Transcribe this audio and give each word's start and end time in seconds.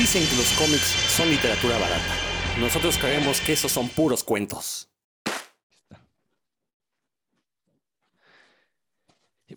Dicen 0.00 0.26
que 0.26 0.36
los 0.36 0.50
cómics 0.52 0.94
son 1.14 1.28
literatura 1.28 1.76
barata. 1.76 2.14
Nosotros 2.58 2.96
creemos 2.96 3.38
que 3.42 3.52
esos 3.52 3.70
son 3.70 3.86
puros 3.90 4.24
cuentos. 4.24 4.88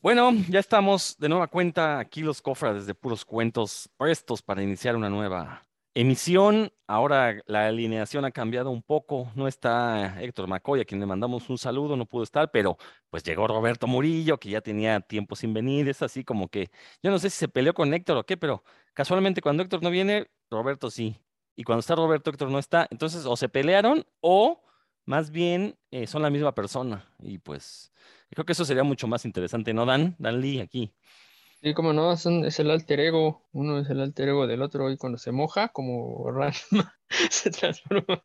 Bueno, 0.01 0.33
ya 0.49 0.59
estamos 0.59 1.15
de 1.17 1.29
nueva 1.29 1.47
cuenta 1.47 1.97
aquí 1.97 2.23
los 2.23 2.41
cofrades 2.41 2.85
de 2.85 2.93
puros 2.93 3.23
cuentos 3.23 3.89
prestos 3.95 4.41
para 4.41 4.61
iniciar 4.61 4.97
una 4.97 5.09
nueva 5.09 5.65
emisión. 5.93 6.71
Ahora 6.87 7.41
la 7.45 7.67
alineación 7.67 8.25
ha 8.25 8.31
cambiado 8.31 8.69
un 8.71 8.81
poco. 8.83 9.31
No 9.35 9.47
está 9.47 10.21
Héctor 10.21 10.47
Macoy, 10.47 10.81
a 10.81 10.85
quien 10.85 10.99
le 10.99 11.05
mandamos 11.05 11.49
un 11.49 11.57
saludo, 11.57 11.95
no 11.95 12.05
pudo 12.05 12.23
estar, 12.23 12.51
pero 12.51 12.77
pues 13.09 13.23
llegó 13.23 13.47
Roberto 13.47 13.87
Murillo, 13.87 14.39
que 14.39 14.49
ya 14.49 14.61
tenía 14.61 14.99
tiempo 15.01 15.35
sin 15.35 15.53
venir. 15.53 15.87
Es 15.89 16.01
así 16.01 16.23
como 16.23 16.47
que 16.49 16.69
yo 17.01 17.11
no 17.11 17.19
sé 17.19 17.29
si 17.29 17.37
se 17.37 17.47
peleó 17.47 17.73
con 17.73 17.93
Héctor 17.93 18.17
o 18.17 18.25
qué, 18.25 18.37
pero 18.37 18.63
casualmente 18.93 19.41
cuando 19.41 19.63
Héctor 19.63 19.81
no 19.83 19.89
viene, 19.89 20.27
Roberto 20.49 20.89
sí. 20.91 21.17
Y 21.55 21.63
cuando 21.63 21.81
está 21.81 21.95
Roberto, 21.95 22.29
Héctor 22.29 22.49
no 22.49 22.59
está. 22.59 22.87
Entonces 22.91 23.25
o 23.25 23.35
se 23.37 23.49
pelearon 23.49 24.05
o 24.21 24.61
más 25.05 25.31
bien 25.31 25.77
eh, 25.91 26.07
son 26.07 26.21
la 26.21 26.29
misma 26.29 26.53
persona. 26.55 27.07
Y 27.19 27.37
pues 27.39 27.91
creo 28.29 28.45
que 28.45 28.53
eso 28.53 28.65
sería 28.65 28.83
mucho 28.83 29.07
más 29.07 29.25
interesante, 29.25 29.73
¿no, 29.73 29.85
Dan? 29.85 30.15
Dan 30.19 30.41
Lee 30.41 30.59
aquí. 30.59 30.93
Sí, 31.63 31.73
como 31.73 31.93
no, 31.93 32.11
es 32.11 32.25
el 32.59 32.69
alter 32.71 32.99
ego, 32.99 33.41
uno 33.53 33.79
es 33.79 33.89
el 33.89 34.01
alter 34.01 34.27
ego 34.27 34.47
del 34.47 34.61
otro 34.61 34.91
y 34.91 34.97
cuando 34.97 35.17
se 35.17 35.31
moja, 35.31 35.69
como 35.69 36.29
Ranma, 36.29 36.99
se 37.29 37.51
transforma 37.51 38.21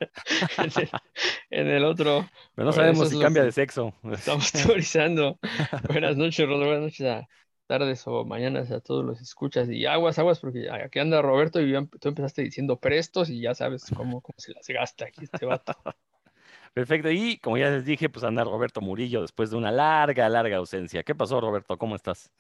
en 1.49 1.69
el, 1.69 1.85
otro. 1.85 2.29
Pero 2.57 2.67
no 2.67 2.73
sabemos 2.73 3.11
si 3.11 3.21
cambia 3.21 3.45
de 3.45 3.53
sexo. 3.53 3.95
Estamos 4.11 4.51
teorizando. 4.67 5.39
Buenas 5.89 6.17
noches, 6.17 6.49
Rodrigo, 6.49 6.67
buenas 6.67 6.83
noches, 6.83 7.27
tardes 7.69 8.03
o 8.09 8.25
mañanas 8.25 8.73
a 8.73 8.81
todos 8.81 9.05
los 9.05 9.21
escuchas 9.21 9.69
y 9.71 9.87
aguas, 9.87 10.19
aguas, 10.19 10.41
porque 10.41 10.69
aquí 10.69 10.99
anda 10.99 11.23
Roberto 11.23 11.61
y 11.61 11.73
tú 12.01 12.09
empezaste 12.09 12.43
diciendo 12.43 12.81
prestos 12.81 13.31
y 13.31 13.41
ya 13.41 13.55
sabes 13.55 13.85
cómo, 13.95 14.21
cómo 14.21 14.35
se 14.37 14.53
las 14.53 14.67
gasta 14.67 15.05
aquí 15.05 15.23
este 15.23 15.47
vato. 15.47 15.77
Perfecto. 16.75 17.09
Y 17.09 17.39
como 17.39 17.57
ya 17.57 17.71
les 17.71 17.85
dije, 17.85 18.09
pues 18.09 18.25
anda 18.25 18.43
Roberto 18.43 18.81
Murillo 18.81 19.23
después 19.23 19.51
de 19.51 19.57
una 19.59 19.71
larga, 19.71 20.29
larga 20.29 20.57
ausencia. 20.57 21.05
¿Qué 21.05 21.15
pasó, 21.15 21.41
Roberto? 21.41 21.79
¿Cómo 21.79 21.95
estás? 21.95 22.33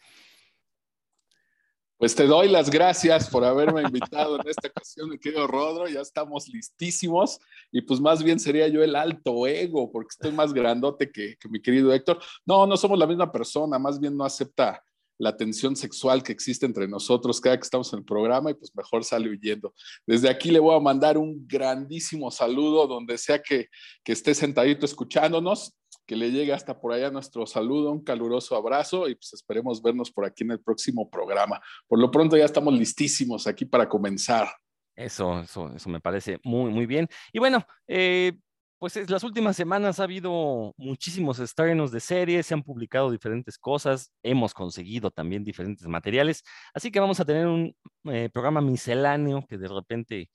Pues 1.99 2.15
te 2.15 2.29
doy 2.29 2.49
las 2.49 2.71
gracias 2.71 3.29
por 3.29 3.45
haberme 3.45 3.83
invitado 3.83 4.37
en 4.41 4.49
esta 4.49 4.69
ocasión, 4.69 5.11
mi 5.11 5.19
querido 5.19 5.49
Rodro. 5.49 5.89
Ya 5.89 6.01
estamos 6.01 6.47
listísimos 6.47 7.41
y 7.73 7.83
pues 7.83 8.01
más 8.01 8.23
bien 8.23 8.39
sería 8.39 8.69
yo 8.69 8.85
el 8.85 8.95
alto 8.95 9.49
ego 9.49 9.91
porque 9.91 10.11
estoy 10.13 10.31
más 10.31 10.53
grandote 10.53 11.11
que, 11.11 11.37
que 11.37 11.49
mi 11.49 11.61
querido 11.61 11.93
Héctor. 11.93 12.21
No, 12.47 12.69
no 12.69 12.77
somos 12.77 13.01
la 13.01 13.07
misma 13.09 13.33
persona, 13.33 13.81
más 13.81 13.99
bien 13.99 14.17
no 14.17 14.25
acepta 14.25 14.81
la 15.19 15.37
tensión 15.37 15.75
sexual 15.75 16.23
que 16.23 16.31
existe 16.31 16.65
entre 16.65 16.87
nosotros 16.87 17.41
cada 17.41 17.57
que 17.57 17.65
estamos 17.65 17.93
en 17.93 17.99
el 17.99 18.05
programa 18.05 18.53
y 18.53 18.55
pues 18.55 18.73
mejor 18.77 19.03
sale 19.03 19.29
huyendo. 19.29 19.75
Desde 20.07 20.29
aquí 20.29 20.53
le 20.53 20.61
voy 20.61 20.77
a 20.77 20.81
mandar 20.81 21.19
un 21.19 21.49
grandísimo 21.49 22.31
saludo 22.31 22.87
donde 22.87 23.19
sea 23.19 23.43
que, 23.43 23.71
que 24.05 24.12
esté 24.12 24.37
sentadito 24.37 24.87
escuchándonos, 24.87 25.75
que 26.09 26.17
le 26.17 26.33
llegue 26.33 26.55
hasta 26.55 26.81
por 26.81 26.95
allá 26.95 27.11
nuestro 27.11 27.47
saludo, 27.47 27.92
un 27.92 28.03
caluroso 28.03 28.56
abrazo 28.56 29.06
y 29.11 29.14
pues 29.14 29.34
esperemos 29.34 29.83
vernos 29.83 30.11
por 30.11 30.25
aquí 30.25 30.42
en 30.42 30.53
el 30.53 30.61
próximo 30.61 31.09
programa. 31.11 31.61
Por 31.87 32.00
lo 32.00 32.11
pronto 32.11 32.34
ya 32.34 32.47
estamos 32.47 32.73
listísimos 32.73 33.47
aquí 33.47 33.67
para 33.67 33.87
comenzar. 33.87 34.48
Eso, 34.97 35.41
eso, 35.41 35.70
eso 35.77 35.91
me 35.91 36.00
parece 36.00 36.41
muy, 36.42 36.70
muy 36.70 36.87
bien. 36.87 37.06
Y 37.31 37.39
bueno, 37.39 37.62
eh, 37.87 38.33
pues 38.78 38.97
en 38.97 39.05
las 39.09 39.23
últimas 39.23 39.55
semanas 39.55 40.00
ha 40.00 40.05
habido 40.05 40.73
muchísimos 40.78 41.41
estrenos 41.41 41.92
de 41.92 42.00
series, 42.00 42.47
se 42.47 42.55
han 42.55 42.62
publicado 42.62 43.11
diferentes 43.11 43.59
cosas, 43.59 44.11
hemos 44.22 44.55
conseguido 44.55 45.11
también 45.11 45.45
diferentes 45.45 45.87
materiales, 45.87 46.43
así 46.72 46.91
que 46.91 47.00
vamos 47.00 47.20
a 47.20 47.27
tener 47.27 47.47
un 47.47 47.77
eh, 48.05 48.31
programa 48.33 48.62
misceláneo 48.62 49.45
que 49.47 49.59
de 49.59 49.69
repente 49.69 50.31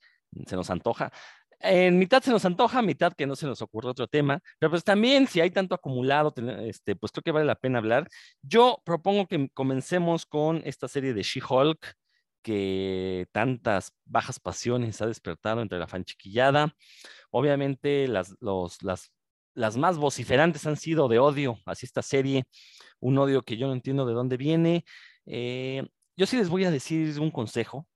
se 0.46 0.56
nos 0.56 0.70
antoja. 0.70 1.10
En 1.60 1.98
mitad 1.98 2.22
se 2.22 2.30
nos 2.30 2.44
antoja, 2.44 2.82
mitad 2.82 3.12
que 3.12 3.26
no 3.26 3.36
se 3.36 3.46
nos 3.46 3.62
ocurre 3.62 3.88
otro 3.90 4.06
tema, 4.06 4.40
pero 4.58 4.70
pues 4.70 4.84
también 4.84 5.26
si 5.26 5.40
hay 5.40 5.50
tanto 5.50 5.74
acumulado, 5.74 6.34
este, 6.62 6.96
pues 6.96 7.12
creo 7.12 7.22
que 7.22 7.32
vale 7.32 7.46
la 7.46 7.54
pena 7.54 7.78
hablar. 7.78 8.08
Yo 8.42 8.80
propongo 8.84 9.26
que 9.26 9.48
comencemos 9.54 10.26
con 10.26 10.62
esta 10.64 10.88
serie 10.88 11.14
de 11.14 11.22
She-Hulk, 11.22 11.94
que 12.42 13.26
tantas 13.32 13.92
bajas 14.04 14.38
pasiones 14.38 15.00
ha 15.00 15.06
despertado 15.06 15.62
entre 15.62 15.78
la 15.78 15.88
fanchiquillada. 15.88 16.74
Obviamente 17.30 18.06
las, 18.06 18.36
las, 18.40 19.12
las 19.54 19.76
más 19.76 19.96
vociferantes 19.96 20.66
han 20.66 20.76
sido 20.76 21.08
de 21.08 21.18
odio 21.18 21.58
hacia 21.64 21.86
esta 21.86 22.02
serie, 22.02 22.44
un 23.00 23.16
odio 23.18 23.42
que 23.42 23.56
yo 23.56 23.66
no 23.66 23.72
entiendo 23.72 24.04
de 24.04 24.12
dónde 24.12 24.36
viene. 24.36 24.84
Eh, 25.26 25.86
yo 26.16 26.26
sí 26.26 26.36
les 26.36 26.50
voy 26.50 26.64
a 26.64 26.70
decir 26.70 27.18
un 27.18 27.30
consejo. 27.30 27.86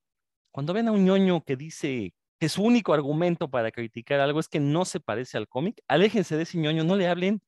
Cuando 0.51 0.73
ven 0.73 0.89
a 0.89 0.93
un 0.93 1.05
ñoño 1.05 1.45
que 1.45 1.57
dice 1.57 2.15
que 2.39 2.49
su 2.49 2.63
único 2.63 2.95
argumento 2.95 3.51
para 3.51 3.71
criticar 3.71 4.21
algo 4.21 4.41
es 4.41 4.49
que 4.49 4.61
no 4.61 4.85
se 4.85 5.01
parece 5.01 5.37
al 5.37 5.49
cómic, 5.49 5.83
aléjense 5.89 6.37
de 6.37 6.45
ese 6.45 6.59
ñoño, 6.59 6.85
no 6.85 6.97
le 6.97 7.09
hablen, 7.09 7.43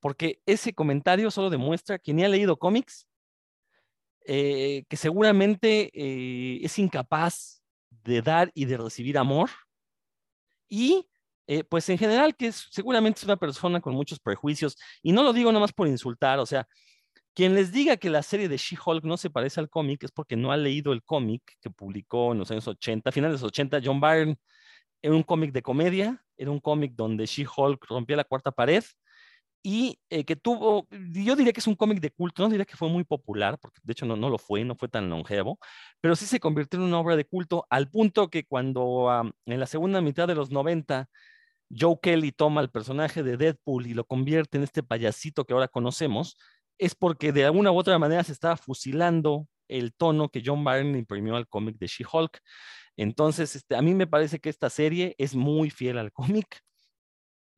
porque 0.00 0.40
ese 0.46 0.74
comentario 0.74 1.30
solo 1.30 1.50
demuestra 1.50 1.98
que 1.98 2.12
ni 2.12 2.24
ha 2.24 2.28
leído 2.28 2.58
cómics 2.58 3.06
eh, 4.26 4.84
que 4.88 4.96
seguramente 4.96 5.90
eh, 5.92 6.60
es 6.62 6.78
incapaz 6.78 7.62
de 7.90 8.22
dar 8.22 8.50
y 8.54 8.64
de 8.64 8.78
recibir 8.78 9.18
amor. 9.18 9.50
Y 10.68 11.06
eh, 11.46 11.62
pues 11.62 11.88
en 11.90 11.98
general 11.98 12.34
que 12.34 12.46
es, 12.46 12.68
seguramente 12.70 13.18
es 13.20 13.24
una 13.24 13.36
persona 13.36 13.80
con 13.80 13.94
muchos 13.94 14.18
prejuicios. 14.18 14.76
Y 15.02 15.12
no 15.12 15.22
lo 15.22 15.32
digo 15.34 15.52
nomás 15.52 15.72
por 15.72 15.88
insultar, 15.88 16.38
o 16.38 16.46
sea, 16.46 16.66
quien 17.34 17.54
les 17.54 17.72
diga 17.72 17.96
que 17.96 18.10
la 18.10 18.22
serie 18.22 18.48
de 18.48 18.56
She-Hulk 18.56 19.04
no 19.04 19.16
se 19.16 19.30
parece 19.30 19.60
al 19.60 19.68
cómic 19.68 20.04
es 20.04 20.12
porque 20.12 20.36
no 20.36 20.52
ha 20.52 20.56
leído 20.56 20.92
el 20.92 21.02
cómic 21.02 21.42
que 21.60 21.70
publicó 21.70 22.32
en 22.32 22.38
los 22.38 22.50
años 22.50 22.68
80, 22.68 23.10
finales 23.12 23.40
de 23.40 23.44
los 23.44 23.48
80, 23.48 23.80
John 23.84 24.00
Byrne. 24.00 24.36
Era 25.02 25.14
un 25.14 25.22
cómic 25.22 25.52
de 25.52 25.62
comedia, 25.62 26.24
era 26.36 26.50
un 26.50 26.60
cómic 26.60 26.92
donde 26.94 27.26
She-Hulk 27.26 27.84
rompía 27.88 28.16
la 28.16 28.24
cuarta 28.24 28.52
pared 28.52 28.84
y 29.66 29.98
eh, 30.10 30.24
que 30.24 30.36
tuvo, 30.36 30.86
yo 30.90 31.36
diría 31.36 31.52
que 31.52 31.60
es 31.60 31.66
un 31.66 31.74
cómic 31.74 31.98
de 32.00 32.10
culto, 32.10 32.42
no 32.42 32.50
diría 32.50 32.66
que 32.66 32.76
fue 32.76 32.88
muy 32.90 33.02
popular, 33.04 33.58
porque 33.60 33.80
de 33.82 33.92
hecho 33.92 34.04
no, 34.04 34.14
no 34.14 34.28
lo 34.28 34.36
fue, 34.36 34.62
no 34.62 34.76
fue 34.76 34.88
tan 34.88 35.08
longevo, 35.08 35.58
pero 36.02 36.14
sí 36.16 36.26
se 36.26 36.38
convirtió 36.38 36.78
en 36.78 36.86
una 36.86 36.98
obra 36.98 37.16
de 37.16 37.24
culto 37.24 37.66
al 37.70 37.90
punto 37.90 38.28
que 38.28 38.44
cuando 38.44 39.32
en 39.46 39.60
la 39.60 39.66
segunda 39.66 40.02
mitad 40.02 40.28
de 40.28 40.34
los 40.34 40.50
90 40.50 41.08
Joe 41.70 41.96
Kelly 42.02 42.32
toma 42.32 42.60
el 42.60 42.70
personaje 42.70 43.22
de 43.22 43.38
Deadpool 43.38 43.86
y 43.86 43.94
lo 43.94 44.04
convierte 44.04 44.58
en 44.58 44.64
este 44.64 44.82
payasito 44.82 45.46
que 45.46 45.54
ahora 45.54 45.68
conocemos, 45.68 46.36
es 46.78 46.94
porque 46.94 47.32
de 47.32 47.44
alguna 47.44 47.72
u 47.72 47.78
otra 47.78 47.98
manera 47.98 48.24
se 48.24 48.32
estaba 48.32 48.56
fusilando 48.56 49.46
el 49.68 49.94
tono 49.94 50.28
que 50.28 50.42
John 50.44 50.64
Byrne 50.64 50.98
imprimió 50.98 51.36
al 51.36 51.48
cómic 51.48 51.78
de 51.78 51.86
She-Hulk. 51.86 52.38
Entonces, 52.96 53.56
este, 53.56 53.76
a 53.76 53.82
mí 53.82 53.94
me 53.94 54.06
parece 54.06 54.38
que 54.38 54.48
esta 54.50 54.70
serie 54.70 55.14
es 55.18 55.34
muy 55.34 55.70
fiel 55.70 55.98
al 55.98 56.12
cómic 56.12 56.60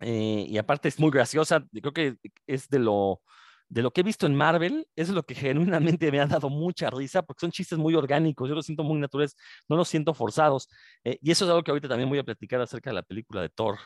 eh, 0.00 0.46
y 0.48 0.58
aparte 0.58 0.88
es 0.88 0.98
muy 0.98 1.10
graciosa, 1.10 1.64
creo 1.72 1.92
que 1.92 2.16
es 2.46 2.68
de 2.68 2.78
lo, 2.78 3.22
de 3.68 3.82
lo 3.82 3.92
que 3.92 4.02
he 4.02 4.04
visto 4.04 4.26
en 4.26 4.34
Marvel, 4.34 4.86
es 4.94 5.08
lo 5.08 5.22
que 5.24 5.34
genuinamente 5.34 6.10
me 6.12 6.20
ha 6.20 6.26
dado 6.26 6.50
mucha 6.50 6.90
risa, 6.90 7.22
porque 7.22 7.40
son 7.40 7.50
chistes 7.50 7.78
muy 7.78 7.94
orgánicos, 7.94 8.48
yo 8.48 8.54
los 8.54 8.66
siento 8.66 8.84
muy 8.84 8.98
naturales, 8.98 9.36
no 9.68 9.76
los 9.76 9.88
siento 9.88 10.14
forzados. 10.14 10.68
Eh, 11.04 11.18
y 11.22 11.30
eso 11.30 11.44
es 11.44 11.50
algo 11.50 11.62
que 11.62 11.70
ahorita 11.70 11.88
también 11.88 12.08
voy 12.08 12.18
a 12.18 12.24
platicar 12.24 12.60
acerca 12.60 12.90
de 12.90 12.94
la 12.94 13.02
película 13.02 13.42
de 13.42 13.48
Thor, 13.48 13.78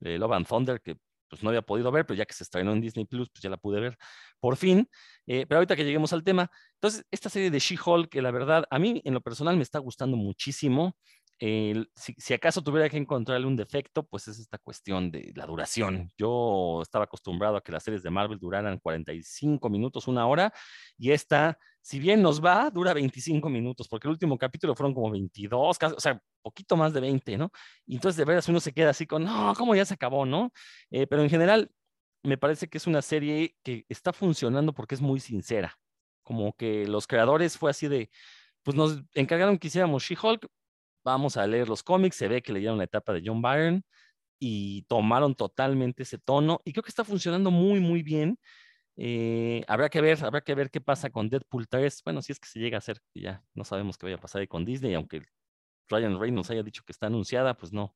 de 0.00 0.18
Love 0.18 0.32
and 0.32 0.46
Thunder, 0.46 0.80
que 0.80 0.96
pues 1.28 1.42
no 1.42 1.50
había 1.50 1.62
podido 1.62 1.90
ver, 1.90 2.06
pero 2.06 2.16
ya 2.16 2.26
que 2.26 2.34
se 2.34 2.44
estrenó 2.44 2.72
en 2.72 2.80
Disney 2.80 3.04
Plus, 3.04 3.28
pues 3.30 3.42
ya 3.42 3.50
la 3.50 3.56
pude 3.56 3.80
ver 3.80 3.96
por 4.40 4.56
fin. 4.56 4.88
Eh, 5.26 5.46
pero 5.48 5.58
ahorita 5.58 5.76
que 5.76 5.84
lleguemos 5.84 6.12
al 6.12 6.24
tema, 6.24 6.50
entonces 6.74 7.04
esta 7.10 7.28
serie 7.28 7.50
de 7.50 7.58
She-Hulk, 7.58 8.08
que 8.10 8.22
la 8.22 8.30
verdad 8.30 8.64
a 8.70 8.78
mí 8.78 9.00
en 9.04 9.14
lo 9.14 9.20
personal 9.20 9.56
me 9.56 9.62
está 9.62 9.78
gustando 9.78 10.16
muchísimo 10.16 10.96
si, 11.38 12.34
acaso 12.34 12.62
tuviera 12.62 12.88
que 12.88 12.96
encontrarle 12.96 13.46
un 13.46 13.56
defecto, 13.56 14.06
pues 14.06 14.28
es 14.28 14.38
esta 14.38 14.58
cuestión 14.58 15.10
de 15.10 15.32
la 15.34 15.46
duración. 15.46 16.10
Yo 16.16 16.80
estaba 16.82 17.04
acostumbrado 17.04 17.56
a 17.56 17.62
que 17.62 17.72
las 17.72 17.82
series 17.82 18.02
de 18.02 18.10
Marvel 18.10 18.38
duraran 18.38 18.78
45 18.78 19.68
minutos, 19.68 20.08
una 20.08 20.26
hora, 20.26 20.52
y 20.96 21.10
esta, 21.10 21.58
si 21.82 21.98
bien 21.98 22.22
nos 22.22 22.42
va, 22.44 22.70
dura 22.70 22.94
25 22.94 23.48
minutos, 23.48 23.88
porque 23.88 24.08
el 24.08 24.12
último 24.12 24.38
capítulo 24.38 24.74
fueron 24.74 24.94
como 24.94 25.10
22, 25.10 25.76
o 25.80 26.00
sea, 26.00 26.20
poquito 26.42 26.76
más 26.76 26.92
de 26.92 27.00
20, 27.00 27.36
¿no? 27.36 27.50
Y 27.86 27.96
entonces 27.96 28.16
de 28.16 28.24
veras 28.24 28.48
uno 28.48 28.60
se 28.60 28.72
queda 28.72 28.90
así 28.90 29.06
con, 29.06 29.24
no, 29.24 29.52
¿cómo 29.56 29.74
ya 29.74 29.84
se 29.84 29.94
acabó, 29.94 30.24
no? 30.24 30.52
Eh, 30.90 31.06
pero 31.06 31.22
en 31.22 31.30
general, 31.30 31.70
me 32.22 32.38
parece 32.38 32.68
que 32.68 32.78
es 32.78 32.86
una 32.86 33.02
serie 33.02 33.56
que 33.62 33.84
está 33.88 34.12
funcionando 34.12 34.72
porque 34.72 34.94
es 34.94 35.00
muy 35.00 35.20
sincera. 35.20 35.78
Como 36.22 36.54
que 36.54 36.86
los 36.86 37.06
creadores 37.06 37.58
fue 37.58 37.70
así 37.70 37.88
de, 37.88 38.10
pues 38.62 38.76
nos 38.76 39.02
encargaron 39.14 39.58
que 39.58 39.68
hiciéramos 39.68 40.02
She-Hulk, 40.02 40.46
vamos 41.06 41.36
a 41.36 41.46
leer 41.46 41.68
los 41.68 41.84
cómics, 41.84 42.16
se 42.16 42.26
ve 42.28 42.42
que 42.42 42.52
leyeron 42.52 42.78
la 42.78 42.84
etapa 42.84 43.12
de 43.12 43.22
John 43.24 43.40
Byrne 43.40 43.82
y 44.40 44.82
tomaron 44.88 45.36
totalmente 45.36 46.02
ese 46.02 46.18
tono 46.18 46.60
y 46.64 46.72
creo 46.72 46.82
que 46.82 46.90
está 46.90 47.04
funcionando 47.04 47.50
muy, 47.52 47.80
muy 47.80 48.02
bien. 48.02 48.38
Eh, 48.96 49.62
habrá 49.68 49.88
que 49.88 50.00
ver, 50.00 50.24
habrá 50.24 50.40
que 50.40 50.54
ver 50.54 50.70
qué 50.70 50.80
pasa 50.80 51.10
con 51.10 51.28
Deadpool 51.28 51.68
3. 51.68 52.02
Bueno, 52.04 52.22
si 52.22 52.32
es 52.32 52.40
que 52.40 52.48
se 52.48 52.58
llega 52.58 52.78
a 52.78 52.80
hacer, 52.80 52.98
ya 53.14 53.44
no 53.54 53.64
sabemos 53.64 53.96
qué 53.98 54.06
vaya 54.06 54.16
a 54.16 54.20
pasar 54.20 54.46
con 54.48 54.64
Disney, 54.64 54.94
aunque 54.94 55.22
Ryan 55.88 56.18
Reynolds 56.20 56.50
haya 56.50 56.64
dicho 56.64 56.82
que 56.84 56.92
está 56.92 57.06
anunciada, 57.06 57.56
pues 57.56 57.72
no, 57.72 57.94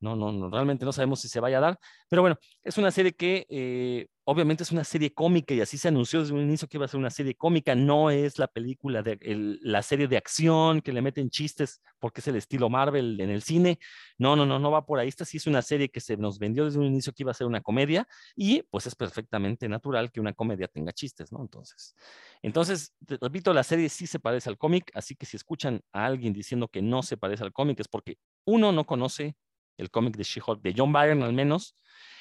No, 0.00 0.14
no, 0.14 0.30
no, 0.30 0.50
realmente 0.50 0.84
no 0.84 0.92
sabemos 0.92 1.20
si 1.20 1.28
se 1.28 1.40
vaya 1.40 1.58
a 1.58 1.60
dar. 1.60 1.78
Pero 2.08 2.22
bueno, 2.22 2.36
es 2.62 2.76
una 2.76 2.90
serie 2.90 3.12
que 3.14 3.46
eh, 3.48 4.08
obviamente 4.24 4.62
es 4.62 4.72
una 4.72 4.84
serie 4.84 5.14
cómica 5.14 5.54
y 5.54 5.60
así 5.60 5.78
se 5.78 5.88
anunció 5.88 6.20
desde 6.20 6.34
un 6.34 6.42
inicio 6.42 6.68
que 6.68 6.76
iba 6.76 6.84
a 6.84 6.88
ser 6.88 6.98
una 6.98 7.10
serie 7.10 7.34
cómica. 7.34 7.74
No 7.74 8.10
es 8.10 8.38
la 8.38 8.48
película, 8.48 9.02
de, 9.02 9.18
la 9.62 9.82
serie 9.82 10.08
de 10.08 10.16
acción 10.16 10.82
que 10.82 10.92
le 10.92 11.00
meten 11.00 11.30
chistes 11.30 11.80
porque 11.98 12.20
es 12.20 12.28
el 12.28 12.36
estilo 12.36 12.68
Marvel 12.68 13.20
en 13.20 13.30
el 13.30 13.40
cine. 13.40 13.78
No, 14.18 14.36
no, 14.36 14.44
no, 14.44 14.58
no 14.58 14.70
va 14.70 14.84
por 14.84 14.98
ahí. 14.98 15.08
Esta 15.08 15.24
sí 15.24 15.38
es 15.38 15.46
una 15.46 15.62
serie 15.62 15.88
que 15.88 16.00
se 16.00 16.16
nos 16.16 16.38
vendió 16.38 16.64
desde 16.66 16.78
un 16.78 16.86
inicio 16.86 17.12
que 17.12 17.22
iba 17.22 17.30
a 17.30 17.34
ser 17.34 17.46
una 17.46 17.62
comedia 17.62 18.06
y 18.34 18.62
pues 18.64 18.86
es 18.86 18.94
perfectamente 18.94 19.68
natural 19.68 20.12
que 20.12 20.20
una 20.20 20.32
comedia 20.34 20.68
tenga 20.68 20.92
chistes, 20.92 21.32
¿no? 21.32 21.40
Entonces, 21.40 21.94
entonces, 22.42 22.92
repito, 23.20 23.54
la 23.54 23.62
serie 23.62 23.88
sí 23.88 24.06
se 24.06 24.18
parece 24.18 24.50
al 24.50 24.58
cómic, 24.58 24.90
así 24.94 25.14
que 25.14 25.24
si 25.24 25.36
escuchan 25.36 25.80
a 25.92 26.04
alguien 26.06 26.32
diciendo 26.32 26.68
que 26.68 26.82
no 26.82 27.02
se 27.02 27.16
parece 27.16 27.44
al 27.44 27.52
cómic 27.52 27.80
es 27.80 27.88
porque 27.88 28.18
uno 28.44 28.72
no 28.72 28.84
conoce 28.84 29.36
el 29.76 29.90
cómic 29.90 30.16
de 30.16 30.24
She-Hulk, 30.24 30.62
de 30.62 30.74
John 30.76 30.92
Byrne 30.92 31.24
al 31.24 31.32
menos. 31.32 31.76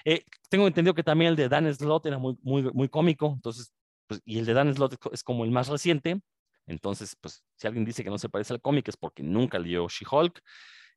Eh, 0.05 0.23
tengo 0.49 0.67
entendido 0.67 0.93
que 0.93 1.03
también 1.03 1.29
el 1.31 1.35
de 1.35 1.49
Dan 1.49 1.73
Slott 1.73 2.05
era 2.05 2.17
muy, 2.17 2.37
muy, 2.41 2.63
muy 2.73 2.89
cómico, 2.89 3.33
entonces, 3.33 3.73
pues, 4.07 4.21
y 4.25 4.39
el 4.39 4.45
de 4.45 4.53
Dan 4.53 4.73
Slott 4.73 4.95
es 5.11 5.23
como 5.23 5.45
el 5.45 5.51
más 5.51 5.67
reciente, 5.67 6.21
entonces, 6.67 7.15
pues, 7.19 7.43
si 7.55 7.67
alguien 7.67 7.85
dice 7.85 8.03
que 8.03 8.09
no 8.09 8.17
se 8.17 8.29
parece 8.29 8.53
al 8.53 8.61
cómic 8.61 8.87
es 8.87 8.97
porque 8.97 9.23
nunca 9.23 9.59
leyó 9.59 9.87
She-Hulk. 9.87 10.41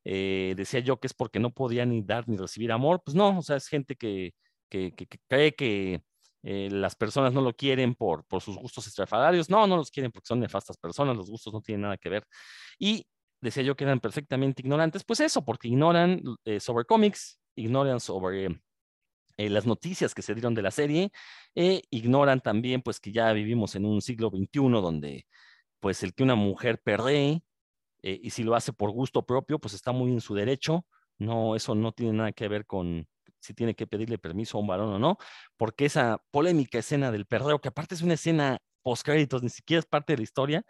Eh, 0.05 0.53
decía 0.55 0.79
yo 0.79 0.99
que 0.99 1.07
es 1.07 1.13
porque 1.13 1.39
no 1.39 1.51
podía 1.53 1.85
ni 1.85 2.01
dar 2.01 2.27
ni 2.27 2.37
recibir 2.37 2.71
amor, 2.71 3.01
pues 3.03 3.15
no, 3.15 3.39
o 3.39 3.41
sea, 3.41 3.57
es 3.57 3.67
gente 3.67 3.95
que, 3.95 4.33
que, 4.69 4.93
cree 5.27 5.53
que 5.53 6.01
eh, 6.43 6.69
las 6.71 6.95
personas 6.95 7.33
no 7.33 7.41
lo 7.41 7.53
quieren 7.53 7.95
por, 7.95 8.23
por 8.25 8.41
sus 8.41 8.55
gustos 8.55 8.87
estrafalarios, 8.87 9.49
no, 9.49 9.67
no 9.67 9.75
los 9.77 9.91
quieren 9.91 10.11
porque 10.11 10.27
son 10.27 10.39
nefastas 10.39 10.77
personas, 10.77 11.17
los 11.17 11.29
gustos 11.29 11.53
no 11.53 11.61
tienen 11.61 11.81
nada 11.81 11.97
que 11.97 12.09
ver. 12.09 12.23
Y 12.79 13.05
decía 13.41 13.63
yo 13.63 13.75
que 13.75 13.83
eran 13.83 13.99
perfectamente 13.99 14.61
ignorantes, 14.61 15.03
pues 15.03 15.19
eso, 15.19 15.43
porque 15.45 15.67
ignoran 15.67 16.21
eh, 16.45 16.59
sobre 16.59 16.85
cómics, 16.85 17.39
ignoran 17.55 17.99
sobre 17.99 18.61
eh, 19.37 19.49
las 19.49 19.65
noticias 19.65 20.13
que 20.13 20.21
se 20.21 20.33
dieron 20.33 20.53
de 20.55 20.61
la 20.61 20.71
serie, 20.71 21.11
e 21.55 21.83
ignoran 21.89 22.41
también 22.41 22.81
pues 22.81 22.99
que 22.99 23.11
ya 23.11 23.31
vivimos 23.33 23.75
en 23.75 23.85
un 23.85 24.01
siglo 24.01 24.29
XXI 24.29 24.69
donde 24.81 25.25
pues 25.79 26.03
el 26.03 26.13
que 26.13 26.23
una 26.23 26.35
mujer 26.35 26.81
perdee, 26.81 27.41
eh, 28.01 28.19
y 28.21 28.29
si 28.31 28.43
lo 28.43 28.55
hace 28.55 28.73
por 28.73 28.91
gusto 28.91 29.25
propio, 29.25 29.59
pues 29.59 29.73
está 29.73 29.91
muy 29.91 30.11
en 30.11 30.21
su 30.21 30.35
derecho, 30.35 30.85
no, 31.17 31.55
eso 31.55 31.75
no 31.75 31.91
tiene 31.91 32.13
nada 32.13 32.31
que 32.31 32.47
ver 32.47 32.65
con 32.65 33.07
si 33.39 33.53
tiene 33.53 33.75
que 33.75 33.87
pedirle 33.87 34.17
permiso 34.17 34.57
a 34.57 34.61
un 34.61 34.67
varón 34.67 34.89
o 34.89 34.99
no, 34.99 35.17
porque 35.57 35.85
esa 35.85 36.21
polémica 36.31 36.79
escena 36.79 37.11
del 37.11 37.25
perreo, 37.25 37.59
que 37.59 37.69
aparte 37.69 37.95
es 37.95 38.01
una 38.01 38.15
escena 38.15 38.59
post 38.81 39.03
créditos, 39.05 39.43
ni 39.43 39.49
siquiera 39.49 39.79
es 39.79 39.85
parte 39.85 40.13
de 40.13 40.17
la 40.17 40.23
historia, 40.23 40.65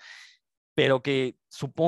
pero 0.80 1.04
que 1.04 1.36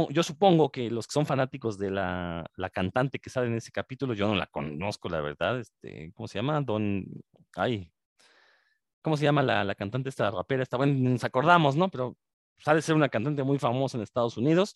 yo 0.10 0.22
supongo 0.22 0.70
que 0.70 0.92
los 0.92 1.08
que 1.08 1.14
son 1.14 1.26
fanáticos 1.26 1.78
de 1.78 1.92
la, 1.92 2.46
la, 2.58 2.70
cantante 2.70 3.20
que 3.20 3.30
sale 3.30 3.48
en 3.48 3.56
ese 3.56 3.72
capítulo, 3.72 4.14
yo 4.14 4.28
no 4.28 4.36
la 4.36 4.48
conozco, 4.48 5.08
la 5.08 5.22
verdad, 5.22 5.62
este, 5.62 6.12
¿cómo 6.14 6.28
se 6.28 6.40
llama? 6.40 6.60
Don, 6.60 7.06
ay, 7.56 7.90
¿cómo 9.02 9.16
se 9.16 9.24
llama 9.24 9.44
la, 9.44 9.64
la 9.64 9.76
cantante 9.76 10.10
esta 10.10 10.30
rapera? 10.30 10.62
Está 10.62 10.76
bueno, 10.76 11.10
nos 11.10 11.24
acordamos, 11.24 11.78
¿no? 11.78 11.88
Pero 11.88 12.18
sale 12.58 12.82
ser 12.82 12.96
una 12.96 13.08
cantante 13.08 13.44
muy 13.44 13.60
famosa 13.60 13.96
en 13.96 14.04
Estados 14.04 14.36
Unidos, 14.36 14.76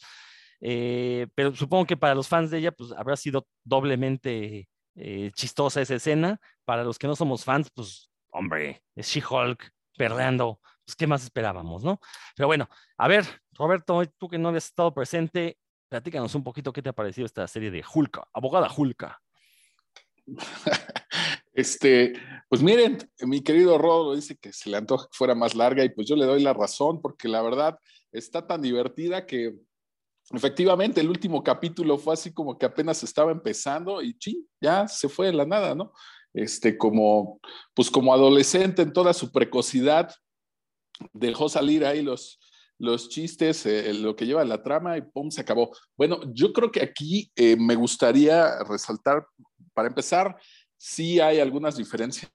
eh, 0.62 1.28
pero 1.36 1.54
supongo 1.54 1.86
que 1.86 1.98
para 1.98 2.16
los 2.16 2.30
fans 2.30 2.52
de 2.52 2.60
ella, 2.60 2.72
pues 2.72 2.94
habrá 2.94 3.18
sido 3.18 3.46
doblemente 3.66 4.70
eh, 4.96 5.32
chistosa 5.36 5.82
esa 5.82 5.96
escena. 5.96 6.40
Para 6.64 6.86
los 6.86 6.98
que 6.98 7.08
no 7.08 7.18
somos 7.18 7.44
fans, 7.44 7.70
pues, 7.76 8.10
hombre, 8.32 8.82
es 8.96 9.08
She-Hulk 9.08 9.74
perreando 9.98 10.62
pues, 10.86 10.96
¿qué 10.96 11.08
más 11.08 11.24
esperábamos, 11.24 11.84
no? 11.84 12.00
Pero 12.36 12.48
bueno, 12.48 12.70
a 12.98 13.08
ver, 13.08 13.26
Roberto, 13.56 14.02
tú 14.18 14.28
que 14.28 14.38
no 14.38 14.50
habías 14.50 14.66
estado 14.66 14.94
presente, 14.94 15.58
platícanos 15.90 16.36
un 16.36 16.44
poquito 16.44 16.74
qué 16.74 16.82
te 16.82 16.90
ha 16.90 16.94
parecido 16.94 17.26
esta 17.26 17.48
serie 17.48 17.72
de 17.72 17.84
Hulka, 17.94 18.28
abogada 18.34 18.70
Hulka. 18.76 19.22
Este, 21.58 22.12
pues 22.50 22.62
miren, 22.62 22.98
mi 23.22 23.42
querido 23.42 23.78
Rodo 23.78 24.14
dice 24.14 24.36
que 24.36 24.52
se 24.52 24.70
le 24.70 24.76
antoja 24.76 25.06
que 25.06 25.18
fuera 25.18 25.34
más 25.34 25.56
larga 25.56 25.86
y 25.86 25.90
pues 25.90 26.06
yo 26.06 26.18
le 26.18 26.26
doy 26.26 26.44
la 26.44 26.52
razón 26.52 27.02
porque 27.02 27.30
la 27.30 27.42
verdad 27.42 27.80
está 28.12 28.46
tan 28.46 28.62
divertida 28.62 29.26
que 29.26 29.56
efectivamente 30.32 31.00
el 31.00 31.10
último 31.10 31.42
capítulo 31.42 31.98
fue 31.98 32.16
así 32.16 32.34
como 32.34 32.58
que 32.58 32.66
apenas 32.66 33.02
estaba 33.04 33.32
empezando 33.32 34.02
y 34.02 34.18
ching, 34.18 34.46
ya 34.60 34.86
se 34.90 35.08
fue 35.08 35.28
de 35.28 35.34
la 35.34 35.46
nada, 35.46 35.76
¿no? 35.76 35.94
Este, 36.34 36.78
como, 36.78 37.40
pues 37.74 37.90
como 37.90 38.14
adolescente 38.14 38.82
en 38.82 38.92
toda 38.92 39.14
su 39.14 39.32
precocidad, 39.32 40.14
dejó 41.14 41.48
salir 41.48 41.86
ahí 41.86 42.02
los, 42.02 42.38
los 42.78 43.10
chistes, 43.10 43.66
eh, 43.66 43.94
lo 43.94 44.16
que 44.16 44.26
lleva 44.26 44.44
la 44.46 44.62
trama 44.62 44.98
y 44.98 45.02
pum, 45.02 45.32
se 45.32 45.42
acabó. 45.42 45.76
Bueno, 45.98 46.20
yo 46.34 46.54
creo 46.54 46.72
que 46.72 46.84
aquí 46.84 47.32
eh, 47.36 47.56
me 47.58 47.76
gustaría 47.76 48.64
resaltar, 48.64 49.26
para 49.74 49.88
empezar, 49.88 50.36
sí 50.78 51.20
hay 51.20 51.40
algunas 51.40 51.78
diferencias 51.78 52.32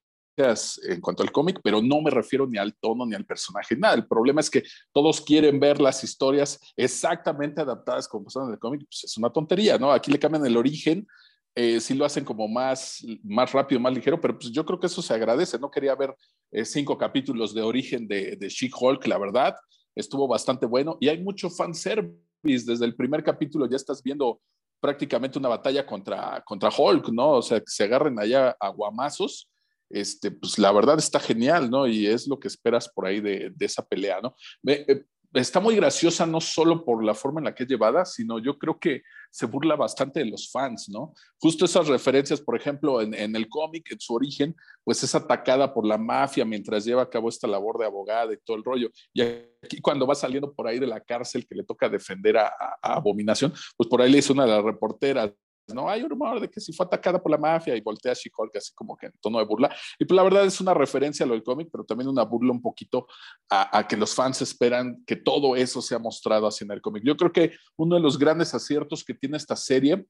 en 0.88 1.00
cuanto 1.02 1.22
al 1.22 1.32
cómic, 1.32 1.60
pero 1.62 1.82
no 1.82 2.00
me 2.00 2.10
refiero 2.10 2.46
ni 2.46 2.56
al 2.56 2.74
tono 2.76 3.04
ni 3.04 3.14
al 3.14 3.26
personaje, 3.26 3.76
nada. 3.76 3.94
El 3.94 4.06
problema 4.06 4.40
es 4.40 4.48
que 4.48 4.62
todos 4.92 5.20
quieren 5.20 5.60
ver 5.60 5.80
las 5.80 6.02
historias 6.02 6.58
exactamente 6.76 7.60
adaptadas 7.60 8.08
como 8.08 8.30
son 8.30 8.46
en 8.46 8.54
el 8.54 8.58
cómic, 8.58 8.86
pues 8.88 9.04
es 9.04 9.16
una 9.18 9.30
tontería, 9.30 9.76
¿no? 9.76 9.92
Aquí 9.92 10.10
le 10.10 10.18
cambian 10.18 10.46
el 10.46 10.56
origen 10.56 11.06
eh, 11.54 11.80
sí 11.80 11.94
lo 11.94 12.04
hacen 12.04 12.24
como 12.24 12.46
más, 12.46 13.04
más 13.24 13.52
rápido, 13.52 13.80
más 13.80 13.92
ligero, 13.92 14.20
pero 14.20 14.38
pues 14.38 14.52
yo 14.52 14.64
creo 14.64 14.78
que 14.78 14.86
eso 14.86 15.02
se 15.02 15.14
agradece. 15.14 15.58
No 15.58 15.70
quería 15.70 15.94
ver 15.94 16.14
eh, 16.52 16.64
cinco 16.64 16.96
capítulos 16.96 17.54
de 17.54 17.62
origen 17.62 18.06
de, 18.06 18.36
de 18.36 18.48
She-Hulk, 18.48 19.06
la 19.06 19.18
verdad, 19.18 19.56
estuvo 19.94 20.26
bastante 20.28 20.66
bueno 20.66 20.96
y 21.00 21.08
hay 21.08 21.22
mucho 21.22 21.50
fanservice. 21.50 22.14
Desde 22.42 22.84
el 22.84 22.96
primer 22.96 23.22
capítulo 23.22 23.68
ya 23.68 23.76
estás 23.76 24.02
viendo 24.02 24.40
prácticamente 24.80 25.38
una 25.38 25.48
batalla 25.48 25.84
contra, 25.84 26.42
contra 26.44 26.70
Hulk, 26.76 27.08
¿no? 27.10 27.32
O 27.32 27.42
sea, 27.42 27.60
que 27.60 27.66
se 27.66 27.84
agarren 27.84 28.18
allá 28.18 28.56
a 28.58 28.68
guamazos. 28.68 29.50
Este, 29.90 30.30
pues 30.30 30.58
la 30.58 30.72
verdad 30.72 30.98
está 30.98 31.20
genial, 31.20 31.70
¿no? 31.70 31.86
Y 31.86 32.06
es 32.06 32.26
lo 32.26 32.38
que 32.38 32.48
esperas 32.48 32.88
por 32.88 33.06
ahí 33.06 33.20
de, 33.20 33.50
de 33.54 33.66
esa 33.66 33.84
pelea, 33.84 34.20
¿no? 34.22 34.34
Me, 34.62 34.84
eh, 34.88 35.04
está 35.32 35.60
muy 35.60 35.76
graciosa 35.76 36.26
no 36.26 36.40
solo 36.40 36.84
por 36.84 37.04
la 37.04 37.14
forma 37.14 37.40
en 37.40 37.44
la 37.44 37.54
que 37.54 37.62
es 37.62 37.68
llevada, 37.68 38.04
sino 38.04 38.38
yo 38.38 38.58
creo 38.58 38.78
que 38.78 39.02
se 39.30 39.46
burla 39.46 39.76
bastante 39.76 40.20
de 40.20 40.26
los 40.26 40.50
fans, 40.50 40.88
¿no? 40.88 41.14
Justo 41.38 41.64
esas 41.64 41.86
referencias, 41.86 42.40
por 42.40 42.56
ejemplo, 42.56 43.00
en, 43.00 43.14
el 43.14 43.48
cómic, 43.48 43.92
en 43.92 44.00
su 44.00 44.14
origen, 44.14 44.56
pues 44.82 45.02
es 45.04 45.14
atacada 45.14 45.72
por 45.72 45.86
la 45.86 45.98
mafia 45.98 46.44
mientras 46.44 46.84
lleva 46.84 47.02
a 47.02 47.10
cabo 47.10 47.28
esta 47.28 47.46
labor 47.46 47.78
de 47.78 47.86
abogada 47.86 48.32
y 48.32 48.38
todo 48.44 48.56
el 48.56 48.64
rollo. 48.64 48.90
Y 49.12 49.22
aquí 49.22 49.80
cuando 49.80 50.06
va 50.06 50.16
saliendo 50.16 50.52
por 50.52 50.66
ahí 50.66 50.80
de 50.80 50.88
la 50.88 51.00
cárcel 51.00 51.46
que 51.46 51.54
le 51.54 51.64
toca 51.64 51.88
defender 51.88 52.38
a, 52.38 52.48
a 52.82 52.94
Abominación, 52.94 53.52
pues 53.76 53.88
por 53.88 54.02
ahí 54.02 54.10
le 54.10 54.16
dice 54.16 54.32
una 54.32 54.46
de 54.46 54.50
las 54.50 54.64
reporteras, 54.64 55.30
¿no? 55.74 55.88
Hay 55.88 56.02
un 56.02 56.10
rumor 56.10 56.40
de 56.40 56.48
que 56.48 56.60
si 56.60 56.72
fue 56.72 56.86
atacada 56.86 57.22
por 57.22 57.30
la 57.30 57.38
mafia 57.38 57.76
y 57.76 57.80
voltea 57.80 58.12
a 58.12 58.14
She-Hulk 58.14 58.56
así 58.56 58.72
como 58.74 58.96
que 58.96 59.06
en 59.06 59.12
tono 59.20 59.38
de 59.38 59.44
burla. 59.44 59.74
Y 59.98 60.04
pues 60.04 60.16
la 60.16 60.22
verdad 60.22 60.44
es 60.44 60.60
una 60.60 60.74
referencia 60.74 61.24
a 61.24 61.26
lo 61.26 61.34
del 61.34 61.42
cómic, 61.42 61.68
pero 61.70 61.84
también 61.84 62.08
una 62.08 62.24
burla 62.24 62.52
un 62.52 62.62
poquito 62.62 63.06
a, 63.48 63.86
que 63.86 63.96
los 63.96 64.14
fans 64.14 64.42
esperan 64.42 65.02
que 65.06 65.16
todo 65.16 65.56
eso 65.56 65.82
sea 65.82 65.98
mostrado 65.98 66.46
así 66.46 66.64
en 66.64 66.72
el 66.72 66.80
cómic. 66.80 67.02
Yo 67.04 67.16
creo 67.16 67.32
que 67.32 67.52
uno 67.76 67.96
de 67.96 68.02
los 68.02 68.18
grandes 68.18 68.54
aciertos 68.54 69.04
que 69.04 69.14
tiene 69.14 69.36
esta 69.36 69.56
serie 69.56 70.06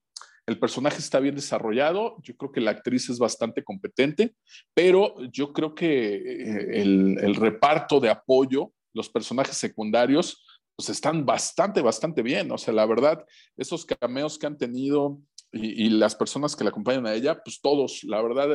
el 0.46 0.58
personaje 0.58 0.98
está 0.98 1.20
bien 1.20 1.34
desarrollado, 1.34 2.16
yo 2.22 2.34
creo 2.36 2.50
que 2.50 2.60
la 2.60 2.72
actriz 2.72 3.08
es 3.10 3.18
bastante 3.18 3.62
competente, 3.62 4.34
pero 4.74 5.14
yo 5.30 5.52
creo 5.52 5.74
que 5.74 6.14
eh, 6.14 6.80
el, 6.80 7.18
el, 7.20 7.34
reparto 7.36 8.00
de 8.00 8.08
apoyo, 8.08 8.72
los 8.92 9.08
personajes 9.08 9.56
secundarios, 9.56 10.42
pues 10.80 10.88
están 10.88 11.26
bastante, 11.26 11.82
bastante 11.82 12.22
bien. 12.22 12.50
O 12.50 12.56
sea, 12.56 12.72
la 12.72 12.86
verdad, 12.86 13.22
esos 13.58 13.84
cameos 13.84 14.38
que 14.38 14.46
han 14.46 14.56
tenido 14.56 15.20
y, 15.52 15.90
las 15.90 16.14
personas 16.14 16.54
que 16.54 16.64
la 16.64 16.70
acompañan 16.70 17.06
a 17.06 17.14
ella, 17.14 17.42
pues 17.42 17.60
todos, 17.60 18.04
la 18.04 18.22
verdad, 18.22 18.48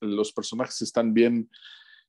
los 0.00 0.32
personajes 0.32 0.80
están 0.82 1.12
bien, 1.12 1.50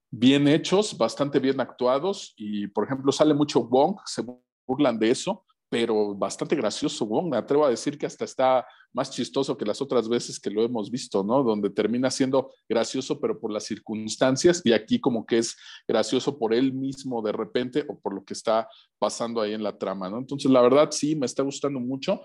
bien 0.10 0.48
hechos, 0.48 0.98
bastante 0.98 1.40
bien 1.40 1.60
actuados 1.60 2.34
y, 2.38 2.68
por 2.68 2.86
ejemplo, 2.86 3.12
sale 3.12 3.34
mucho 3.34 3.64
Wong, 3.64 3.98
se 4.06 4.24
burlan 4.66 4.98
de 4.98 5.12
eso, 5.12 5.46
pero 5.70 6.16
bastante 6.16 6.56
gracioso 6.56 7.06
Wong, 7.06 7.30
me 7.30 7.38
atrevo 7.38 7.66
a 7.66 7.70
decir 7.70 7.98
que 7.98 8.06
hasta 8.06 8.26
está 8.26 8.66
más 8.94 9.10
chistoso 9.12 9.58
que 9.58 9.66
las 9.66 9.82
otras 9.82 10.10
veces 10.10 10.40
que 10.40 10.50
lo 10.50 10.64
hemos 10.64 10.92
visto, 10.92 11.24
¿no? 11.24 11.44
Donde 11.44 11.70
termina 11.70 12.12
siendo 12.12 12.52
gracioso, 12.68 13.20
pero 13.20 13.40
por 13.40 13.52
las 13.52 13.64
circunstancias, 13.64 14.62
y 14.66 14.74
aquí 14.74 15.00
como 15.00 15.26
que 15.26 15.38
es 15.38 15.56
gracioso 15.88 16.38
por 16.38 16.54
él 16.54 16.74
mismo 16.74 17.22
de 17.22 17.32
repente 17.32 17.86
o 17.88 17.98
por 18.00 18.14
lo 18.14 18.24
que 18.26 18.34
está 18.34 18.68
pasando 19.00 19.42
ahí 19.42 19.54
en 19.54 19.64
la 19.64 19.78
trama, 19.78 20.10
¿no? 20.10 20.18
Entonces, 20.18 20.52
la 20.52 20.62
verdad, 20.62 20.90
sí, 20.92 21.16
me 21.16 21.26
está 21.26 21.44
gustando 21.44 21.80
mucho. 21.80 22.22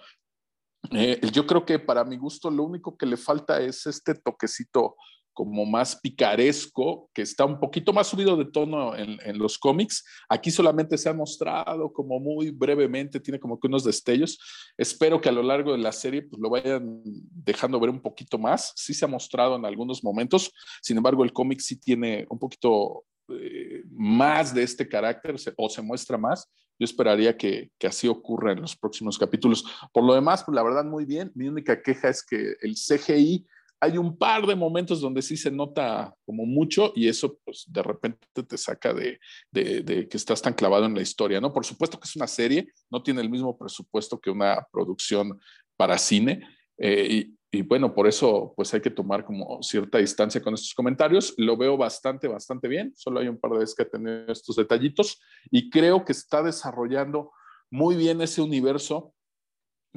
Eh, 0.93 1.21
yo 1.33 1.47
creo 1.47 1.64
que 1.64 1.78
para 1.78 2.05
mi 2.05 2.16
gusto 2.16 2.50
lo 2.50 2.64
único 2.64 2.97
que 2.97 3.07
le 3.07 3.16
falta 3.16 3.61
es 3.61 3.87
este 3.87 4.14
toquecito 4.14 4.97
como 5.37 5.66
más 5.66 5.97
picaresco, 5.97 7.11
que 7.12 7.21
está 7.21 7.45
un 7.45 7.61
poquito 7.61 7.93
más 7.93 8.07
subido 8.07 8.38
de 8.38 8.47
tono 8.47 8.97
en, 8.97 9.38
los 9.38 9.59
cómics. 9.59 10.02
Aquí 10.31 10.50
solamente 10.50 10.97
se 10.97 11.11
ha 11.11 11.12
mostrado 11.12 11.93
como 11.93 12.19
muy 12.19 12.50
brevemente, 12.50 13.21
tiene 13.21 13.38
como 13.38 13.61
que 13.61 13.66
unos 13.66 13.85
destellos. 13.85 14.38
Espero 14.78 15.21
que 15.21 15.28
a 15.28 15.33
lo 15.33 15.43
largo 15.43 15.73
de 15.73 15.78
la 15.78 15.93
serie 15.93 16.23
pues, 16.23 16.40
lo 16.40 16.49
vayan 16.49 17.02
dejando 17.05 17.78
ver 17.78 17.90
un 17.90 18.00
poquito 18.00 18.38
más. 18.38 18.73
Sí 18.76 18.95
se 18.95 19.05
ha 19.05 19.09
mostrado 19.09 19.57
en 19.57 19.66
algunos 19.66 20.02
momentos, 20.02 20.50
sin 20.81 20.97
embargo 20.97 21.23
el 21.23 21.35
cómic 21.35 21.61
sí 21.61 21.78
tiene 21.78 22.25
un 22.31 22.38
poquito 22.38 23.05
eh, 23.28 23.83
más 23.90 24.55
de 24.55 24.62
este 24.62 24.88
carácter 24.88 25.37
o 25.59 25.69
se 25.69 25.83
muestra 25.83 26.16
más 26.16 26.50
yo 26.78 26.85
esperaría 26.85 27.37
que, 27.37 27.71
así 27.87 28.09
ocurra 28.09 28.52
en 28.52 28.61
los 28.61 28.76
próximos 28.76 29.18
capítulos. 29.18 29.64
Por 29.92 30.04
lo 30.04 30.14
demás, 30.14 30.45
pues 30.45 30.54
la 30.54 30.62
verdad, 30.62 30.85
muy 30.85 31.04
bien. 31.04 31.33
Mi 31.35 31.49
única 31.49 31.83
queja 31.83 32.09
es 32.09 32.25
que 32.25 32.54
el 32.61 32.75
CGI, 32.75 33.47
hay 33.78 33.99
un 33.99 34.16
par 34.16 34.47
de 34.47 34.56
momentos 34.56 35.00
donde 35.00 35.21
sí 35.21 35.37
se 35.37 35.50
nota 35.50 36.14
como 36.25 36.47
mucho 36.47 36.92
y 36.97 37.09
eso 37.09 37.38
pues 37.45 37.64
de 37.68 37.83
repente 37.83 38.26
te 38.42 38.56
saca 38.56 38.95
de, 38.95 39.21
que 39.52 40.16
estás 40.16 40.40
tan 40.40 40.54
clavado 40.54 40.87
en 40.87 40.95
la 40.95 41.02
historia, 41.02 41.40
¿no? 41.40 41.52
Por 41.52 41.64
supuesto 41.66 42.00
que 42.00 42.09
es 42.09 42.16
una 42.16 42.26
serie, 42.26 42.73
no 42.90 43.02
tiene 43.02 43.21
el 43.21 43.28
mismo 43.28 43.56
presupuesto 43.56 44.18
que 44.18 44.30
una 44.30 44.66
producción 44.73 45.38
para 45.76 45.99
cine. 45.99 46.49
Eh, 46.78 47.30
y 47.50 47.62
bueno, 47.62 47.95
por 47.95 48.07
eso 48.07 48.53
pues 48.57 48.73
hay 48.75 48.81
que 48.81 48.91
tomar 48.91 49.25
como 49.25 49.62
cierta 49.62 49.99
distancia 49.99 50.43
con 50.43 50.55
estos 50.55 50.75
comentarios. 50.75 51.35
Lo 51.37 51.57
veo 51.57 51.76
bastante, 51.76 52.29
bastante 52.29 52.69
bien. 52.69 52.93
Solo 52.97 53.21
hay 53.21 53.29
un 53.29 53.38
par 53.38 53.53
de 53.53 53.59
veces 53.61 53.75
que 53.75 53.85
ha 53.85 53.88
tenido 53.88 54.31
estos 54.33 54.57
detallitos 54.57 55.21
y 55.50 55.71
creo 55.71 56.05
que 56.05 56.12
está 56.12 56.43
desarrollando 56.43 57.33
muy 57.71 57.97
bien 57.97 58.21
ese 58.21 58.43
universo 58.43 59.15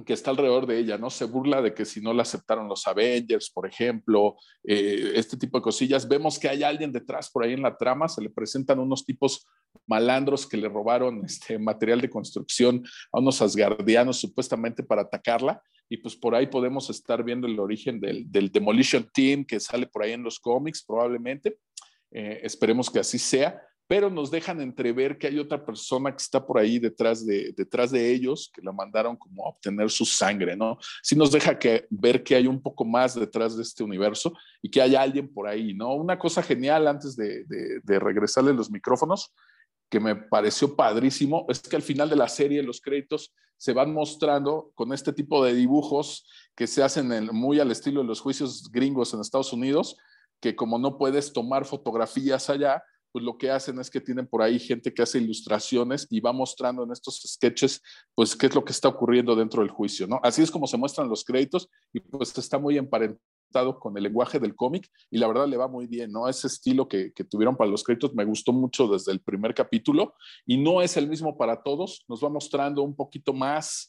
que 0.03 0.13
está 0.13 0.32
alrededor 0.32 0.65
de 0.65 0.79
ella, 0.79 0.98
¿no? 0.98 1.10
Se 1.10 1.25
burla 1.25 1.62
de 1.62 1.74
que 1.74 1.86
si 1.86 2.01
no 2.01 2.13
la 2.13 2.24
aceptaron 2.24 2.68
los 2.68 2.88
Avengers, 2.88 3.50
por 3.50 3.68
ejemplo, 3.68 4.36
eh, 4.63 5.13
este 5.15 5.38
tipo 5.38 5.58
de 5.58 5.63
cosillas. 5.63 6.08
Vemos 6.08 6.38
que 6.38 6.50
hay 6.50 6.63
alguien 6.63 6.91
detrás 6.91 7.29
por 7.29 7.44
ahí 7.44 7.53
en 7.53 7.62
la 7.62 7.77
trama, 7.77 8.08
se 8.08 8.22
le 8.22 8.29
presentan 8.29 8.79
unos 8.79 9.06
tipos 9.06 9.48
malandros 9.88 10.48
que 10.48 10.58
le 10.58 10.70
robaron 10.70 11.24
este 11.25 11.60
material 11.60 12.01
de 12.01 12.10
construcción 12.10 12.84
a 13.12 13.20
unos 13.20 13.41
asgardianos 13.41 14.20
supuestamente 14.20 14.84
para 14.84 15.03
atacarla 15.03 15.62
y 15.89 15.98
pues 15.98 16.15
por 16.15 16.36
ahí 16.36 16.48
podemos 16.48 16.89
estar 16.89 17.24
viendo 17.24 17.48
el 17.48 17.60
origen 17.60 18.00
del, 18.00 18.32
del 18.32 18.51
Demolition 18.51 19.10
Team 19.12 19.44
que 19.44 19.60
sale 19.60 19.88
por 19.88 20.03
ahí 20.03 20.12
en 20.12 20.24
los 20.24 20.39
cómics 20.39 20.84
probablemente. 20.86 21.58
Eh, 22.12 22.41
esperemos 22.44 22.89
que 22.89 23.00
así 23.00 23.18
sea, 23.18 23.62
pero 23.89 24.12
nos 24.12 24.29
dejan 24.29 24.62
entrever 24.62 25.17
que 25.17 25.25
hay 25.25 25.39
otra 25.39 25.65
persona 25.65 26.12
que 26.12 26.22
está 26.22 26.46
por 26.46 26.60
ahí 26.60 26.77
detrás 26.77 27.25
de, 27.25 27.51
detrás 27.58 27.89
de 27.89 28.13
ellos, 28.13 28.51
que 28.53 28.62
la 28.62 28.72
mandaron 28.72 29.17
como 29.17 29.43
a 29.43 29.50
obtener 29.50 29.89
su 29.89 30.05
sangre, 30.05 30.55
¿no? 30.55 30.77
Sí 31.01 31.15
nos 31.15 31.31
deja 31.31 31.58
que, 31.58 31.88
ver 31.89 32.24
que 32.24 32.36
hay 32.36 32.46
un 32.46 32.62
poco 32.62 32.86
más 32.86 33.15
detrás 33.15 33.58
de 33.58 33.63
este 33.63 33.84
universo 33.84 34.31
y 34.62 34.69
que 34.69 34.79
hay 34.79 34.93
alguien 34.93 35.27
por 35.34 35.48
ahí, 35.48 35.74
¿no? 35.74 35.96
Una 35.96 36.19
cosa 36.19 36.43
genial 36.43 36.88
antes 36.88 37.15
de, 37.15 37.46
de, 37.46 37.79
de 37.81 38.00
regresarle 38.00 38.53
los 38.53 38.69
micrófonos, 38.69 39.34
que 39.89 40.00
me 40.00 40.15
pareció 40.15 40.75
padrísimo, 40.75 41.48
es 41.50 41.60
que 41.60 41.75
al 41.75 41.81
final 41.81 42.12
de 42.12 42.15
la 42.15 42.27
serie 42.27 42.62
los 42.62 42.81
créditos 42.81 43.34
se 43.58 43.74
van 43.74 43.91
mostrando 43.91 44.72
con 44.75 44.93
este 44.93 45.13
tipo 45.13 45.43
de 45.43 45.55
dibujos 45.55 46.27
que 46.53 46.67
se 46.67 46.84
hacen 46.84 47.27
muy 47.34 47.60
al 47.60 47.72
estilo 47.72 48.01
de 48.01 48.08
los 48.08 48.22
juicios 48.22 48.69
gringos 48.72 49.15
en 49.15 49.22
Estados 49.22 49.51
Unidos, 49.51 49.98
que 50.39 50.55
como 50.55 50.77
no 50.77 50.96
puedes 51.00 51.34
tomar 51.34 51.65
fotografías 51.65 52.51
allá, 52.51 52.84
pues 53.12 53.24
lo 53.24 53.38
que 53.38 53.50
hacen 53.50 53.80
es 53.80 53.89
que 53.89 54.01
tienen 54.01 54.28
por 54.28 54.42
ahí 54.42 54.60
gente 54.60 54.94
que 54.94 55.01
hace 55.01 55.20
ilustraciones 55.20 56.08
y 56.10 56.20
va 56.20 56.32
mostrando 56.32 56.84
en 56.84 56.92
estos 56.92 57.22
sketches, 57.25 57.82
pues 58.16 58.36
qué 58.36 58.48
es 58.48 58.56
lo 58.56 58.63
que 58.63 58.72
está 58.72 58.88
ocurriendo 58.88 59.36
dentro 59.36 59.62
del 59.62 59.72
juicio, 59.72 60.08
¿no? 60.08 60.20
Así 60.24 60.42
es 60.42 60.51
como 60.51 60.68
se 60.68 60.78
muestran 60.78 61.10
los 61.10 61.24
créditos 61.24 61.70
y 61.94 62.00
pues 62.00 62.38
está 62.38 62.60
muy 62.60 62.78
emparentado 62.78 63.80
con 63.80 63.98
el 63.98 64.04
lenguaje 64.04 64.39
del 64.39 64.56
cómic 64.56 64.88
y 65.10 65.18
la 65.18 65.28
verdad 65.28 65.48
le 65.48 65.58
va 65.58 65.68
muy 65.68 65.88
bien, 65.88 66.12
¿no? 66.12 66.28
Ese 66.28 66.48
estilo 66.48 66.88
que, 66.88 67.12
que, 67.13 67.24
tuvieron 67.24 67.58
para 67.58 67.70
los 67.70 67.84
créditos 67.84 68.13
me 68.13 68.25
gustó 68.25 68.54
mucho 68.54 68.88
desde 68.88 69.12
el 69.12 69.22
primer 69.22 69.54
capítulo 69.56 70.13
y 70.46 70.58
no 70.58 70.82
es 70.82 70.98
el 70.98 71.08
mismo 71.08 71.38
para 71.38 71.63
todos, 71.63 72.06
nos 72.08 72.24
va 72.24 72.30
mostrando 72.30 72.84
un 72.84 72.96
poquito 72.96 73.34
más 73.34 73.88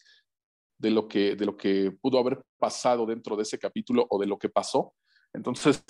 de 0.81 0.91
lo 0.91 1.07
que, 1.07 1.37
de 1.37 1.45
lo 1.45 1.57
que 1.57 1.93
pudo 2.01 2.19
haber 2.19 2.43
pasado 2.59 3.05
dentro 3.05 3.37
de 3.37 3.43
ese 3.43 3.59
capítulo 3.59 4.07
o 4.09 4.19
de 4.19 4.27
lo 4.27 4.39
que 4.39 4.49
pasó. 4.49 4.95
Entonces, 5.33 5.85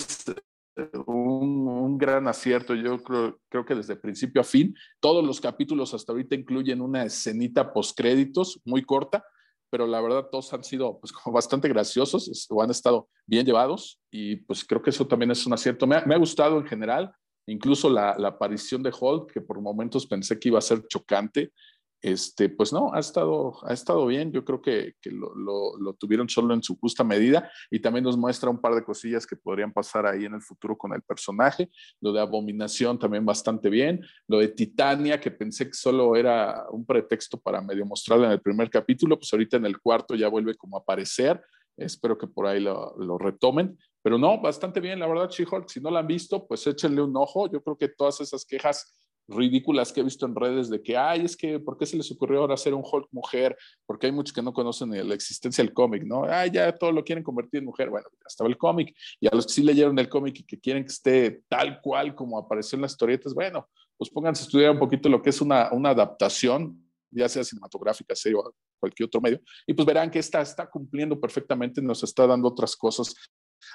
un, 1.07 1.99
gran 1.99 2.27
acierto, 2.29 2.75
yo 2.75 3.03
creo, 3.03 3.39
creo, 3.49 3.65
que 3.65 3.75
desde 3.75 3.97
principio 3.97 4.41
a 4.41 4.45
fin, 4.45 4.75
todos 5.00 5.25
los 5.25 5.41
capítulos 5.41 5.93
hasta 5.93 6.12
ahorita 6.12 6.35
incluyen 6.35 6.81
una 6.81 7.05
escenita 7.05 7.73
post 7.73 7.97
créditos 7.97 8.61
muy 8.65 8.83
corta, 8.83 9.25
pero 9.71 9.87
la 9.87 10.00
verdad 10.00 10.29
todos 10.31 10.53
han 10.53 10.65
sido 10.65 10.99
pues 10.99 11.12
como 11.12 11.35
bastante 11.35 11.69
graciosos 11.69 12.49
o 12.50 12.62
han 12.62 12.71
estado 12.71 13.09
bien 13.27 13.47
llevados 13.47 14.00
y 14.11 14.37
pues 14.37 14.65
creo 14.65 14.83
que 14.83 14.91
eso 14.91 15.07
también 15.07 15.31
es 15.31 15.47
un 15.47 15.53
acierto. 15.53 15.87
Me 15.87 15.97
ha, 15.97 16.05
me 16.05 16.15
ha 16.15 16.19
gustado 16.19 16.59
en 16.59 16.67
general, 16.67 17.12
incluso 17.47 17.89
la, 17.89 18.17
la, 18.19 18.29
aparición 18.29 18.83
de 18.83 18.93
Hulk, 18.99 19.33
que 19.33 19.41
por 19.41 19.61
momentos 19.61 20.07
pensé 20.07 20.39
que 20.39 20.49
iba 20.49 20.59
a 20.59 20.62
ser 20.62 20.87
chocante, 20.89 21.53
este, 22.02 22.49
pues 22.49 22.73
no, 22.73 22.92
ha 22.95 23.00
estado, 23.00 23.59
ha 23.62 23.73
estado 23.73 24.07
bien. 24.07 24.33
Yo 24.33 24.45
creo 24.45 24.62
que, 24.62 24.95
lo, 25.04 25.35
lo, 25.76 25.92
tuvieron 25.95 26.28
solo 26.28 26.54
en 26.54 26.62
su 26.62 26.78
justa 26.78 27.04
medida 27.04 27.50
y 27.71 27.80
también 27.80 28.04
nos 28.04 28.16
muestra 28.16 28.49
un 28.49 28.61
par 28.61 28.75
de 28.75 28.85
cosillas 28.85 29.26
que 29.26 29.37
podrían 29.37 29.73
pasar 29.73 30.07
ahí 30.07 30.25
en 30.25 30.35
el 30.35 30.40
futuro 30.40 30.76
con 30.78 30.95
el 30.95 31.02
personaje. 31.02 31.71
Lo 32.00 32.12
de 32.12 32.21
Abominación 32.21 32.99
también 32.99 33.26
bastante 33.26 33.69
bien. 33.69 34.00
Lo 34.28 34.38
de 34.38 34.49
Titania, 34.49 35.21
que 35.21 35.30
pensé 35.30 35.66
que 35.66 35.75
solo 35.75 36.16
era 36.16 36.64
un 36.71 36.87
pretexto 36.87 37.38
para 37.38 37.61
medio 37.61 37.85
mostrarlo 37.85 38.25
en 38.25 38.33
el 38.33 38.40
primer 38.40 38.71
capítulo, 38.71 39.19
pues 39.19 39.33
ahorita 39.33 39.59
en 39.59 39.66
el 39.66 39.78
cuarto 39.78 40.14
ya 40.14 40.28
vuelve 40.28 40.54
como 40.54 40.76
a 40.76 40.80
aparecer. 40.80 41.42
Espero 41.76 42.16
que 42.16 42.26
por 42.26 42.47
ahí 42.47 42.61
lo, 42.61 42.95
lo 42.99 43.19
retomen. 43.19 43.78
Pero 44.02 44.16
no, 44.16 44.40
bastante 44.40 44.80
bien, 44.80 44.99
la 44.99 45.07
verdad, 45.07 45.28
She-Hulk. 45.28 45.69
Si 45.69 45.80
no 45.80 45.90
la 45.90 46.00
han 46.00 46.07
visto, 46.07 46.47
pues 46.47 46.66
échenle 46.66 47.02
un 47.02 47.14
ojo. 47.16 47.50
Yo 47.50 47.62
creo 47.62 47.76
que 47.76 47.88
todas 47.88 48.21
esas 48.23 48.47
quejas 48.47 48.95
ridículas 49.31 49.93
que 49.93 50.01
he 50.01 50.05
visto 50.05 50.27
en 50.27 50.35
redes 50.35 50.69
de 50.69 50.83
que, 50.83 50.97
ay, 50.97 51.25
es 51.25 51.37
que, 51.37 51.59
¿por 51.59 51.79
qué 51.79 51.87
se 51.87 51.97
les 51.97 52.11
ocurrió 52.11 52.41
ahora 52.41 52.55
hacer 52.55 52.75
un 52.75 52.83
Hulk 52.85 53.09
mujer? 53.13 53.57
Porque 53.87 54.07
hay 54.07 54.13
muchos 54.13 54.35
que 54.35 54.43
no 54.43 54.53
conocen 54.53 54.91
la 55.09 55.15
existencia 55.15 55.63
del 55.65 55.73
cómic, 55.73 56.05
¿no? 56.05 56.25
Ay, 56.25 56.51
ya 56.51 56.73
todo 56.77 56.93
lo 56.93 57.05
quieren 57.05 57.25
convertir 57.25 57.59
en 57.59 57.67
mujer. 57.67 57.91
Bueno, 57.91 58.09
ya 58.13 58.27
estaba 58.27 58.49
el 58.49 58.59
cómic. 58.59 58.95
Y 59.21 59.27
a 59.27 59.31
los 59.33 59.47
que 59.47 59.53
sí 59.53 59.63
leyeron 59.63 59.99
el 59.99 60.09
cómic 60.09 60.41
y 60.41 60.43
que 60.45 60.59
quieren 60.59 60.85
que 60.85 60.91
esté 60.91 61.43
tal 61.49 61.81
cual 61.81 62.15
como 62.15 62.39
apareció 62.39 62.77
en 62.77 62.83
las 62.83 62.93
historietas, 62.93 63.33
bueno, 63.33 63.69
pues 63.97 64.11
pónganse 64.11 64.43
a 64.43 64.47
estudiar 64.47 64.71
un 64.71 64.79
poquito 64.79 65.09
lo 65.09 65.21
que 65.21 65.31
es 65.31 65.41
una, 65.41 65.71
una 65.73 65.91
adaptación, 65.91 66.83
ya 67.11 67.29
sea 67.29 67.45
cinematográfica, 67.45 68.15
serio 68.15 68.41
o 68.41 68.55
cualquier 68.79 69.07
otro 69.09 69.21
medio, 69.21 69.41
y 69.67 69.75
pues 69.75 69.85
verán 69.85 70.11
que 70.11 70.19
esta 70.19 70.41
está 70.41 70.69
cumpliendo 70.71 71.21
perfectamente, 71.21 71.83
nos 71.83 72.03
está 72.03 72.27
dando 72.27 72.49
otras 72.49 72.75
cosas 72.75 73.15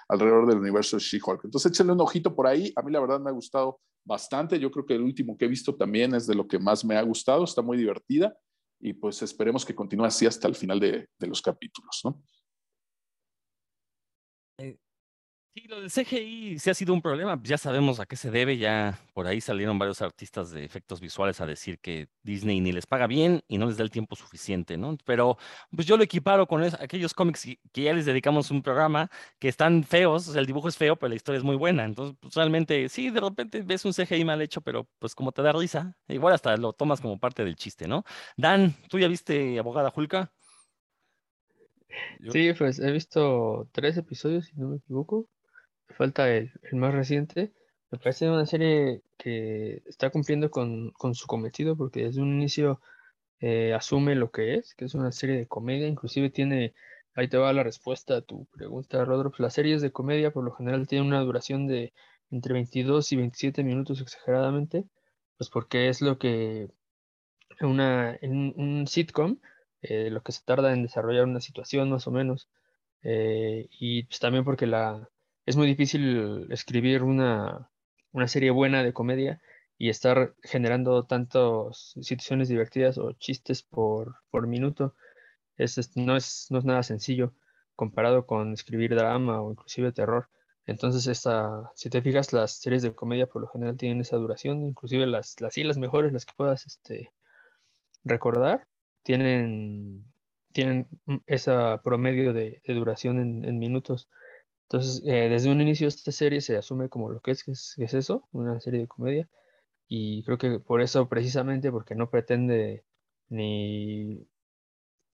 alrededor 0.07 0.47
del 0.47 0.59
universo 0.59 0.97
de 0.97 1.03
She-Hulk. 1.03 1.45
Entonces 1.45 1.71
échenle 1.71 1.93
un 1.93 2.01
ojito 2.01 2.35
por 2.35 2.47
ahí. 2.47 2.71
A 2.75 2.81
mí 2.81 2.91
la 2.91 2.99
verdad 2.99 3.19
me 3.19 3.29
ha 3.29 3.33
gustado 3.33 3.79
bastante. 4.03 4.59
Yo 4.59 4.71
creo 4.71 4.85
que 4.85 4.95
el 4.95 5.01
último 5.01 5.37
que 5.37 5.45
he 5.45 5.49
visto 5.49 5.75
también 5.75 6.13
es 6.15 6.27
de 6.27 6.35
lo 6.35 6.47
que 6.47 6.59
más 6.59 6.85
me 6.85 6.95
ha 6.95 7.01
gustado. 7.01 7.43
Está 7.43 7.61
muy 7.61 7.77
divertida 7.77 8.35
y 8.79 8.93
pues 8.93 9.21
esperemos 9.21 9.65
que 9.65 9.75
continúe 9.75 10.05
así 10.05 10.25
hasta 10.25 10.47
el 10.47 10.55
final 10.55 10.79
de, 10.79 11.07
de 11.17 11.27
los 11.27 11.41
capítulos, 11.41 12.01
¿no? 12.03 12.21
Sí, 15.55 15.69
lo 15.69 15.79
del 15.79 15.89
CGI 15.89 16.59
sí 16.59 16.69
ha 16.69 16.73
sido 16.73 16.93
un 16.93 17.01
problema, 17.01 17.39
ya 17.41 17.57
sabemos 17.57 18.01
a 18.01 18.05
qué 18.05 18.17
se 18.17 18.29
debe, 18.29 18.57
ya 18.57 18.99
por 19.13 19.25
ahí 19.25 19.39
salieron 19.39 19.79
varios 19.79 20.01
artistas 20.01 20.51
de 20.51 20.65
efectos 20.65 20.99
visuales 20.99 21.39
a 21.39 21.45
decir 21.45 21.79
que 21.79 22.09
Disney 22.23 22.59
ni 22.59 22.73
les 22.73 22.85
paga 22.85 23.07
bien 23.07 23.41
y 23.47 23.57
no 23.57 23.67
les 23.67 23.77
da 23.77 23.85
el 23.85 23.89
tiempo 23.89 24.17
suficiente, 24.17 24.75
¿no? 24.75 24.97
Pero 25.05 25.37
pues 25.73 25.87
yo 25.87 25.95
lo 25.95 26.03
equiparo 26.03 26.45
con 26.45 26.61
aquellos 26.61 27.13
cómics 27.13 27.47
que 27.71 27.81
ya 27.81 27.93
les 27.93 28.05
dedicamos 28.05 28.51
un 28.51 28.63
programa 28.63 29.09
que 29.39 29.47
están 29.47 29.85
feos, 29.85 30.27
o 30.27 30.33
sea, 30.33 30.41
el 30.41 30.45
dibujo 30.45 30.67
es 30.67 30.75
feo, 30.75 30.97
pero 30.97 31.07
la 31.07 31.15
historia 31.15 31.37
es 31.37 31.45
muy 31.45 31.55
buena, 31.55 31.85
entonces 31.85 32.17
pues, 32.19 32.33
realmente 32.35 32.89
sí, 32.89 33.09
de 33.09 33.21
repente 33.21 33.61
ves 33.61 33.85
un 33.85 33.93
CGI 33.93 34.25
mal 34.25 34.41
hecho, 34.41 34.59
pero 34.59 34.89
pues 34.99 35.15
como 35.15 35.31
te 35.31 35.41
da 35.41 35.53
risa, 35.53 35.95
igual 36.09 36.33
hasta 36.33 36.57
lo 36.57 36.73
tomas 36.73 36.99
como 36.99 37.17
parte 37.17 37.45
del 37.45 37.55
chiste, 37.55 37.87
¿no? 37.87 38.03
Dan, 38.35 38.75
¿tú 38.89 38.99
ya 38.99 39.07
viste 39.07 39.57
Abogada 39.57 39.89
Julka? 39.89 40.33
Sí, 42.29 42.51
pues 42.57 42.79
he 42.79 42.91
visto 42.91 43.69
tres 43.71 43.95
episodios, 43.95 44.47
si 44.47 44.55
no 44.57 44.67
me 44.67 44.77
equivoco 44.77 45.29
falta 45.89 46.29
el, 46.29 46.51
el, 46.63 46.75
más 46.77 46.93
reciente, 46.93 47.53
me 47.91 47.99
parece 47.99 48.29
una 48.29 48.45
serie 48.45 49.01
que 49.17 49.83
está 49.85 50.09
cumpliendo 50.09 50.49
con, 50.51 50.91
con 50.91 51.15
su 51.15 51.27
cometido 51.27 51.75
porque 51.77 52.05
desde 52.05 52.21
un 52.21 52.33
inicio 52.33 52.81
eh, 53.39 53.73
asume 53.73 54.15
lo 54.15 54.31
que 54.31 54.55
es, 54.55 54.75
que 54.75 54.85
es 54.85 54.95
una 54.95 55.11
serie 55.11 55.37
de 55.37 55.47
comedia, 55.47 55.87
inclusive 55.87 56.29
tiene, 56.29 56.73
ahí 57.15 57.27
te 57.27 57.37
va 57.37 57.53
la 57.53 57.63
respuesta 57.63 58.17
a 58.17 58.21
tu 58.21 58.45
pregunta, 58.47 59.03
Rodolfo, 59.05 59.43
las 59.43 59.53
series 59.53 59.81
de 59.81 59.91
comedia 59.91 60.31
por 60.31 60.43
lo 60.43 60.53
general 60.53 60.87
tienen 60.87 61.07
una 61.07 61.21
duración 61.21 61.67
de 61.67 61.93
entre 62.31 62.53
22 62.53 63.11
y 63.11 63.15
27 63.17 63.63
minutos 63.63 64.01
exageradamente, 64.01 64.85
pues 65.37 65.49
porque 65.49 65.89
es 65.89 66.01
lo 66.01 66.17
que 66.17 66.69
una, 67.61 68.17
en 68.21 68.53
un 68.57 68.87
sitcom, 68.87 69.39
eh, 69.81 70.09
lo 70.09 70.21
que 70.23 70.31
se 70.31 70.43
tarda 70.43 70.73
en 70.73 70.83
desarrollar 70.83 71.25
una 71.25 71.41
situación 71.41 71.89
más 71.89 72.07
o 72.07 72.11
menos, 72.11 72.49
eh, 73.03 73.67
y 73.71 74.03
pues 74.03 74.19
también 74.19 74.43
porque 74.43 74.65
la, 74.67 75.09
es 75.45 75.55
muy 75.55 75.67
difícil 75.67 76.47
escribir 76.51 77.03
una, 77.03 77.69
una 78.11 78.27
serie 78.27 78.51
buena 78.51 78.83
de 78.83 78.93
comedia 78.93 79.41
y 79.77 79.89
estar 79.89 80.35
generando 80.43 81.03
tantas 81.05 81.93
situaciones 82.01 82.49
divertidas 82.49 82.97
o 82.97 83.11
chistes 83.13 83.61
por, 83.61 84.15
por 84.31 84.47
minuto. 84.47 84.95
Es, 85.57 85.95
no, 85.95 86.15
es, 86.15 86.47
no 86.49 86.59
es 86.59 86.65
nada 86.65 86.83
sencillo 86.83 87.33
comparado 87.75 88.25
con 88.25 88.53
escribir 88.53 88.95
drama 88.95 89.41
o 89.41 89.51
inclusive 89.51 89.91
terror. 89.91 90.29
Entonces, 90.65 91.05
esta, 91.07 91.71
si 91.75 91.89
te 91.89 92.01
fijas, 92.01 92.33
las 92.33 92.53
series 92.53 92.81
de 92.81 92.95
comedia 92.95 93.27
por 93.27 93.41
lo 93.41 93.47
general 93.49 93.77
tienen 93.77 94.01
esa 94.01 94.17
duración, 94.17 94.63
inclusive 94.63 95.05
las, 95.05 95.39
las, 95.41 95.55
las 95.57 95.77
mejores, 95.77 96.11
las 96.11 96.25
que 96.25 96.33
puedas 96.35 96.65
este, 96.65 97.11
recordar, 98.03 98.67
tienen, 99.03 100.05
tienen 100.53 100.87
ese 101.27 101.51
promedio 101.83 102.33
de, 102.33 102.61
duración 102.65 103.45
en 103.45 103.59
minutos. 103.59 104.09
Entonces, 104.69 105.03
eh, 105.05 105.29
desde 105.29 105.51
un 105.51 105.61
inicio 105.61 105.87
esta 105.87 106.11
serie 106.11 106.41
se 106.41 106.57
asume 106.57 106.89
como 106.89 107.09
lo 107.11 107.21
que 107.21 107.31
es, 107.31 107.43
que 107.43 107.51
es, 107.51 107.77
eso, 107.77 108.27
una 108.31 108.59
serie 108.59 108.81
de 108.81 108.87
comedia. 108.87 109.29
Y 109.87 110.23
creo 110.23 110.37
que 110.37 110.59
por 110.59 110.81
eso, 110.81 111.07
precisamente, 111.09 111.71
porque 111.71 111.95
no 111.95 112.09
pretende 112.09 112.85
ni, 113.29 114.27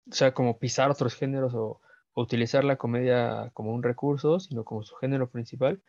o 0.10 0.14
sea, 0.14 0.34
como 0.34 0.60
pisar 0.60 0.92
otros 0.92 1.16
géneros 1.16 1.54
o, 1.56 1.82
utilizar 2.14 2.64
la 2.66 2.78
comedia 2.78 3.52
como 3.54 3.74
un 3.74 3.84
recurso, 3.84 4.40
sino 4.40 4.66
como 4.66 4.84
su 4.84 4.96
género 4.96 5.30
principal, 5.30 5.82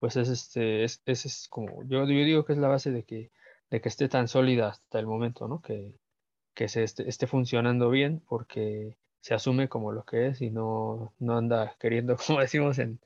pues 0.00 0.16
es 0.16 0.28
este, 0.28 0.84
es, 0.84 1.02
es, 1.06 1.48
como, 1.48 1.84
yo, 1.84 2.00
yo 2.00 2.24
digo 2.24 2.44
que 2.44 2.52
es 2.54 2.58
la 2.58 2.68
base 2.68 2.90
de 2.90 3.04
que, 3.04 3.30
de 3.70 3.80
que 3.80 3.88
esté 3.88 4.08
tan 4.08 4.28
sólida 4.28 4.68
hasta 4.70 4.98
el 4.98 5.06
momento, 5.06 5.48
¿no? 5.48 5.60
Que, 5.62 5.94
que 6.54 6.68
se 6.68 6.84
esté, 6.84 7.08
esté 7.08 7.26
funcionando 7.28 7.90
bien, 7.90 8.22
porque 8.28 8.96
se 9.28 9.34
asume 9.34 9.68
como 9.68 9.92
lo 9.92 10.04
que 10.06 10.28
es 10.28 10.40
y 10.40 10.48
no, 10.48 11.12
no 11.18 11.36
anda 11.36 11.76
queriendo, 11.78 12.16
como 12.26 12.40
decimos 12.40 12.78
en, 12.78 12.98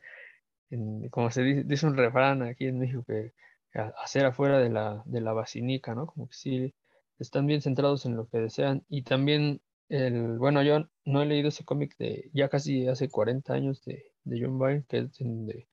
en 0.71 1.09
como 1.09 1.33
se 1.33 1.43
dice, 1.43 1.85
un 1.85 1.97
refrán 1.97 2.43
aquí 2.43 2.67
en 2.67 2.79
México, 2.79 3.03
que 3.05 3.33
hacer 3.75 4.27
afuera 4.27 4.61
de 4.61 4.71
la, 4.71 5.03
de 5.05 5.21
la 5.21 5.33
basinica, 5.33 5.97
¿no? 5.97 6.07
Como 6.07 6.29
que 6.29 6.35
sí 6.35 6.75
están 7.19 7.47
bien 7.47 7.61
centrados 7.61 8.07
en 8.07 8.15
lo 8.15 8.29
que 8.29 8.39
desean. 8.39 8.85
Y 8.89 9.03
también, 9.03 9.63
el, 9.89 10.39
bueno, 10.39 10.63
yo 10.63 10.87
no 11.05 11.23
he 11.23 11.27
leído 11.27 11.49
ese 11.49 11.65
cómic 11.65 11.97
de 11.99 12.31
ya 12.33 12.49
casi 12.49 12.87
hace 12.87 13.09
40 13.09 13.53
años 13.53 13.85
de, 13.85 14.13
de 14.23 14.41
John 14.41 14.61
Byrne, 14.61 14.85
que 14.89 14.99
es 14.99 15.19
donde, 15.19 15.67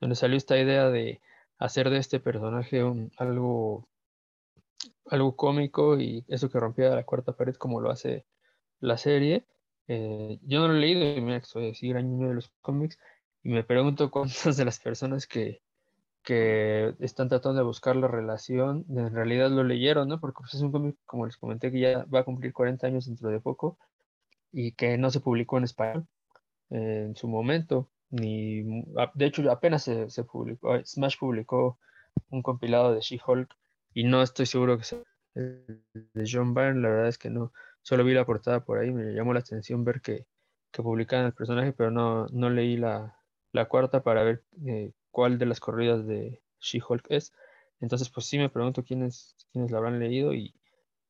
donde 0.00 0.16
salió 0.16 0.36
esta 0.36 0.58
idea 0.58 0.90
de 0.90 1.20
hacer 1.58 1.90
de 1.90 1.98
este 1.98 2.18
personaje 2.18 2.82
un, 2.82 3.12
algo, 3.18 3.86
algo 5.06 5.36
cómico 5.36 6.00
y 6.00 6.24
eso 6.26 6.50
que 6.50 6.58
rompía 6.58 6.88
la 6.88 7.04
cuarta 7.04 7.36
pared 7.36 7.54
como 7.54 7.80
lo 7.80 7.92
hace 7.92 8.26
la 8.80 8.98
serie. 8.98 9.46
Eh, 9.88 10.38
yo 10.42 10.60
no 10.60 10.68
lo 10.68 10.74
he 10.74 10.80
leído 10.80 11.16
y 11.16 11.20
me 11.20 11.42
soy 11.42 11.70
así 11.70 11.88
gran 11.88 12.08
niño 12.08 12.28
de 12.28 12.34
los 12.34 12.52
cómics 12.60 12.98
y 13.42 13.50
me 13.50 13.64
pregunto 13.64 14.10
cuántas 14.10 14.56
de 14.56 14.64
las 14.64 14.78
personas 14.78 15.26
que, 15.26 15.62
que 16.22 16.94
están 17.00 17.28
tratando 17.28 17.58
de 17.58 17.64
buscar 17.64 17.96
la 17.96 18.08
relación, 18.08 18.84
en 18.88 19.12
realidad 19.12 19.50
lo 19.50 19.64
leyeron, 19.64 20.08
¿no? 20.08 20.20
Porque 20.20 20.38
pues, 20.40 20.54
es 20.54 20.60
un 20.60 20.72
cómic, 20.72 20.96
como 21.04 21.26
les 21.26 21.36
comenté, 21.36 21.72
que 21.72 21.80
ya 21.80 22.04
va 22.04 22.20
a 22.20 22.24
cumplir 22.24 22.52
40 22.52 22.86
años 22.86 23.06
dentro 23.06 23.28
de 23.28 23.40
poco 23.40 23.78
y 24.52 24.72
que 24.72 24.98
no 24.98 25.10
se 25.10 25.20
publicó 25.20 25.58
en 25.58 25.64
español 25.64 26.06
en 26.70 27.16
su 27.16 27.28
momento. 27.28 27.90
Ni, 28.10 28.62
de 29.14 29.26
hecho, 29.26 29.50
apenas 29.50 29.84
se, 29.84 30.10
se 30.10 30.24
publicó, 30.24 30.78
Smash 30.84 31.16
publicó 31.18 31.78
un 32.28 32.42
compilado 32.42 32.94
de 32.94 33.00
She-Hulk 33.00 33.48
y 33.94 34.04
no 34.04 34.22
estoy 34.22 34.46
seguro 34.46 34.76
que 34.78 34.84
sea 34.84 34.98
de 35.34 36.24
John 36.30 36.52
Byrne, 36.52 36.82
la 36.82 36.88
verdad 36.88 37.08
es 37.08 37.18
que 37.18 37.30
no, 37.30 37.52
solo 37.82 38.04
vi 38.04 38.14
la 38.14 38.26
portada 38.26 38.64
por 38.64 38.78
ahí, 38.78 38.90
me 38.92 39.12
llamó 39.14 39.32
la 39.34 39.40
atención 39.40 39.84
ver 39.84 40.00
que, 40.00 40.26
que 40.70 40.82
publicaban 40.82 41.26
el 41.26 41.34
personaje, 41.34 41.72
pero 41.72 41.90
no, 41.90 42.26
no 42.28 42.50
leí 42.50 42.76
la, 42.76 43.16
la 43.52 43.66
cuarta 43.68 44.02
para 44.02 44.22
ver 44.22 44.44
eh, 44.66 44.92
cuál 45.10 45.38
de 45.38 45.46
las 45.46 45.60
corridas 45.60 46.06
de 46.06 46.42
She-Hulk 46.60 47.06
es. 47.10 47.32
Entonces, 47.80 48.08
pues 48.10 48.26
sí 48.26 48.38
me 48.38 48.48
pregunto 48.50 48.84
quiénes, 48.84 49.36
quiénes 49.52 49.70
la 49.70 49.78
habrán 49.78 49.98
leído 49.98 50.34
y, 50.34 50.54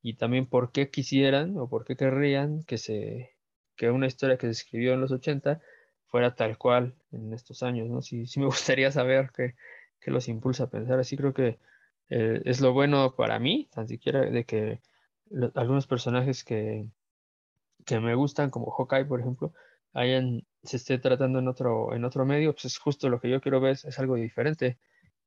y 0.03 0.15
también 0.15 0.47
por 0.47 0.73
qué 0.73 0.91
quisieran 0.91 1.57
o 1.59 1.69
por 1.69 1.85
qué 1.85 1.97
querrían 1.97 2.63
que, 2.65 2.79
se, 2.79 3.37
que 3.77 3.91
una 3.91 4.07
historia 4.07 4.39
que 4.39 4.47
se 4.47 4.53
escribió 4.53 4.95
en 4.95 5.01
los 5.01 5.13
80 5.13 5.61
fuera 6.09 6.35
tal 6.35 6.59
cual 6.59 6.95
en 7.13 7.33
estos 7.33 7.63
años, 7.63 7.89
¿no? 7.89 8.03
Sí, 8.03 8.27
sí 8.27 8.41
me 8.41 8.47
gustaría 8.47 8.91
saber 8.91 9.31
qué, 9.35 9.55
qué 10.01 10.11
los 10.11 10.29
impulsa 10.29 10.65
a 10.65 10.71
pensar 10.71 10.99
así. 10.99 11.17
Creo 11.17 11.33
que 11.35 11.59
eh, 12.11 12.41
es 12.45 12.61
lo 12.61 12.73
bueno 12.73 13.15
para 13.17 13.39
mí, 13.39 13.69
tan 13.73 13.89
siquiera 13.89 14.23
de 14.23 14.45
que 14.45 14.81
algunos 15.55 15.87
personajes 15.87 16.45
que, 16.45 16.87
que 17.85 18.01
me 18.01 18.15
gustan, 18.15 18.51
como 18.51 18.71
Hawkeye, 18.71 19.05
por 19.05 19.21
ejemplo, 19.21 19.53
hayan, 19.93 20.47
se 20.63 20.77
esté 20.77 20.99
tratando 20.99 21.39
en 21.39 21.49
otro, 21.49 21.95
en 21.95 22.05
otro 22.05 22.25
medio, 22.25 22.53
pues 22.53 22.67
es 22.67 22.79
justo 22.79 23.09
lo 23.09 23.21
que 23.21 23.31
yo 23.31 23.41
quiero 23.41 23.61
ver, 23.61 23.73
es 23.73 23.99
algo 23.99 24.17
diferente, 24.17 24.79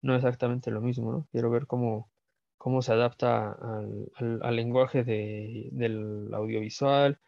no 0.01 0.15
exactamente 0.15 0.71
lo 0.71 0.81
mismo, 0.81 1.12
¿no? 1.12 1.27
Quiero 1.31 1.50
ver 1.50 1.67
cómo, 1.67 2.12
cómo 2.57 2.81
se 2.81 2.93
adapta 2.93 3.51
al, 3.51 4.41
al, 4.41 4.55
lenguaje 4.55 5.03
de, 5.03 5.69
del 5.71 6.33
audiovisual, 6.33 7.19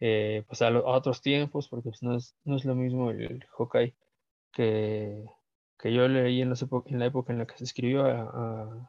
eh, 0.00 0.44
pues 0.48 0.62
a, 0.62 0.68
a, 0.68 0.80
otros 0.80 1.22
tiempos, 1.22 1.68
porque 1.68 1.90
pues 1.90 2.02
no, 2.02 2.16
es, 2.16 2.34
no 2.44 2.56
es 2.56 2.64
lo 2.64 2.74
mismo 2.74 3.10
el, 3.10 3.44
Hawkeye 3.56 3.94
que, 4.52 5.24
que 5.80 5.92
yo 5.92 6.06
leí 6.08 6.42
en, 6.42 6.52
en, 6.86 6.98
la 6.98 7.06
época 7.06 7.32
en 7.32 7.38
la 7.38 7.46
que 7.46 7.56
se 7.56 7.64
escribió 7.64 8.06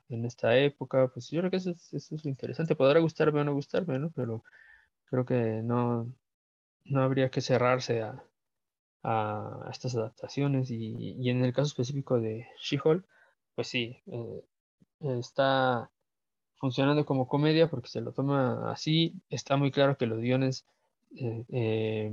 en 0.09 0.25
esta 0.25 0.57
época, 0.57 1.07
pues 1.07 1.29
yo 1.29 1.39
creo 1.39 1.51
que 1.51 1.57
eso 1.57 1.71
es, 1.71 2.11
lo 2.11 2.29
interesante. 2.29 2.75
Podrá 2.75 2.99
gustarme 2.99 3.41
o 3.41 3.43
no 3.43 3.53
gustarme, 3.53 3.97
¿no? 3.99 4.11
Pero 4.11 4.43
creo 5.05 5.25
que 5.25 5.61
no, 5.63 6.11
no 6.85 7.01
habría 7.01 7.29
que 7.29 7.41
cerrarse 7.41 8.01
a, 8.01 8.23
a 9.03 9.69
estas 9.71 9.95
adaptaciones 9.95 10.69
y, 10.71 11.15
y, 11.19 11.29
en 11.29 11.43
el 11.45 11.53
caso 11.53 11.67
específico 11.67 12.19
de 12.19 12.47
She-Hulk, 12.61 13.05
pues 13.55 13.67
sí, 13.67 13.97
eh, 14.07 14.43
está 14.99 15.89
funcionando 16.57 17.05
como 17.05 17.27
comedia 17.27 17.69
porque 17.69 17.89
se 17.89 18.01
lo 18.01 18.13
toma 18.13 18.71
así, 18.71 19.15
está 19.29 19.57
muy 19.57 19.71
claro 19.71 19.97
que 19.97 20.05
los 20.07 20.19
guiones 20.19 20.65
eh, 21.15 21.45
eh, 21.49 22.11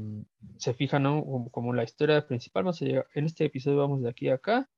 se 0.57 0.75
fijan 0.75 1.05
¿no? 1.05 1.49
como, 1.51 1.73
la 1.73 1.85
historia 1.85 2.27
principal, 2.27 2.65
vamos 2.65 2.83
a 2.83 2.85
llegar, 2.85 3.07
en 3.15 3.27
este 3.27 3.45
episodio 3.45 3.79
vamos 3.79 4.03
de 4.03 4.11
aquí 4.11 4.29
a 4.29 4.35
acá, 4.35 4.69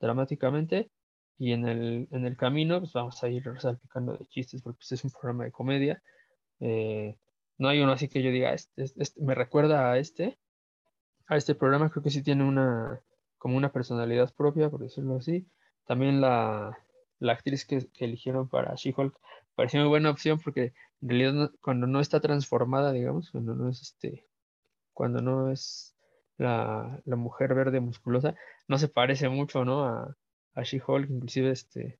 dramáticamente, 0.00 0.90
y 1.38 1.52
en 1.52 1.68
el, 1.68 2.08
en 2.10 2.26
el 2.26 2.36
camino 2.36 2.80
pues 2.80 2.92
vamos 2.92 3.22
a 3.22 3.28
ir 3.28 3.44
salpicando 3.60 4.16
de 4.16 4.26
chistes 4.26 4.62
porque 4.62 4.78
pues, 4.78 4.92
es 4.92 5.04
un 5.04 5.12
programa 5.12 5.44
de 5.44 5.52
comedia. 5.52 6.02
Eh, 6.60 7.16
no 7.58 7.68
hay 7.68 7.80
uno 7.80 7.92
así 7.92 8.08
que 8.08 8.22
yo 8.22 8.30
diga, 8.30 8.52
este, 8.52 8.84
este, 8.84 9.22
me 9.22 9.34
recuerda 9.34 9.92
a 9.92 9.98
este, 9.98 10.38
a 11.28 11.36
este 11.36 11.54
programa, 11.54 11.90
creo 11.90 12.02
que 12.02 12.10
sí 12.10 12.22
tiene 12.22 12.44
una, 12.44 13.00
como 13.36 13.56
una 13.56 13.72
personalidad 13.72 14.34
propia, 14.34 14.70
por 14.70 14.80
decirlo 14.80 15.16
así. 15.16 15.46
También 15.86 16.20
la, 16.20 16.76
la 17.20 17.32
actriz 17.32 17.64
que, 17.64 17.86
que, 17.92 18.04
eligieron 18.04 18.48
para 18.48 18.74
She-Hulk 18.74 19.16
pareció 19.58 19.80
muy 19.80 19.88
buena 19.88 20.10
opción 20.10 20.38
porque 20.38 20.72
en 21.02 21.08
realidad 21.08 21.50
cuando 21.60 21.88
no 21.88 21.98
está 21.98 22.20
transformada, 22.20 22.92
digamos, 22.92 23.32
cuando 23.32 23.56
no 23.56 23.68
es 23.68 23.82
este, 23.82 24.24
cuando 24.92 25.20
no 25.20 25.50
es 25.50 25.96
la, 26.36 27.02
la 27.04 27.16
mujer 27.16 27.54
verde 27.56 27.80
musculosa, 27.80 28.36
no 28.68 28.78
se 28.78 28.86
parece 28.86 29.28
mucho, 29.28 29.64
¿no? 29.64 29.84
A, 29.84 30.16
a 30.54 30.62
She-Hulk, 30.62 31.10
inclusive 31.10 31.50
este, 31.50 31.98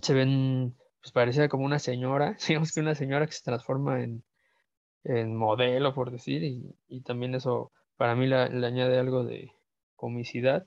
se 0.00 0.14
ven, 0.14 0.74
pues 1.02 1.12
parecía 1.12 1.50
como 1.50 1.66
una 1.66 1.78
señora, 1.78 2.38
digamos 2.48 2.72
que 2.72 2.80
una 2.80 2.94
señora 2.94 3.26
que 3.26 3.32
se 3.32 3.44
transforma 3.44 4.02
en, 4.02 4.24
en 5.04 5.36
modelo, 5.36 5.94
por 5.94 6.10
decir, 6.10 6.42
y, 6.42 6.74
y 6.88 7.02
también 7.02 7.34
eso 7.34 7.70
para 7.98 8.14
mí 8.14 8.26
le 8.26 8.66
añade 8.66 8.98
algo 8.98 9.24
de 9.24 9.52
comicidad 9.94 10.66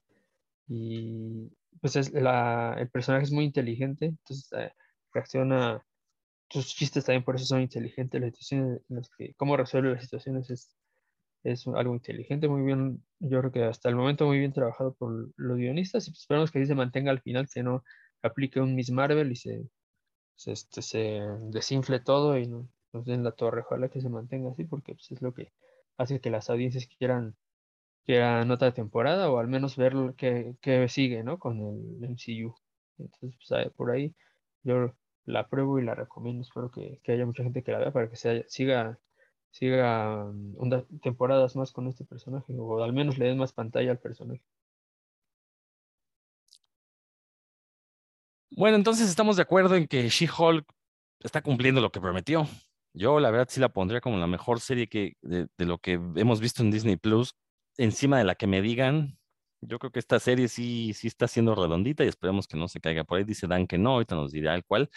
y 0.67 1.49
pues 1.81 1.95
es 1.95 2.13
la, 2.13 2.75
el 2.77 2.89
personaje 2.89 3.23
es 3.23 3.31
muy 3.31 3.45
inteligente, 3.45 4.05
entonces 4.05 4.53
eh, 4.53 4.71
reacciona, 5.13 5.85
sus 6.49 6.75
chistes 6.75 7.05
también 7.05 7.23
por 7.23 7.35
eso 7.35 7.45
son 7.45 7.61
inteligentes, 7.61 8.21
las 8.21 8.31
situaciones 8.31 8.81
en 8.89 8.95
las 8.97 9.09
que, 9.09 9.33
cómo 9.35 9.57
resuelve 9.57 9.93
las 9.93 10.03
situaciones 10.03 10.49
es, 10.49 10.75
es 11.43 11.67
algo 11.67 11.93
inteligente, 11.95 12.47
muy 12.47 12.63
bien, 12.63 13.03
yo 13.19 13.39
creo 13.39 13.51
que 13.51 13.63
hasta 13.63 13.89
el 13.89 13.95
momento 13.95 14.25
muy 14.25 14.39
bien 14.39 14.53
trabajado 14.53 14.93
por 14.93 15.31
los 15.37 15.57
guionistas 15.57 16.07
y 16.07 16.11
pues 16.11 16.21
esperamos 16.21 16.51
que 16.51 16.59
así 16.59 16.67
se 16.67 16.75
mantenga 16.75 17.11
al 17.11 17.21
final, 17.21 17.47
que 17.53 17.63
no 17.63 17.83
aplique 18.21 18.59
un 18.59 18.75
Miss 18.75 18.91
Marvel 18.91 19.31
y 19.31 19.35
se, 19.35 19.69
se, 20.35 20.51
este, 20.53 20.81
se 20.81 21.21
desinfle 21.51 21.99
todo 21.99 22.37
y 22.37 22.47
no, 22.47 22.69
nos 22.93 23.05
den 23.05 23.23
la 23.23 23.31
torre. 23.31 23.61
Ojalá 23.61 23.89
que 23.89 24.01
se 24.01 24.09
mantenga 24.09 24.51
así 24.51 24.65
porque 24.65 24.93
pues, 24.93 25.11
es 25.11 25.21
lo 25.21 25.33
que 25.33 25.51
hace 25.97 26.21
que 26.21 26.29
las 26.29 26.49
audiencias 26.49 26.87
quieran, 26.97 27.35
quieran 28.05 28.51
otra 28.51 28.73
temporada 28.73 29.31
o 29.31 29.39
al 29.39 29.47
menos 29.47 29.77
ver 29.77 29.93
qué, 30.17 30.55
qué 30.61 30.87
sigue 30.89 31.23
¿no? 31.23 31.39
con 31.39 31.59
el 31.59 32.09
MCU. 32.09 32.55
Entonces, 32.97 33.37
pues, 33.47 33.71
por 33.73 33.91
ahí 33.91 34.15
yo 34.63 34.93
la 35.25 35.47
pruebo 35.47 35.79
y 35.79 35.83
la 35.83 35.95
recomiendo. 35.95 36.41
Espero 36.41 36.71
que, 36.71 36.99
que 37.03 37.11
haya 37.11 37.25
mucha 37.25 37.43
gente 37.43 37.63
que 37.63 37.71
la 37.71 37.79
vea 37.79 37.91
para 37.91 38.09
que 38.09 38.15
se 38.15 38.45
siga, 38.47 38.99
siga 39.51 40.25
um, 40.25 40.69
temporadas 41.01 41.55
más 41.55 41.71
con 41.71 41.87
este 41.87 42.05
personaje 42.05 42.53
o 42.57 42.83
al 42.83 42.93
menos 42.93 43.17
le 43.17 43.25
den 43.25 43.37
más 43.37 43.53
pantalla 43.53 43.91
al 43.91 43.99
personaje. 43.99 44.41
Bueno, 48.51 48.75
entonces 48.75 49.09
estamos 49.09 49.37
de 49.37 49.43
acuerdo 49.43 49.75
en 49.75 49.87
que 49.87 50.09
She-Hulk 50.09 50.65
está 51.21 51.41
cumpliendo 51.41 51.81
lo 51.81 51.91
que 51.91 52.01
prometió. 52.01 52.47
Yo 52.93 53.19
la 53.19 53.31
verdad 53.31 53.47
sí 53.49 53.59
la 53.59 53.69
pondría 53.69 54.01
como 54.01 54.17
la 54.17 54.27
mejor 54.27 54.59
serie 54.59 54.89
que 54.89 55.15
de, 55.21 55.47
de, 55.57 55.65
lo 55.65 55.77
que 55.77 55.93
hemos 56.15 56.39
visto 56.39 56.63
en 56.63 56.71
Disney 56.71 56.97
Plus, 56.97 57.35
encima 57.77 58.17
de 58.17 58.23
la 58.23 58.35
que 58.35 58.47
me 58.47 58.61
digan. 58.61 59.18
Yo 59.61 59.77
creo 59.79 59.91
que 59.91 59.99
esta 59.99 60.19
serie 60.19 60.47
sí, 60.47 60.93
sí 60.93 61.07
está 61.07 61.27
siendo 61.27 61.53
redondita 61.53 62.05
y 62.05 62.07
esperemos 62.07 62.47
que 62.47 62.57
no 62.57 62.67
se 62.67 62.79
caiga 62.79 63.03
por 63.03 63.17
ahí. 63.17 63.23
Dice 63.25 63.47
Dan 63.47 63.67
que 63.67 63.77
no, 63.77 63.91
ahorita 63.93 64.15
nos 64.15 64.31
dirá 64.31 64.55
el 64.55 64.63
cual. 64.63 64.89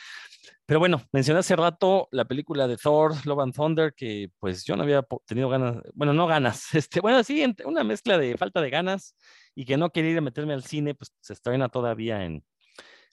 Pero 0.66 0.78
bueno, 0.78 1.02
mencioné 1.12 1.40
hace 1.40 1.56
rato 1.56 2.08
la 2.12 2.24
película 2.24 2.68
de 2.68 2.76
Thor, 2.76 3.14
Love 3.26 3.40
and 3.40 3.54
Thunder, 3.54 3.94
que 3.94 4.30
pues 4.38 4.64
yo 4.64 4.76
no 4.76 4.84
había 4.84 5.04
tenido 5.26 5.48
ganas, 5.48 5.76
bueno, 5.94 6.12
no 6.12 6.26
ganas, 6.26 6.74
este, 6.74 7.00
bueno, 7.00 7.22
sí, 7.24 7.44
una 7.64 7.84
mezcla 7.84 8.18
de 8.18 8.36
falta 8.36 8.60
de 8.60 8.70
ganas 8.70 9.16
y 9.54 9.64
que 9.64 9.76
no 9.76 9.90
quería 9.90 10.12
ir 10.12 10.18
a 10.18 10.22
meterme 10.22 10.54
al 10.54 10.62
cine, 10.62 10.94
pues 10.94 11.12
se 11.20 11.32
estrena 11.32 11.68
todavía 11.68 12.24
en 12.24 12.44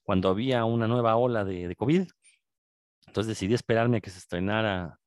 cuando 0.04 0.30
había 0.30 0.66
una 0.66 0.88
nueva 0.88 1.16
ola 1.16 1.44
de, 1.46 1.68
de 1.68 1.76
COVID. 1.76 2.08
Entonces 3.08 3.28
decidí 3.28 3.54
esperarme 3.56 3.98
a 3.98 4.02
que 4.02 4.10
se 4.12 4.20
estrenara 4.20 5.00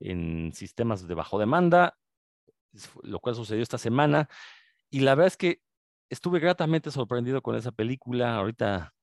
en 0.00 0.52
sistemas 0.54 1.06
de 1.06 1.14
bajo 1.14 1.38
demanda, 1.38 1.98
lo 3.02 3.20
cual 3.20 3.34
sucedió 3.34 3.62
esta 3.62 3.78
semana. 3.78 4.28
Y 4.90 5.00
la 5.00 5.14
verdad 5.14 5.28
es 5.28 5.36
que 5.36 5.60
estuve 6.10 6.40
gratamente 6.40 6.90
sorprendido 6.90 7.42
con 7.42 7.56
esa 7.56 7.72
película. 7.72 8.36
Ahorita 8.36 8.94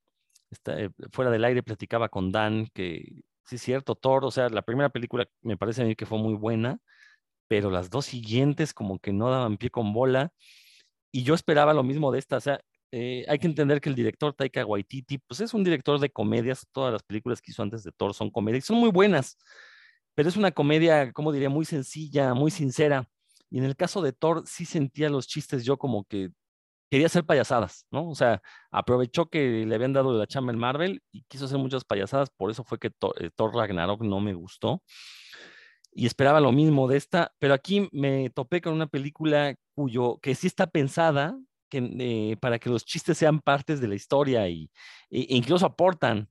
está, 0.51 0.79
eh, 0.79 0.89
fuera 1.11 1.31
del 1.31 1.45
aire 1.45 1.63
platicaba 1.63 2.09
con 2.09 2.31
Dan 2.31 2.67
que 2.73 3.23
sí 3.45 3.57
cierto, 3.57 3.95
Thor, 3.95 4.25
o 4.25 4.31
sea, 4.31 4.49
la 4.49 4.63
primera 4.63 4.89
película 4.89 5.27
me 5.41 5.57
parece 5.57 5.83
a 5.83 5.85
mí 5.85 5.95
que 5.95 6.05
fue 6.05 6.17
muy 6.19 6.33
buena, 6.33 6.79
pero 7.47 7.71
las 7.71 7.89
dos 7.89 8.05
siguientes 8.05 8.73
como 8.73 8.99
que 8.99 9.13
no 9.13 9.29
daban 9.31 9.57
pie 9.57 9.69
con 9.71 9.93
bola. 9.93 10.31
Y 11.11 11.23
yo 11.23 11.35
esperaba 11.35 11.73
lo 11.73 11.83
mismo 11.83 12.11
de 12.11 12.19
esta, 12.19 12.37
o 12.37 12.41
sea, 12.41 12.61
eh, 12.91 13.25
hay 13.27 13.39
que 13.39 13.47
entender 13.47 13.81
que 13.81 13.89
el 13.89 13.95
director 13.95 14.33
Taika 14.33 14.65
Waititi, 14.65 15.17
pues 15.19 15.41
es 15.41 15.53
un 15.53 15.63
director 15.63 15.99
de 15.99 16.09
comedias, 16.11 16.67
todas 16.71 16.93
las 16.93 17.03
películas 17.03 17.41
que 17.41 17.51
hizo 17.51 17.63
antes 17.63 17.83
de 17.83 17.91
Thor 17.91 18.13
son 18.13 18.31
comedias, 18.31 18.65
son 18.65 18.77
muy 18.77 18.89
buenas, 18.91 19.37
pero 20.15 20.29
es 20.29 20.37
una 20.37 20.51
comedia, 20.51 21.11
como 21.13 21.31
diría, 21.31 21.49
muy 21.49 21.65
sencilla, 21.65 22.33
muy 22.33 22.51
sincera. 22.51 23.09
Y 23.49 23.59
en 23.59 23.65
el 23.65 23.75
caso 23.75 24.01
de 24.01 24.13
Thor 24.13 24.43
sí 24.47 24.65
sentía 24.65 25.09
los 25.09 25.27
chistes 25.27 25.65
yo 25.65 25.77
como 25.77 26.05
que 26.05 26.31
quería 26.89 27.07
hacer 27.07 27.25
payasadas, 27.25 27.85
¿no? 27.91 28.09
O 28.09 28.15
sea, 28.15 28.41
aprovechó 28.71 29.27
que 29.27 29.65
le 29.65 29.75
habían 29.75 29.93
dado 29.93 30.17
la 30.17 30.27
chamba 30.27 30.53
en 30.53 30.59
Marvel 30.59 31.01
y 31.11 31.23
quiso 31.23 31.45
hacer 31.45 31.57
muchas 31.57 31.83
payasadas, 31.83 32.29
por 32.29 32.51
eso 32.51 32.63
fue 32.63 32.79
que 32.79 32.87
eh, 33.19 33.29
Thor, 33.35 33.55
Ragnarok 33.55 34.01
no 34.01 34.19
me 34.19 34.33
gustó. 34.33 34.81
Y 35.91 36.05
esperaba 36.05 36.41
lo 36.41 36.51
mismo 36.51 36.87
de 36.87 36.97
esta, 36.97 37.33
pero 37.39 37.53
aquí 37.53 37.87
me 37.93 38.29
topé 38.29 38.61
con 38.61 38.73
una 38.73 38.87
película 38.87 39.55
cuyo, 39.75 40.19
que 40.21 40.35
sí 40.35 40.47
está 40.47 40.67
pensada 40.67 41.37
eh, 41.71 42.37
para 42.39 42.59
que 42.59 42.69
los 42.69 42.85
chistes 42.85 43.17
sean 43.17 43.39
partes 43.39 43.81
de 43.81 43.87
la 43.87 43.95
historia 43.95 44.47
y, 44.49 44.69
e 45.09 45.35
incluso 45.35 45.65
aportan, 45.65 46.29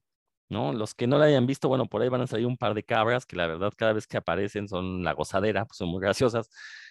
¿no? 0.49 0.73
Los 0.73 0.95
que 0.95 1.07
no 1.07 1.19
la 1.19 1.27
hayan 1.27 1.47
visto, 1.47 1.69
bueno, 1.69 1.87
por 1.87 2.03
ahí 2.03 2.09
van 2.09 2.23
a 2.23 2.27
salir 2.27 2.47
un 2.47 2.57
par 2.57 2.75
de 2.75 2.83
cabras 2.85 3.27
que 3.27 3.37
la 3.37 3.47
verdad 3.47 3.73
cada 3.77 3.93
vez 3.93 4.07
que 4.07 4.17
aparecen 4.19 4.69
son 4.69 5.03
la 5.03 5.13
gozadera, 5.13 5.65
pues 5.67 5.79
son 5.79 5.89
muy 5.89 6.01
graciosas. 6.01 6.51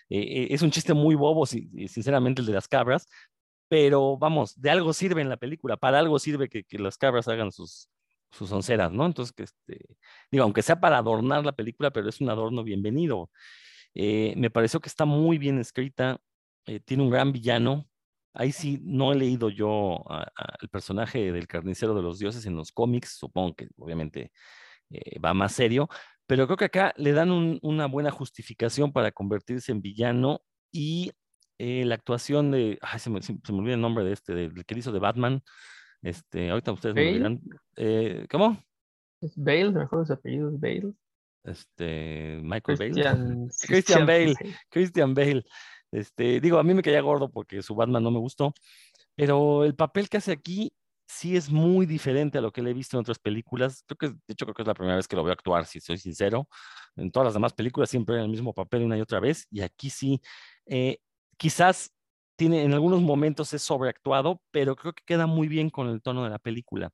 Eh, 0.09 0.47
es 0.51 0.61
un 0.61 0.71
chiste 0.71 0.93
muy 0.93 1.15
bobo, 1.15 1.45
sinceramente, 1.45 2.41
el 2.41 2.47
de 2.47 2.53
las 2.53 2.67
cabras, 2.67 3.07
pero 3.73 4.17
vamos, 4.17 4.61
de 4.61 4.69
algo 4.69 4.93
sirve 4.93 5.23
en 5.23 5.29
la 5.29 5.37
película, 5.37 5.77
para 5.77 5.97
algo 5.97 6.19
sirve 6.19 6.47
que, 6.47 6.63
las 6.77 6.95
cabras 6.95 7.27
hagan 7.27 7.51
sus, 7.51 7.89
sus 8.29 8.51
onceras, 8.51 8.91
¿no? 8.91 9.03
Entonces, 9.03 9.33
que 9.33 9.41
este, 9.41 9.97
digo, 10.29 10.43
aunque 10.43 10.61
sea 10.61 10.79
para 10.79 10.99
adornar 10.99 11.43
la 11.43 11.53
película, 11.53 11.89
pero 11.89 12.07
es 12.07 12.21
un 12.21 12.29
adorno 12.29 12.63
bienvenido. 12.63 13.31
Eh, 13.95 14.35
me 14.37 14.51
pareció 14.51 14.79
que 14.79 14.89
está 14.89 15.05
muy 15.05 15.39
bien 15.39 15.57
escrita, 15.57 16.21
eh, 16.67 16.81
tiene 16.81 17.01
un 17.01 17.09
gran 17.09 17.31
villano. 17.31 17.89
Ahí 18.35 18.51
sí 18.51 18.79
no 18.83 19.11
he 19.11 19.15
leído 19.15 19.49
yo 19.49 20.05
el 20.61 20.69
personaje 20.69 21.31
del 21.31 21.47
carnicero 21.47 21.95
de 21.95 22.03
los 22.03 22.19
dioses 22.19 22.45
en 22.45 22.55
los 22.55 22.71
cómics, 22.71 23.17
supongo 23.17 23.55
que 23.55 23.69
obviamente 23.79 24.31
eh, 24.91 25.17
va 25.19 25.33
más 25.33 25.53
serio, 25.53 25.89
pero 26.27 26.45
creo 26.45 26.57
que 26.57 26.65
acá 26.65 26.93
le 26.97 27.13
dan 27.13 27.59
una 27.63 27.87
buena 27.87 28.11
justificación 28.11 28.93
para 28.93 29.11
convertirse 29.11 29.71
en 29.71 29.81
villano 29.81 30.41
y 30.71 31.11
eh, 31.63 31.85
la 31.85 31.95
actuación 31.95 32.51
de, 32.51 32.77
ay, 32.81 32.99
se 32.99 33.09
me, 33.09 33.21
se, 33.21 33.31
me, 33.31 33.59
olvida 33.59 33.75
el 33.75 33.79
nombre 33.79 34.03
de 34.03 34.11
este, 34.11 34.33
del 34.35 34.65
que 34.65 34.77
hizo 34.77 34.91
de 34.91 34.99
Batman. 34.99 35.41
Este, 36.01 36.49
ahorita 36.49 36.73
ustedes 36.73 36.93
me 36.93 37.13
dirán. 37.13 37.41
Eh, 37.77 38.27
¿Cómo? 38.29 38.61
Es 39.21 39.31
Bale, 39.37 39.71
mejor 39.71 40.05
su 40.05 40.11
apellido 40.11 40.49
es 40.49 40.59
Bale. 40.59 40.93
Este, 41.45 42.41
Michael 42.43 42.77
Bale. 42.77 43.47
Christian 43.65 44.05
Bale. 44.05 44.35
Christian 44.69 45.13
Bale. 45.13 45.45
Este, 45.89 46.41
digo, 46.41 46.57
a 46.57 46.63
mí 46.63 46.73
me 46.73 46.81
caía 46.81 46.99
gordo 46.99 47.31
porque 47.31 47.61
su 47.61 47.75
Batman 47.75 48.03
no 48.03 48.11
me 48.11 48.19
gustó, 48.19 48.53
pero 49.15 49.63
el 49.63 49.73
papel 49.73 50.09
que 50.09 50.17
hace 50.17 50.33
aquí 50.33 50.73
sí 51.07 51.37
es 51.37 51.49
muy 51.49 51.85
diferente 51.85 52.39
a 52.39 52.41
lo 52.41 52.51
que 52.51 52.61
le 52.61 52.71
he 52.71 52.73
visto 52.73 52.97
en 52.97 53.01
otras 53.01 53.19
películas. 53.19 53.85
Creo 53.87 53.97
que, 53.97 54.07
de 54.09 54.33
hecho, 54.33 54.45
creo 54.45 54.55
que 54.55 54.63
es 54.63 54.67
la 54.67 54.73
primera 54.73 54.97
vez 54.97 55.07
que 55.07 55.15
lo 55.15 55.23
veo 55.23 55.31
actuar, 55.31 55.65
si 55.65 55.79
soy 55.79 55.97
sincero. 55.97 56.49
En 56.97 57.09
todas 57.09 57.27
las 57.27 57.33
demás 57.35 57.53
películas 57.53 57.89
siempre 57.89 58.15
en 58.15 58.23
el 58.23 58.29
mismo 58.29 58.53
papel 58.53 58.83
una 58.83 58.97
y 58.97 59.01
otra 59.01 59.21
vez, 59.21 59.47
y 59.49 59.61
aquí 59.61 59.89
sí. 59.89 60.19
Eh, 60.65 60.97
quizás 61.43 61.91
tiene, 62.37 62.63
en 62.63 62.73
algunos 62.73 63.01
momentos 63.01 63.53
es 63.53 63.61
sobreactuado, 63.63 64.41
pero 64.51 64.77
creo 64.77 64.93
que 64.93 65.03
queda 65.05 65.27
muy 65.27 65.49
bien 65.49 65.69
con 65.69 65.89
el 65.89 66.01
tono 66.01 66.23
de 66.23 66.29
la 66.29 66.39
película. 66.39 66.89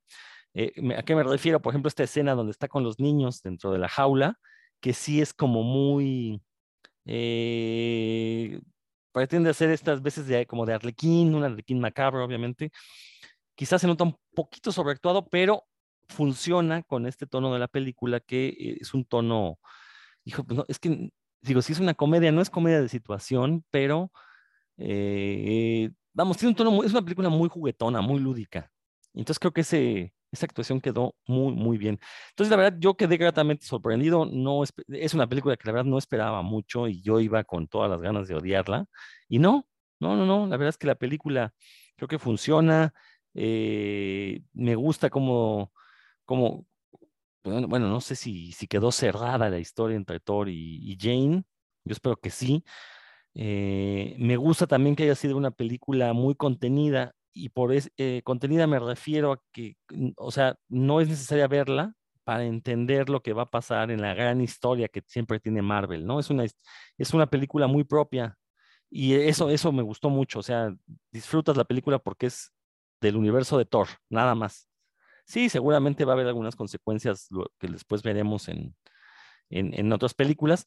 Eh, 0.56 0.74
¿A 0.98 1.04
qué 1.04 1.14
me 1.14 1.22
refiero? 1.22 1.62
Por 1.62 1.72
ejemplo, 1.72 1.88
esta 1.88 2.02
escena 2.02 2.34
donde 2.34 2.50
está 2.50 2.68
con 2.68 2.84
los 2.84 3.00
niños 3.00 3.44
dentro 3.44 3.72
de 3.72 3.78
la 3.78 3.88
jaula, 3.88 4.40
que 4.80 4.94
sí 4.94 5.22
es 5.22 5.36
como 5.36 5.62
muy... 5.62 6.42
Eh, 7.06 8.60
pretende 9.12 9.52
hacer 9.52 9.70
estas 9.70 10.02
veces 10.02 10.26
de, 10.26 10.48
como 10.48 10.66
de 10.66 10.74
arlequín, 10.74 11.36
un 11.36 11.44
arlequín 11.44 11.80
macabro, 11.80 12.26
obviamente. 12.26 12.72
Quizás 13.54 13.82
se 13.82 13.88
nota 13.88 14.04
un 14.04 14.18
poquito 14.34 14.72
sobreactuado, 14.72 15.28
pero 15.30 15.64
funciona 16.08 16.82
con 16.82 17.06
este 17.06 17.28
tono 17.28 17.54
de 17.54 17.60
la 17.60 17.68
película, 17.68 18.20
que 18.20 18.78
es 18.82 18.96
un 18.96 19.06
tono, 19.06 19.60
hijo, 20.24 20.44
pues 20.44 20.58
no, 20.58 20.66
es 20.68 20.80
que, 20.80 21.12
digo, 21.42 21.62
si 21.62 21.74
es 21.74 21.80
una 21.80 21.94
comedia, 21.94 22.32
no 22.32 22.42
es 22.42 22.50
comedia 22.50 22.82
de 22.82 22.90
situación, 22.90 23.64
pero 23.70 24.12
eh, 24.80 25.92
vamos, 26.13 26.38
tiene 26.38 26.50
un 26.52 26.56
tono, 26.56 26.84
es 26.84 26.92
una 26.92 27.02
película 27.02 27.30
muy 27.30 27.50
juguetona, 27.50 28.02
muy 28.02 28.20
lúdica. 28.20 28.72
Entonces 29.13 29.39
creo 29.39 29.52
que 29.54 29.62
ese, 29.62 30.13
esa 30.32 30.46
actuación 30.46 30.80
quedó 30.82 31.15
muy, 31.28 31.54
muy 31.54 31.78
bien. 31.78 32.00
Entonces, 32.30 32.52
la 32.52 32.58
verdad, 32.58 32.78
yo 32.80 32.96
quedé 32.96 33.18
gratamente 33.18 33.65
sorprendido. 33.65 34.26
No, 34.26 34.63
es 34.63 35.13
una 35.13 35.28
película 35.28 35.58
que 35.58 35.68
la 35.68 35.74
verdad 35.74 35.89
no 35.89 35.98
esperaba 35.98 36.42
mucho 36.42 36.88
y 36.88 37.02
yo 37.02 37.20
iba 37.20 37.44
con 37.44 37.68
todas 37.68 37.89
las 37.89 38.02
ganas 38.02 38.28
de 38.28 38.36
odiarla. 38.36 38.86
Y 39.28 39.39
no, 39.39 39.68
no, 40.00 40.15
no, 40.15 40.26
no. 40.26 40.48
La 40.48 40.58
verdad 40.58 40.70
es 40.70 40.78
que 40.78 40.88
la 40.88 40.96
película 40.96 41.54
creo 41.98 42.08
que 42.08 42.20
funciona. 42.20 42.94
Eh, 43.34 44.42
me 44.54 44.76
gusta 44.76 45.10
como, 45.10 45.74
como, 46.26 46.65
bueno, 47.44 47.89
no 47.89 48.02
sé 48.02 48.15
si, 48.15 48.52
si 48.54 48.68
quedó 48.68 48.92
cerrada 48.92 49.50
la 49.50 49.60
historia 49.60 49.98
entre 49.98 50.20
Thor 50.20 50.50
y 50.50 50.98
Jane. 51.00 51.44
Yo 51.86 51.94
espero 51.94 52.18
que 52.18 52.30
sí. 52.30 52.63
Eh, 53.36 54.15
me 54.20 54.38
gusta 54.38 54.68
también 54.68 54.96
que 54.96 55.04
haya 55.04 55.15
sido 55.15 55.38
una 55.38 55.52
película 55.52 56.13
muy 56.13 56.36
contenida 56.36 57.13
y 57.34 57.50
por 57.50 57.74
es, 57.74 57.92
eh, 57.98 58.22
contenida 58.24 58.68
me 58.68 58.80
refiero 58.80 59.34
a 59.34 59.42
que, 59.52 59.78
o 60.18 60.32
sea, 60.32 60.58
no 60.68 61.00
es 61.02 61.08
necesaria 61.08 61.48
verla 61.48 61.94
para 62.24 62.46
entender 62.46 63.10
lo 63.10 63.22
que 63.22 63.34
va 63.34 63.44
a 63.44 63.50
pasar 63.52 63.92
en 63.92 64.02
la 64.02 64.13
gran 64.13 64.42
historia 64.42 64.88
que 64.88 65.04
siempre 65.08 65.39
tiene 65.39 65.62
Marvel, 65.62 66.06
¿no? 66.06 66.20
Es 66.20 66.30
una, 66.30 66.46
es 66.98 67.13
una 67.13 67.28
película 67.28 67.68
muy 67.68 67.84
propia 67.84 68.38
y 68.89 69.13
eso, 69.13 69.50
eso 69.50 69.72
me 69.72 69.84
gustó 69.84 70.10
mucho, 70.10 70.39
o 70.39 70.44
sea, 70.44 70.74
disfrutas 71.12 71.56
la 71.58 71.63
película 71.65 72.00
porque 72.00 72.28
es 72.28 72.52
del 73.02 73.15
universo 73.15 73.58
de 73.58 73.65
Thor, 73.65 73.88
nada 74.10 74.36
más. 74.36 74.68
Sí, 75.26 75.50
seguramente 75.50 76.06
va 76.06 76.13
a 76.13 76.15
haber 76.15 76.28
algunas 76.28 76.56
consecuencias 76.56 77.30
que 77.60 77.68
después 77.68 78.02
veremos 78.02 78.50
en, 78.50 78.76
en, 79.50 79.74
en 79.74 79.94
otras 79.94 80.13
películas, 80.13 80.65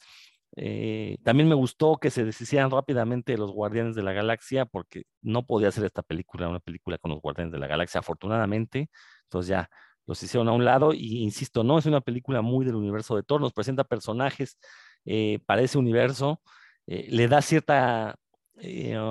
eh, 0.56 1.16
también 1.24 1.48
me 1.48 1.54
gustó 1.54 1.96
que 1.96 2.10
se 2.10 2.24
deshicieran 2.24 2.70
rápidamente 2.70 3.36
los 3.38 3.52
Guardianes 3.52 3.94
de 3.94 4.02
la 4.02 4.12
Galaxia, 4.12 4.66
porque 4.66 5.04
no 5.22 5.46
podía 5.46 5.68
hacer 5.68 5.84
esta 5.84 6.02
película, 6.02 6.48
una 6.48 6.60
película 6.60 6.98
con 6.98 7.10
los 7.10 7.20
Guardianes 7.20 7.52
de 7.52 7.58
la 7.58 7.66
Galaxia, 7.66 8.00
afortunadamente. 8.00 8.90
Entonces 9.24 9.48
ya 9.48 9.70
los 10.06 10.22
hicieron 10.22 10.48
a 10.48 10.52
un 10.52 10.64
lado 10.64 10.92
y 10.92 11.22
insisto, 11.22 11.64
no 11.64 11.78
es 11.78 11.86
una 11.86 12.00
película 12.00 12.42
muy 12.42 12.66
del 12.66 12.74
universo 12.74 13.16
de 13.16 13.22
Thor, 13.22 13.40
nos 13.40 13.52
presenta 13.52 13.84
personajes 13.84 14.58
eh, 15.04 15.38
para 15.46 15.62
ese 15.62 15.78
universo, 15.78 16.42
eh, 16.86 17.06
le 17.10 17.28
da 17.28 17.42
cierta 17.42 18.16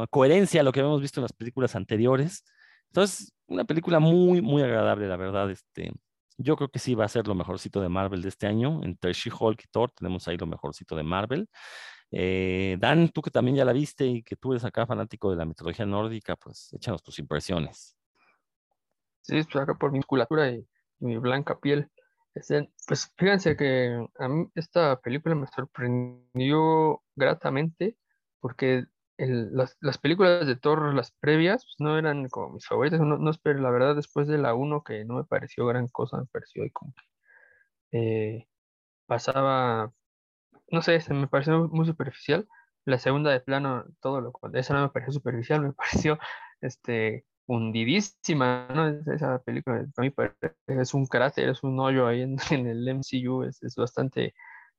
coherencia 0.09 0.61
a 0.61 0.63
lo 0.63 0.71
que 0.71 0.79
habíamos 0.79 1.01
visto 1.01 1.19
en 1.19 1.23
las 1.23 1.33
películas 1.33 1.75
anteriores. 1.75 2.45
Entonces, 2.87 3.33
una 3.47 3.65
película 3.65 3.99
muy, 3.99 4.41
muy 4.41 4.61
agradable, 4.61 5.07
la 5.07 5.17
verdad. 5.17 5.49
Este, 5.51 5.91
yo 6.41 6.55
creo 6.55 6.69
que 6.69 6.79
sí 6.79 6.95
va 6.95 7.05
a 7.05 7.09
ser 7.09 7.27
lo 7.27 7.35
mejorcito 7.35 7.81
de 7.81 7.89
Marvel 7.89 8.21
de 8.21 8.29
este 8.29 8.47
año. 8.47 8.81
Entre 8.83 9.13
She-Hulk 9.13 9.61
y 9.63 9.67
Thor 9.71 9.91
tenemos 9.91 10.27
ahí 10.27 10.37
lo 10.37 10.47
mejorcito 10.47 10.95
de 10.95 11.03
Marvel. 11.03 11.47
Eh, 12.11 12.77
Dan, 12.79 13.09
tú 13.09 13.21
que 13.21 13.31
también 13.31 13.55
ya 13.55 13.65
la 13.65 13.73
viste 13.73 14.05
y 14.05 14.23
que 14.23 14.35
tú 14.35 14.51
eres 14.51 14.65
acá 14.65 14.85
fanático 14.85 15.31
de 15.31 15.37
la 15.37 15.45
mitología 15.45 15.85
nórdica, 15.85 16.35
pues 16.35 16.73
échanos 16.73 17.01
tus 17.01 17.19
impresiones. 17.19 17.95
Sí, 19.21 19.41
pues 19.43 19.55
acá 19.55 19.75
por 19.75 19.91
mi 19.91 19.99
musculatura 19.99 20.49
y, 20.49 20.67
mi 20.99 21.17
blanca 21.17 21.59
piel. 21.59 21.89
Este, 22.35 22.71
pues 22.87 23.11
fíjense 23.17 23.55
que 23.55 24.05
a 24.19 24.27
mí 24.27 24.47
esta 24.55 24.99
película 25.01 25.35
me 25.35 25.47
sorprendió 25.47 27.01
gratamente 27.15 27.97
porque 28.39 28.85
las, 29.27 29.97
películas 29.99 30.47
de 30.47 30.55
Thor, 30.55 30.93
las 30.93 31.11
previas, 31.11 31.65
pues, 31.65 31.75
no 31.79 31.97
eran 31.97 32.29
como 32.29 32.53
mis 32.53 32.65
favoritas. 32.67 32.99
No, 32.99 33.29
espero, 33.29 33.59
la 33.59 33.69
verdad, 33.71 33.95
después 33.95 34.27
de 34.27 34.37
la 34.37 34.53
1, 34.55 34.83
que 34.83 35.05
no 35.05 35.15
me 35.15 35.23
pareció 35.23 35.65
gran 35.67 35.87
cosa, 35.87 36.17
me 36.17 36.25
pareció 36.27 36.63
ahí 36.63 36.71
como 36.71 36.93
que 36.93 38.37
eh, 38.37 38.47
pasaba, 39.05 39.93
no 40.71 40.81
sé, 40.81 41.01
se 41.01 41.13
me 41.13 41.27
pareció 41.27 41.67
muy 41.69 41.85
superficial. 41.85 42.47
La 42.85 42.99
segunda 42.99 43.31
de 43.31 43.41
plano, 43.41 43.85
todo 44.01 44.21
lo 44.21 44.33
esa 44.53 44.73
no 44.73 44.83
me 44.83 44.89
pareció 44.89 45.13
superficial, 45.13 45.61
me 45.61 45.73
pareció 45.73 46.19
este, 46.61 47.25
hundidísima, 47.47 48.67
¿no? 48.75 48.87
Esa 49.13 49.39
película, 49.43 49.85
para 49.95 50.09
mí 50.09 50.81
es 50.81 50.93
un 50.93 51.07
cráter, 51.07 51.49
es 51.49 51.63
un 51.63 51.79
hoyo 51.79 52.07
ahí 52.07 52.21
en, 52.21 52.37
el 52.67 52.87
MCU, 52.87 53.43
es 53.43 53.75
bastante 53.75 54.33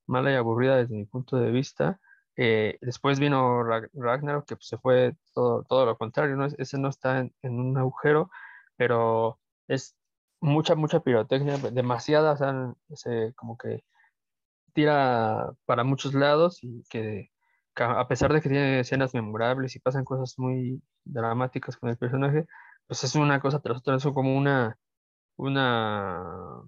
mala 0.06 0.32
y 0.32 0.36
aburrida 0.36 0.76
desde 0.76 0.94
mi 0.96 1.06
punto 1.06 1.36
de 1.36 1.50
vista. 1.50 2.00
Eh, 2.36 2.78
después 2.80 3.20
vino 3.20 3.62
Ragnarok, 3.62 4.46
que 4.46 4.56
pues, 4.56 4.68
se 4.68 4.78
fue 4.78 5.14
todo, 5.34 5.64
todo 5.64 5.86
lo 5.86 5.98
contrario, 5.98 6.36
¿no? 6.36 6.46
Ese 6.46 6.78
no 6.78 6.88
está 6.88 7.20
en, 7.20 7.32
un 7.42 7.76
agujero, 7.78 8.30
pero 8.76 9.38
es 9.68 9.96
mucha, 10.40 10.74
mucha 10.74 11.00
pirotecnia, 11.00 11.58
demasiada, 11.58 12.32
o 12.32 12.36
sea, 12.36 12.74
se, 12.94 13.34
como 13.34 13.56
que 13.58 13.84
tira 14.74 15.52
para 15.66 15.84
muchos 15.84 16.14
lados 16.14 16.60
y 16.62 16.84
que 16.90 17.30
a 17.76 18.08
pesar 18.08 18.32
de 18.32 18.40
que 18.42 18.48
tiene 18.50 18.80
escenas 18.80 19.14
memorables 19.14 19.76
y 19.76 19.80
pasan 19.80 20.04
cosas 20.04 20.34
muy 20.38 20.82
dramáticas 21.04 21.76
con 21.76 21.90
el 21.90 21.98
personaje, 21.98 22.46
pues 22.86 23.04
es 23.04 23.14
una 23.14 23.40
cosa 23.40 23.60
tras 23.60 23.78
otra, 23.78 23.96
es 23.96 24.04
como 24.04 24.36
una, 24.36 24.78
una 25.36 26.62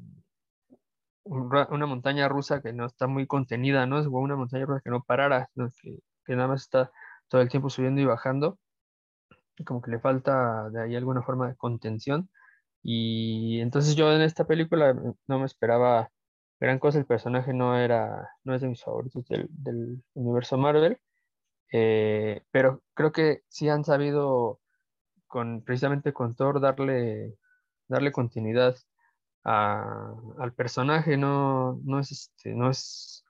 una 1.24 1.86
montaña 1.86 2.28
rusa 2.28 2.60
que 2.62 2.72
no 2.72 2.86
está 2.86 3.06
muy 3.06 3.26
contenida, 3.26 3.86
¿no? 3.86 3.98
Es 3.98 4.06
una 4.06 4.36
montaña 4.36 4.66
rusa 4.66 4.80
que 4.82 4.90
no 4.90 5.02
parara, 5.02 5.48
que, 5.82 6.34
nada 6.36 6.48
más 6.48 6.62
está 6.62 6.90
todo 7.28 7.40
el 7.40 7.48
tiempo 7.48 7.70
subiendo 7.70 8.00
y 8.00 8.04
bajando. 8.04 8.58
Como 9.66 9.80
que 9.82 9.90
le 9.90 10.00
falta 10.00 10.68
de 10.70 10.82
ahí 10.82 10.96
alguna 10.96 11.22
forma 11.22 11.48
de 11.48 11.56
contención. 11.56 12.28
Y 12.82 13.60
entonces 13.60 13.96
yo 13.96 14.12
en 14.12 14.22
esta 14.22 14.46
película 14.46 14.94
no 15.26 15.38
me 15.38 15.46
esperaba 15.46 16.10
gran 16.60 16.78
cosa, 16.78 16.98
el 16.98 17.06
personaje 17.06 17.52
no 17.54 17.78
era, 17.78 18.30
no 18.44 18.54
es 18.54 18.60
de 18.62 18.68
mis 18.68 18.82
favoritos 18.82 19.26
del, 19.28 19.48
del 19.50 20.02
universo 20.14 20.58
Marvel, 20.58 20.98
eh, 21.72 22.42
pero 22.50 22.82
creo 22.94 23.12
que 23.12 23.42
sí 23.48 23.68
han 23.68 23.84
sabido 23.84 24.60
con, 25.26 25.62
precisamente 25.62 26.12
con 26.12 26.36
Thor 26.36 26.60
darle, 26.60 27.36
darle 27.88 28.12
continuidad 28.12 28.76
al 29.44 30.52
personaje, 30.56 31.16
no, 31.16 31.80
no, 31.84 32.00
es, 32.00 32.12
este, 32.12 32.54
no, 32.54 32.70
es, 32.70 33.24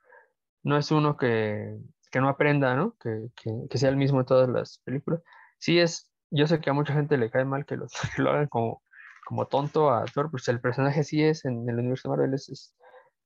no 0.62 0.76
es 0.78 0.90
uno 0.90 1.16
que, 1.16 1.76
que 2.10 2.20
no 2.20 2.28
aprenda, 2.28 2.76
¿no? 2.76 2.96
Que, 3.00 3.28
que, 3.68 3.78
sea 3.78 3.90
el 3.90 3.96
mismo 3.96 4.20
en 4.20 4.26
todas 4.26 4.48
las 4.48 4.78
películas. 4.84 5.22
Sí 5.58 5.78
es, 5.80 6.10
yo 6.30 6.46
sé 6.46 6.60
que 6.60 6.70
a 6.70 6.72
mucha 6.72 6.94
gente 6.94 7.18
le 7.18 7.30
cae 7.30 7.44
mal 7.44 7.66
que, 7.66 7.76
los, 7.76 7.92
lo 8.18 8.30
hagan 8.30 8.48
como, 8.48 8.82
como 9.26 9.46
tonto 9.46 9.90
a 9.90 10.04
Thor, 10.04 10.30
pues 10.30 10.48
el 10.48 10.60
personaje 10.60 11.02
sí 11.04 11.22
es, 11.22 11.44
en 11.44 11.68
el 11.68 11.78
universo 11.78 12.08
Marvel 12.08 12.34
es, 12.34 12.74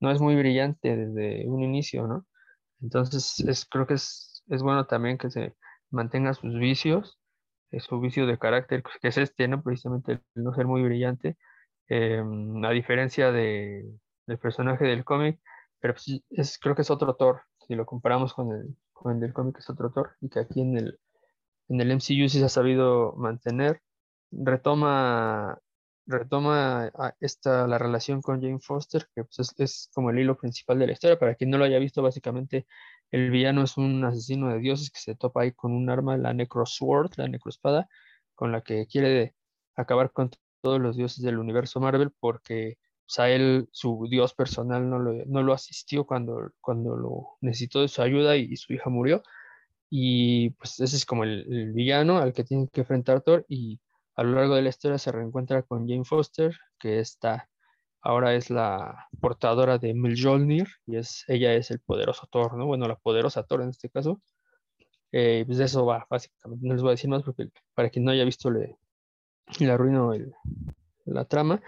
no 0.01 0.11
es 0.11 0.21
muy 0.21 0.37
brillante 0.37 0.97
desde 0.97 1.49
un 1.49 1.63
inicio, 1.63 2.07
¿no? 2.07 2.27
Entonces 2.81 3.41
es, 3.41 3.67
creo 3.67 3.87
que 3.87 3.95
es, 3.95 4.45
es 4.49 4.63
bueno 4.63 4.87
también 4.87 5.19
que 5.19 5.31
se 5.31 5.55
mantenga 5.91 6.35
sus 6.35 6.55
vicios, 6.59 7.19
eh, 7.71 7.81
su 7.81 8.01
vicio 8.01 8.27
de 8.27 8.39
carácter, 8.39 8.83
que 9.03 9.09
es 9.09 9.19
este, 9.19 9.49
¿no? 9.49 9.63
Precisamente 9.63 10.13
el 10.13 10.23
no 10.45 10.55
ser 10.55 10.67
muy 10.67 10.83
brillante, 10.83 11.37
Em, 11.89 12.65
a 12.65 12.71
diferencia 12.71 13.33
de, 13.33 13.91
del 14.27 14.39
personaje 14.39 14.85
del 14.85 15.05
cómic, 15.05 15.41
pero 15.81 15.95
pues, 15.95 16.23
es, 16.31 16.59
creo 16.59 16.75
que 16.75 16.83
es 16.83 16.91
otro 16.91 17.17
Thor, 17.17 17.43
si 17.67 17.75
lo 17.75 17.87
comparamos 17.87 18.35
con 18.35 18.53
el, 18.53 18.77
con 18.93 19.15
el 19.15 19.21
del 19.21 19.33
cómic 19.33 19.59
es 19.59 19.71
otro 19.71 19.91
Thor, 19.91 20.17
y 20.21 20.29
que 20.29 20.41
aquí 20.41 20.61
en 20.61 20.77
el, 20.77 21.01
en 21.69 21.81
el 21.81 21.93
MCU 21.93 22.29
sí 22.29 22.41
se 22.41 22.45
ha 22.45 22.49
sabido 22.51 23.15
mantener, 23.17 23.83
retoma, 24.31 25.59
retoma 26.07 26.93
esta, 27.21 27.67
la 27.67 27.79
relación 27.79 28.23
con 28.23 28.43
Jane 28.43 28.61
Foster, 28.61 29.09
que 29.15 29.25
pues, 29.25 29.39
es, 29.39 29.55
es, 29.59 29.91
como 29.95 30.11
el 30.11 30.19
hilo 30.19 30.37
principal 30.37 30.79
de 30.79 30.87
la 30.89 30.93
historia, 30.93 31.19
para 31.19 31.37
quien 31.37 31.51
no 31.51 31.59
lo 31.59 31.65
haya 31.65 31.79
visto, 31.79 32.03
básicamente 32.03 32.67
el 33.11 33.31
villano 33.31 33.63
es 33.63 33.79
un 33.79 34.05
asesino 34.05 34.51
de 34.51 34.59
dioses 34.59 34.91
que 34.91 35.01
se 35.01 35.15
topa 35.15 35.43
ahí 35.43 35.53
con 35.53 35.73
un 35.73 35.89
arma, 35.89 36.19
la 36.19 36.35
Necrosword, 36.35 37.13
la 37.17 37.29
Necroespada, 37.29 37.89
con 38.35 38.53
la 38.53 38.61
que 38.63 38.87
quiere 38.87 39.35
acabar 39.75 40.13
con 40.13 40.31
todos 40.61 40.81
los 40.81 40.97
dioses 40.97 41.23
del 41.25 41.39
universo 41.39 41.81
Marvel 41.81 42.11
porque 42.21 42.79
o 43.17 43.23
él, 43.23 43.69
su 43.73 44.07
dios 44.11 44.35
personal, 44.35 44.89
no 44.89 44.99
lo, 45.43 45.53
asistió 45.53 46.05
cuando, 46.05 46.53
lo 46.67 47.39
necesitó 47.41 47.81
de 47.81 47.89
su 47.89 48.03
ayuda 48.03 48.37
y, 48.37 48.57
su 48.57 48.73
hija 48.75 48.91
murió. 48.91 49.23
Y 49.91 50.51
pues 50.51 50.81
ese 50.81 50.97
es 50.97 51.07
como 51.07 51.25
el, 51.25 51.73
villano 51.73 52.19
al 52.19 52.33
que 52.35 52.45
tiene 52.45 52.69
que 52.73 52.83
enfrentar 52.83 53.23
Thor 53.23 53.47
y 53.49 53.81
a 54.17 54.23
lo 54.23 54.33
largo 54.33 54.57
de 54.57 54.63
la 54.63 54.69
historia 54.71 54.99
se 54.99 55.13
reencuentra 55.13 55.63
con 55.63 55.89
Jane 55.89 56.05
Foster, 56.05 56.55
que 56.79 57.01
está, 57.01 57.49
ahora 58.03 58.35
es 58.35 58.51
la 58.51 59.09
portadora 59.21 59.79
de 59.79 59.95
Mjolnir 59.95 60.69
y 60.87 60.97
es, 60.97 61.25
ella 61.29 61.55
es 61.55 61.71
el 61.71 61.81
poderoso 61.81 62.27
Thor, 62.31 62.57
¿no? 62.59 62.67
Bueno, 62.67 62.89
la 62.89 62.97
poderosa 62.97 63.45
Thor 63.45 63.63
en 63.63 63.71
este 63.71 63.91
caso. 63.91 64.21
Eh, 65.13 65.45
pues 65.47 65.59
de 65.59 65.65
eso 65.65 65.87
va, 65.87 66.07
básicamente. 66.11 66.67
No 66.67 66.75
les 66.75 66.83
voy 66.83 66.91
a 66.91 66.93
decir 66.93 67.11
más 67.11 67.23
porque 67.23 67.49
para 67.75 67.91
quien 67.91 68.05
no 68.05 68.11
haya 68.11 68.25
visto 68.25 68.51
le, 68.51 68.77
le 69.59 69.71
arruino 69.71 70.13
la 71.05 71.25
trama. 71.25 71.61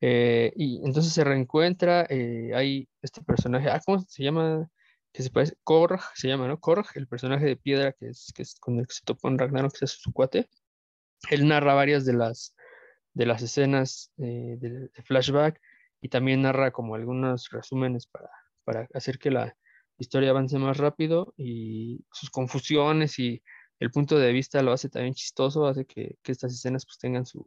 Eh, 0.00 0.52
y 0.56 0.76
entonces 0.84 1.12
se 1.12 1.24
reencuentra, 1.24 2.06
eh, 2.10 2.52
hay 2.54 2.88
este 3.00 3.22
personaje, 3.22 3.70
ah, 3.70 3.80
¿cómo 3.84 4.00
se 4.00 4.22
llama? 4.22 4.68
Que 5.12 5.22
se 5.22 5.30
parece, 5.30 5.56
Korg, 5.64 6.00
se 6.14 6.28
llama, 6.28 6.46
¿no? 6.48 6.60
Korg, 6.60 6.86
el 6.96 7.06
personaje 7.06 7.46
de 7.46 7.56
piedra 7.56 7.92
que 7.92 8.08
es, 8.08 8.32
que 8.34 8.42
es 8.42 8.56
con 8.60 8.78
el 8.78 8.86
que 8.86 8.94
se 8.94 9.04
topó 9.04 9.28
en 9.28 9.38
Ragnarok, 9.38 9.72
que 9.78 9.86
es 9.86 9.92
su 9.92 10.12
cuate. 10.12 10.48
Él 11.30 11.48
narra 11.48 11.74
varias 11.74 12.04
de 12.04 12.12
las, 12.12 12.54
de 13.14 13.26
las 13.26 13.42
escenas 13.42 14.12
eh, 14.18 14.56
de, 14.58 14.90
flashback 15.04 15.60
y 16.02 16.08
también 16.10 16.42
narra 16.42 16.70
como 16.70 16.96
algunos 16.96 17.48
resúmenes 17.50 18.06
para, 18.06 18.30
para 18.64 18.88
hacer 18.92 19.18
que 19.18 19.30
la 19.30 19.56
historia 19.98 20.30
avance 20.30 20.58
más 20.58 20.76
rápido 20.76 21.32
y 21.36 22.04
sus 22.12 22.28
confusiones 22.30 23.18
y 23.18 23.42
el 23.84 23.90
punto 23.90 24.18
de 24.18 24.32
vista 24.32 24.62
lo 24.62 24.72
hace 24.72 24.88
también 24.88 25.14
chistoso, 25.14 25.66
hace 25.66 25.84
que, 25.84 26.16
estas 26.24 26.52
escenas 26.52 26.86
pues 26.86 26.98
tengan 26.98 27.26
su, 27.26 27.46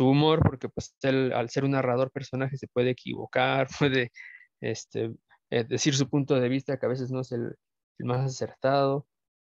humor, 0.00 0.40
porque 0.42 0.68
pues 0.68 0.94
al 1.34 1.50
ser 1.50 1.64
un 1.64 1.72
narrador 1.72 2.10
personaje 2.10 2.56
se 2.56 2.68
puede 2.68 2.90
equivocar, 2.90 3.68
puede 3.78 4.12
este, 4.60 5.12
eh, 5.50 5.64
decir 5.64 5.94
su 5.94 6.08
punto 6.08 6.38
de 6.40 6.48
vista 6.48 6.78
que 6.78 6.86
a 6.86 6.88
veces 6.88 7.10
no 7.10 7.20
es 7.20 7.32
el, 7.32 7.56
más 7.98 8.20
acertado. 8.26 9.06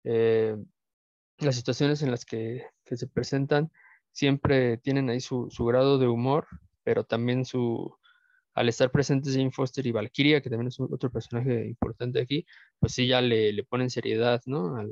Eh, 0.03 0.55
las 1.39 1.55
situaciones 1.55 2.01
en 2.01 2.11
las 2.11 2.25
que, 2.25 2.65
se 2.85 3.07
presentan 3.07 3.71
siempre 4.11 4.77
tienen 4.77 5.09
ahí 5.09 5.19
su, 5.21 5.49
grado 5.59 5.97
de 5.97 6.07
humor, 6.07 6.47
pero 6.83 7.03
también 7.03 7.45
su, 7.45 7.93
al 8.53 8.69
estar 8.69 8.91
presentes 8.91 9.33
Jane 9.35 9.51
Foster 9.51 9.85
y 9.87 9.91
Valkyria, 9.91 10.41
que 10.41 10.49
también 10.49 10.67
es 10.69 10.79
otro 10.79 11.11
personaje 11.11 11.67
importante 11.67 12.21
aquí, 12.21 12.45
pues 12.79 12.93
sí 12.93 13.07
ya 13.07 13.21
le, 13.21 13.53
le 13.53 13.63
ponen 13.63 13.89
seriedad, 13.89 14.41
¿no? 14.45 14.77
Al, 14.77 14.91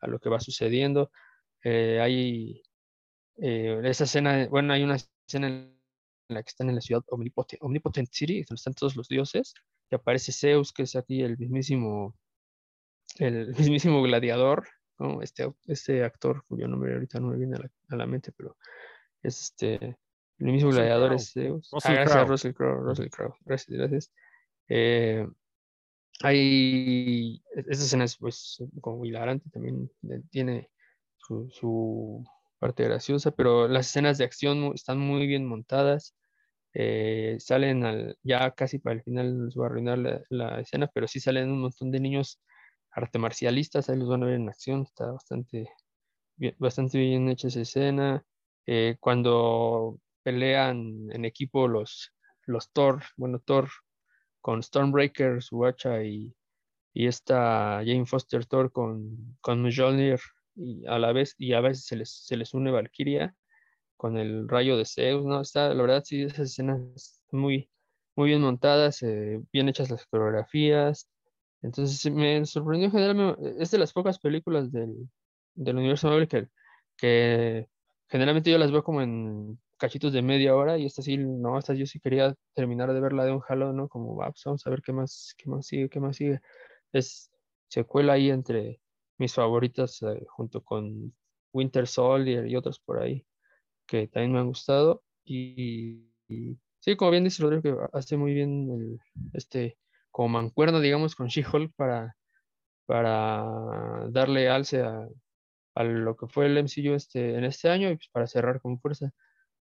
a 0.00 0.06
lo 0.06 0.18
que 0.18 0.28
va 0.28 0.40
sucediendo. 0.40 1.10
Eh, 1.62 2.00
hay 2.00 2.62
eh, 3.36 3.80
esa 3.84 4.04
escena, 4.04 4.46
bueno, 4.48 4.72
hay 4.72 4.82
una 4.82 4.96
escena 4.96 5.48
en 5.48 5.80
la 6.28 6.42
que 6.42 6.48
están 6.48 6.68
en 6.68 6.76
la 6.76 6.80
ciudad 6.80 7.02
Omnipotent, 7.08 7.62
Omnipotent 7.62 8.08
City, 8.12 8.42
donde 8.42 8.58
están 8.58 8.74
todos 8.74 8.96
los 8.96 9.08
dioses, 9.08 9.54
y 9.90 9.94
aparece 9.94 10.32
Zeus, 10.32 10.72
que 10.72 10.82
es 10.82 10.96
aquí 10.96 11.22
el 11.22 11.38
mismísimo, 11.38 12.16
el 13.18 13.48
mismísimo 13.58 14.02
gladiador, 14.02 14.68
este, 15.22 15.50
este 15.66 16.04
actor 16.04 16.44
cuyo 16.46 16.68
nombre 16.68 16.92
ahorita 16.92 17.20
no 17.20 17.28
me 17.28 17.38
viene 17.38 17.56
a 17.56 17.96
la, 17.96 18.06
mente, 18.06 18.32
pero 18.32 18.56
es 19.22 19.40
este, 19.40 19.96
el 20.38 20.52
mismo 20.52 20.70
gladiador 20.70 21.14
es 21.14 21.32
Zeus. 21.32 21.70
ah, 21.72 21.92
gracias, 21.92 22.28
Russell 22.28 22.52
Crowe, 22.52 22.82
Russell 22.82 23.08
Crowe, 23.08 23.34
gracias, 23.44 23.78
gracias. 23.78 24.12
Eh, 24.68 25.26
hay, 26.22 27.42
e-, 27.56 27.64
esa 27.68 27.84
escena 27.84 28.04
es 28.04 28.16
pues 28.16 28.62
como 28.80 29.04
hilarante, 29.04 29.50
también 29.50 29.90
tiene 30.30 30.70
su, 31.18 32.24
parte 32.58 32.84
graciosa, 32.84 33.30
pero 33.32 33.68
las 33.68 33.88
escenas 33.88 34.18
de 34.18 34.24
acción 34.24 34.72
están 34.74 34.98
muy 34.98 35.26
bien 35.26 35.46
montadas. 35.46 36.14
Eh, 36.74 37.36
salen 37.40 37.84
al, 37.84 38.18
ya 38.22 38.52
casi 38.52 38.78
para 38.78 38.96
el 38.96 39.02
final 39.02 39.38
nos 39.46 39.56
va 39.56 39.64
a 39.64 39.66
arruinar 39.68 39.98
la, 40.30 40.60
escena, 40.60 40.88
pero 40.94 41.08
sí 41.08 41.20
salen 41.20 41.50
un 41.50 41.62
montón 41.62 41.90
de 41.90 42.00
niños 42.00 42.40
arte 42.92 43.18
marcialistas, 43.18 43.88
ahí 43.88 43.98
los 43.98 44.08
van 44.08 44.22
a 44.24 44.26
ver 44.26 44.36
en 44.36 44.48
acción, 44.48 44.82
está 44.82 45.10
bastante 45.12 45.70
bien, 46.36 46.54
bastante 46.58 46.98
bien 46.98 47.28
hecha 47.28 47.48
esa 47.48 47.62
escena. 47.62 48.24
Eh, 48.66 48.96
cuando 49.00 49.98
pelean 50.22 51.08
en 51.12 51.24
equipo 51.24 51.68
los, 51.68 52.12
los 52.46 52.70
Thor, 52.72 53.02
bueno, 53.16 53.40
Thor 53.40 53.70
con 54.40 54.62
Stormbreaker, 54.62 55.42
su 55.42 55.64
hacha 55.64 56.02
y, 56.02 56.34
y 56.92 57.06
esta 57.06 57.82
Jane 57.84 58.06
Foster 58.06 58.46
Thor 58.46 58.72
con, 58.72 59.36
con 59.40 59.62
Mjolnir 59.62 60.20
y 60.56 60.86
a 60.86 60.98
la 60.98 61.12
vez 61.12 61.34
y 61.38 61.52
a 61.52 61.60
veces 61.60 61.84
se 61.84 61.96
les, 61.96 62.10
se 62.10 62.36
les 62.36 62.54
une 62.54 62.70
Valkyria 62.70 63.34
con 63.96 64.16
el 64.16 64.48
rayo 64.48 64.76
de 64.76 64.86
Zeus, 64.86 65.24
¿no? 65.26 65.42
Está, 65.42 65.74
la 65.74 65.82
verdad, 65.82 66.02
sí, 66.04 66.22
esas 66.22 66.50
escenas 66.50 67.20
muy, 67.30 67.70
muy 68.16 68.30
bien 68.30 68.40
montadas, 68.40 69.02
eh, 69.02 69.42
bien 69.52 69.68
hechas 69.68 69.90
las 69.90 70.06
coreografías. 70.06 71.08
Entonces 71.62 72.10
me 72.10 72.44
sorprendió 72.46 72.86
en 72.86 72.92
general, 72.92 73.36
es 73.58 73.70
de 73.70 73.78
las 73.78 73.92
pocas 73.92 74.18
películas 74.18 74.72
del, 74.72 75.08
del 75.54 75.76
universo 75.76 76.08
Marvel 76.08 76.28
que, 76.28 76.48
que 76.96 77.68
generalmente 78.08 78.50
yo 78.50 78.56
las 78.56 78.72
veo 78.72 78.82
como 78.82 79.02
en 79.02 79.58
cachitos 79.80 80.12
de 80.12 80.22
media 80.22 80.54
hora 80.54 80.78
y 80.78 80.86
esta 80.86 81.02
sí, 81.02 81.16
no, 81.18 81.58
esta 81.58 81.74
yo 81.74 81.86
sí 81.86 82.00
quería 82.00 82.36
terminar 82.54 82.92
de 82.92 83.00
verla 83.00 83.24
de 83.24 83.32
un 83.32 83.40
jalón, 83.40 83.76
¿no? 83.76 83.88
Como, 83.88 84.16
pues 84.16 84.42
vamos 84.44 84.66
a 84.66 84.70
ver 84.70 84.82
qué 84.82 84.92
más, 84.92 85.34
qué 85.38 85.50
más 85.50 85.66
sigue, 85.66 85.88
qué 85.88 86.00
más 86.00 86.16
sigue. 86.16 86.40
Es 86.92 87.30
secuela 87.68 88.14
ahí 88.14 88.30
entre 88.30 88.80
mis 89.18 89.34
favoritas 89.34 90.02
eh, 90.02 90.24
junto 90.28 90.62
con 90.62 91.14
Winter 91.52 91.86
Soldier 91.86 92.46
y 92.46 92.56
otras 92.56 92.78
por 92.80 93.02
ahí 93.02 93.26
que 93.90 94.06
también 94.06 94.32
me 94.32 94.38
han 94.38 94.46
gustado 94.46 95.02
y, 95.24 96.06
sí, 96.78 96.96
como 96.96 97.10
bien 97.10 97.24
dice 97.24 97.42
Rodrigo, 97.42 97.62
que 97.62 97.76
hace 97.92 98.16
muy 98.16 98.32
bien 98.34 98.70
el, 98.70 99.00
este, 99.32 99.78
como 100.12 100.28
mancuerno, 100.28 100.80
digamos, 100.80 101.16
con 101.16 101.26
She-Hulk 101.26 101.74
para, 101.74 102.16
para 102.86 103.44
darle 104.10 104.48
alce 104.48 104.82
a, 104.82 105.08
a, 105.74 105.84
lo 105.84 106.16
que 106.16 106.28
fue 106.28 106.46
el 106.46 106.56
MCU 106.58 106.94
este, 106.94 107.36
en 107.36 107.44
este 107.44 107.68
año 107.68 107.90
y 107.90 107.96
pues 107.96 108.08
para 108.12 108.28
cerrar 108.28 108.60
con 108.60 108.78
fuerza. 108.78 109.10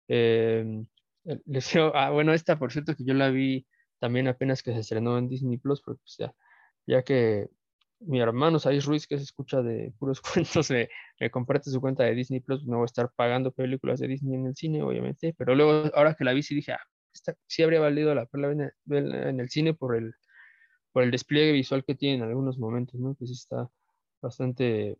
Eh, 0.08 0.84
ah, 1.94 2.10
bueno, 2.10 2.32
esta 2.32 2.58
por 2.58 2.72
cierto 2.72 2.94
que 2.94 3.04
yo 3.04 3.14
la 3.14 3.30
vi 3.30 3.66
también 3.98 4.28
apenas 4.28 4.62
que 4.62 4.72
se 4.72 4.80
estrenó 4.80 5.18
en 5.18 5.28
Disney 5.28 5.58
Plus, 5.58 5.82
porque 5.82 6.00
pues, 6.02 6.32
ya, 6.86 7.02
que 7.02 7.48
mi 8.00 8.20
hermano 8.20 8.58
Saiz 8.58 8.84
Ruiz, 8.84 9.06
que 9.06 9.16
se 9.16 9.24
escucha 9.24 9.62
de 9.62 9.92
puros 9.98 10.20
cuentos, 10.34 10.70
me, 10.70 10.88
comparte 11.30 11.70
su 11.70 11.80
cuenta 11.80 12.04
de 12.04 12.14
Disney 12.14 12.40
Plus, 12.40 12.64
no 12.66 12.76
voy 12.76 12.84
a 12.84 12.86
estar 12.86 13.10
pagando 13.16 13.52
películas 13.52 14.00
de 14.00 14.08
Disney 14.08 14.34
en 14.36 14.46
el 14.46 14.56
cine, 14.56 14.82
obviamente, 14.82 15.34
pero 15.36 15.54
luego, 15.54 15.90
ahora 15.94 16.14
que 16.14 16.24
la 16.24 16.32
vi, 16.32 16.42
sí 16.42 16.54
dije, 16.54 16.72
ah, 16.72 16.80
esta 17.12 17.34
sí 17.46 17.62
habría 17.62 17.80
valido 17.80 18.14
la 18.14 18.26
pena 18.26 18.70
verla 18.84 19.30
en 19.30 19.40
el 19.40 19.48
cine 19.48 19.74
por 19.74 19.96
el, 19.96 20.14
por 20.92 21.02
el 21.02 21.10
despliegue 21.10 21.52
visual 21.52 21.84
que 21.84 21.94
tiene 21.94 22.16
en 22.16 22.22
algunos 22.22 22.58
momentos, 22.58 23.00
¿no? 23.00 23.14
Que 23.16 23.26
sí 23.26 23.32
está 23.32 23.68
bastante, 24.20 24.98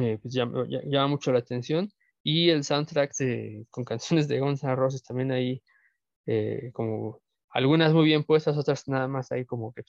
eh, 0.00 0.18
pues 0.20 0.34
llama, 0.34 1.06
mucho 1.08 1.32
la 1.32 1.38
atención. 1.38 1.90
Y 2.22 2.50
el 2.50 2.64
soundtrack 2.64 3.14
de, 3.16 3.66
con 3.70 3.84
canciones 3.84 4.28
de 4.28 4.40
Guns 4.40 4.62
N' 4.62 4.76
Roses 4.76 5.02
también 5.02 5.32
ahí, 5.32 5.62
eh, 6.26 6.70
como 6.72 7.20
algunas 7.50 7.92
muy 7.92 8.04
bien 8.04 8.24
puestas, 8.24 8.56
otras 8.56 8.88
nada 8.88 9.08
más 9.08 9.32
ahí 9.32 9.44
como 9.44 9.72
que 9.72 9.82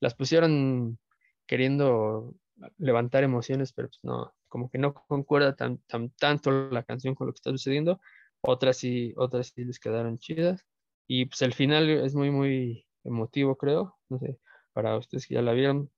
las 0.00 0.14
pusieron 0.14 0.98
queriendo 1.46 2.34
levantar 2.78 3.24
emociones, 3.24 3.72
pero 3.72 3.88
pues 3.88 4.00
no, 4.02 4.32
como 4.48 4.70
que 4.70 4.78
no 4.78 4.94
concuerda 4.94 5.56
tan, 5.56 5.78
tan, 5.86 6.10
tanto 6.10 6.50
la 6.70 6.82
canción 6.82 7.14
con 7.14 7.26
lo 7.26 7.32
que 7.32 7.38
está 7.38 7.50
sucediendo. 7.50 8.00
Otras 8.42 8.78
sí, 8.78 9.12
otras 9.16 9.48
sí 9.54 9.64
les 9.64 9.78
quedaron 9.78 10.18
chidas. 10.18 10.66
Y 11.06 11.26
pues 11.26 11.42
el 11.42 11.54
final 11.54 11.88
es 11.90 12.14
muy, 12.14 12.30
muy 12.30 12.86
emotivo, 13.04 13.56
creo. 13.56 13.96
No 14.08 14.18
sé, 14.18 14.38
para 14.72 14.96
ustedes 14.96 15.26
que 15.26 15.34
ya 15.34 15.42
la 15.42 15.52
vieron, 15.52 15.90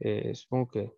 eh, 0.00 0.34
supongo 0.34 0.68
que 0.68 0.92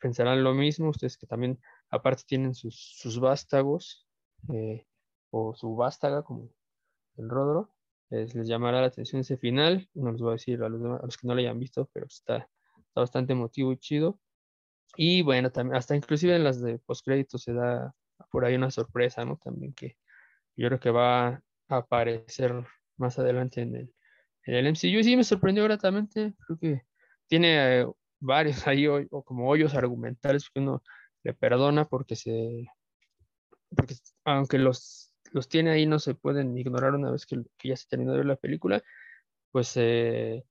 pensarán 0.00 0.44
lo 0.44 0.54
mismo. 0.54 0.90
Ustedes 0.90 1.16
que 1.16 1.26
también, 1.26 1.58
aparte, 1.90 2.22
tienen 2.26 2.54
sus, 2.54 2.96
sus 2.98 3.18
vástagos, 3.20 4.06
eh, 4.52 4.86
o 5.30 5.54
su 5.54 5.76
vástaga, 5.76 6.22
como 6.22 6.50
el 7.16 7.28
Rodro. 7.28 7.74
Les, 8.10 8.34
les, 8.34 8.48
llamará 8.48 8.80
la 8.80 8.86
atención 8.86 9.20
ese 9.20 9.36
final. 9.36 9.88
No 9.94 10.12
les 10.12 10.20
voy 10.20 10.30
a 10.30 10.32
decir 10.32 10.62
a 10.62 10.68
los, 10.68 10.82
a 10.82 11.04
los 11.04 11.16
que 11.16 11.26
no 11.26 11.34
lo 11.34 11.40
hayan 11.40 11.58
visto, 11.58 11.90
pero 11.92 12.06
está, 12.06 12.48
está 12.76 13.00
bastante 13.00 13.32
emotivo 13.34 13.72
y 13.72 13.78
chido. 13.78 14.18
Y 14.96 15.22
bueno, 15.22 15.50
también, 15.52 15.76
hasta 15.76 15.94
inclusive 15.96 16.36
en 16.36 16.44
las 16.44 16.60
de 16.60 16.78
postcrédito 16.78 17.38
se 17.38 17.52
da 17.52 17.94
por 18.30 18.44
ahí 18.44 18.54
una 18.54 18.70
sorpresa, 18.70 19.24
¿no? 19.24 19.36
También 19.42 19.74
que 19.74 19.96
yo 20.56 20.68
creo 20.68 20.80
que 20.80 20.90
va 20.90 21.28
a 21.28 21.42
aparecer 21.68 22.54
más 22.96 23.18
adelante 23.18 23.60
en 23.62 23.76
el, 23.76 23.94
en 24.44 24.54
el 24.54 24.66
MCU. 24.66 25.02
Sí, 25.02 25.16
me 25.16 25.24
sorprendió 25.24 25.64
gratamente. 25.64 26.34
Creo 26.46 26.58
que 26.58 26.82
tiene 27.28 27.80
eh, 27.80 27.86
varios 28.20 28.66
ahí 28.66 28.86
o, 28.86 29.06
como 29.22 29.48
hoyos 29.48 29.74
argumentales 29.74 30.48
que 30.50 30.60
uno 30.60 30.82
perdona 31.34 31.84
porque 31.86 32.16
se. 32.16 32.66
Aunque 34.24 34.58
los, 34.58 35.12
los 35.32 35.48
tiene 35.48 35.70
ahí, 35.70 35.86
no 35.86 35.98
se 35.98 36.14
pueden 36.14 36.56
ignorar 36.56 36.94
una 36.94 37.10
vez 37.10 37.26
que, 37.26 37.42
ya 37.62 37.76
se 37.76 37.88
terminó 37.88 38.12
de 38.12 38.18
ver 38.18 38.26
la 38.26 38.36
película, 38.36 38.82
pues 39.52 39.72
eh, 39.76 40.44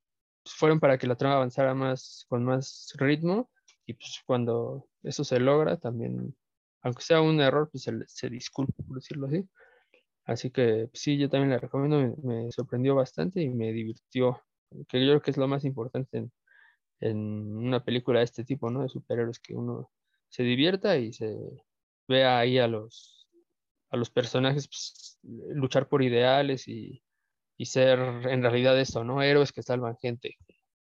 fueron 0.46 0.80
para 0.80 0.98
que 0.98 1.08
la 1.08 1.16
trama 1.16 1.36
avanzara 1.36 1.74
más 1.74 2.26
con 2.30 2.44
más 2.46 2.94
ritmo 2.98 3.50
y 3.86 3.94
pues 3.94 4.22
cuando 4.26 4.88
eso 5.04 5.24
se 5.24 5.40
logra 5.40 5.78
también, 5.78 6.36
aunque 6.82 7.04
sea 7.04 7.22
un 7.22 7.40
error, 7.42 7.70
pues 7.72 7.84
se, 7.84 7.94
se 8.08 8.30
disculpa, 8.30 8.74
por 8.86 8.98
decirlo 8.98 9.28
así. 9.28 9.48
Así 10.26 10.52
que 10.52 10.88
pues, 10.92 11.02
sí, 11.02 11.18
yo 11.18 11.30
también 11.30 11.52
la 11.52 11.60
recomiendo, 11.60 12.00
me, 12.00 12.44
me, 12.46 12.52
sorprendió 12.52 12.96
bastante 12.96 13.42
y 13.42 13.50
me 13.50 13.72
divirtió, 13.72 14.44
que 14.88 15.00
yo 15.00 15.08
creo 15.08 15.22
que 15.22 15.32
es 15.32 15.38
lo 15.38 15.48
más 15.48 15.66
importante 15.66 16.18
en, 16.18 16.32
en, 17.00 17.18
una 17.58 17.84
película 17.84 18.20
de 18.20 18.26
este 18.26 18.44
tipo, 18.44 18.70
¿no? 18.70 18.84
De 18.84 18.90
superhéroes, 18.90 19.40
que 19.40 19.56
uno 19.56 19.92
se 20.30 20.44
divierta 20.44 20.98
y 20.98 21.14
se 21.14 21.38
vea 22.08 22.40
ahí 22.40 22.58
a 22.60 22.68
los, 22.68 23.28
a 23.90 23.98
los 23.98 24.10
personajes 24.10 24.68
pues, 24.68 25.20
luchar 25.22 25.88
por 25.90 26.04
ideales 26.04 26.68
y, 26.68 27.04
y, 27.58 27.66
ser 27.66 28.00
en 28.00 28.42
realidad 28.42 28.80
esto, 28.80 29.04
¿no? 29.04 29.22
Héroes 29.22 29.52
que 29.52 29.64
salvan 29.64 29.98
gente. 29.98 30.38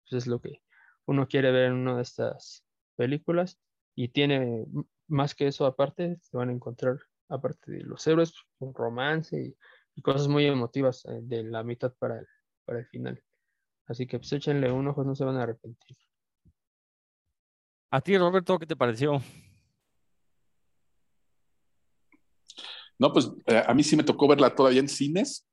Eso 0.05 0.17
es 0.17 0.27
lo 0.27 0.41
que 0.41 0.61
uno 1.05 1.27
quiere 1.27 1.51
ver 1.51 1.65
en 1.65 1.73
una 1.73 1.97
de 1.97 2.03
estas 2.03 2.65
películas 2.95 3.59
y 3.95 4.09
tiene 4.09 4.65
más 5.07 5.35
que 5.35 5.47
eso 5.47 5.65
aparte, 5.65 6.17
se 6.21 6.37
van 6.37 6.49
a 6.49 6.53
encontrar 6.53 6.97
aparte 7.29 7.71
de 7.71 7.83
los 7.83 8.05
héroes, 8.07 8.33
un 8.59 8.73
romance 8.73 9.39
y, 9.39 9.55
y 9.95 10.01
cosas 10.01 10.27
muy 10.27 10.45
emotivas 10.45 11.05
eh, 11.05 11.19
de 11.21 11.43
la 11.43 11.63
mitad 11.63 11.93
para 11.99 12.19
el, 12.19 12.27
para 12.65 12.79
el 12.79 12.85
final. 12.87 13.21
Así 13.85 14.07
que 14.07 14.17
pues 14.17 14.31
échenle 14.33 14.71
un 14.71 14.87
ojo, 14.87 15.03
no 15.03 15.15
se 15.15 15.25
van 15.25 15.37
a 15.37 15.43
arrepentir. 15.43 15.97
A 17.93 18.01
ti, 18.01 18.17
Roberto, 18.17 18.57
¿qué 18.57 18.65
te 18.65 18.75
pareció? 18.75 19.21
No, 22.97 23.13
pues 23.13 23.29
eh, 23.45 23.61
a 23.63 23.71
mí 23.75 23.83
sí 23.83 23.95
me 23.95 24.03
tocó 24.03 24.27
verla 24.27 24.55
todavía 24.55 24.79
en 24.79 24.89
cines. 24.89 25.47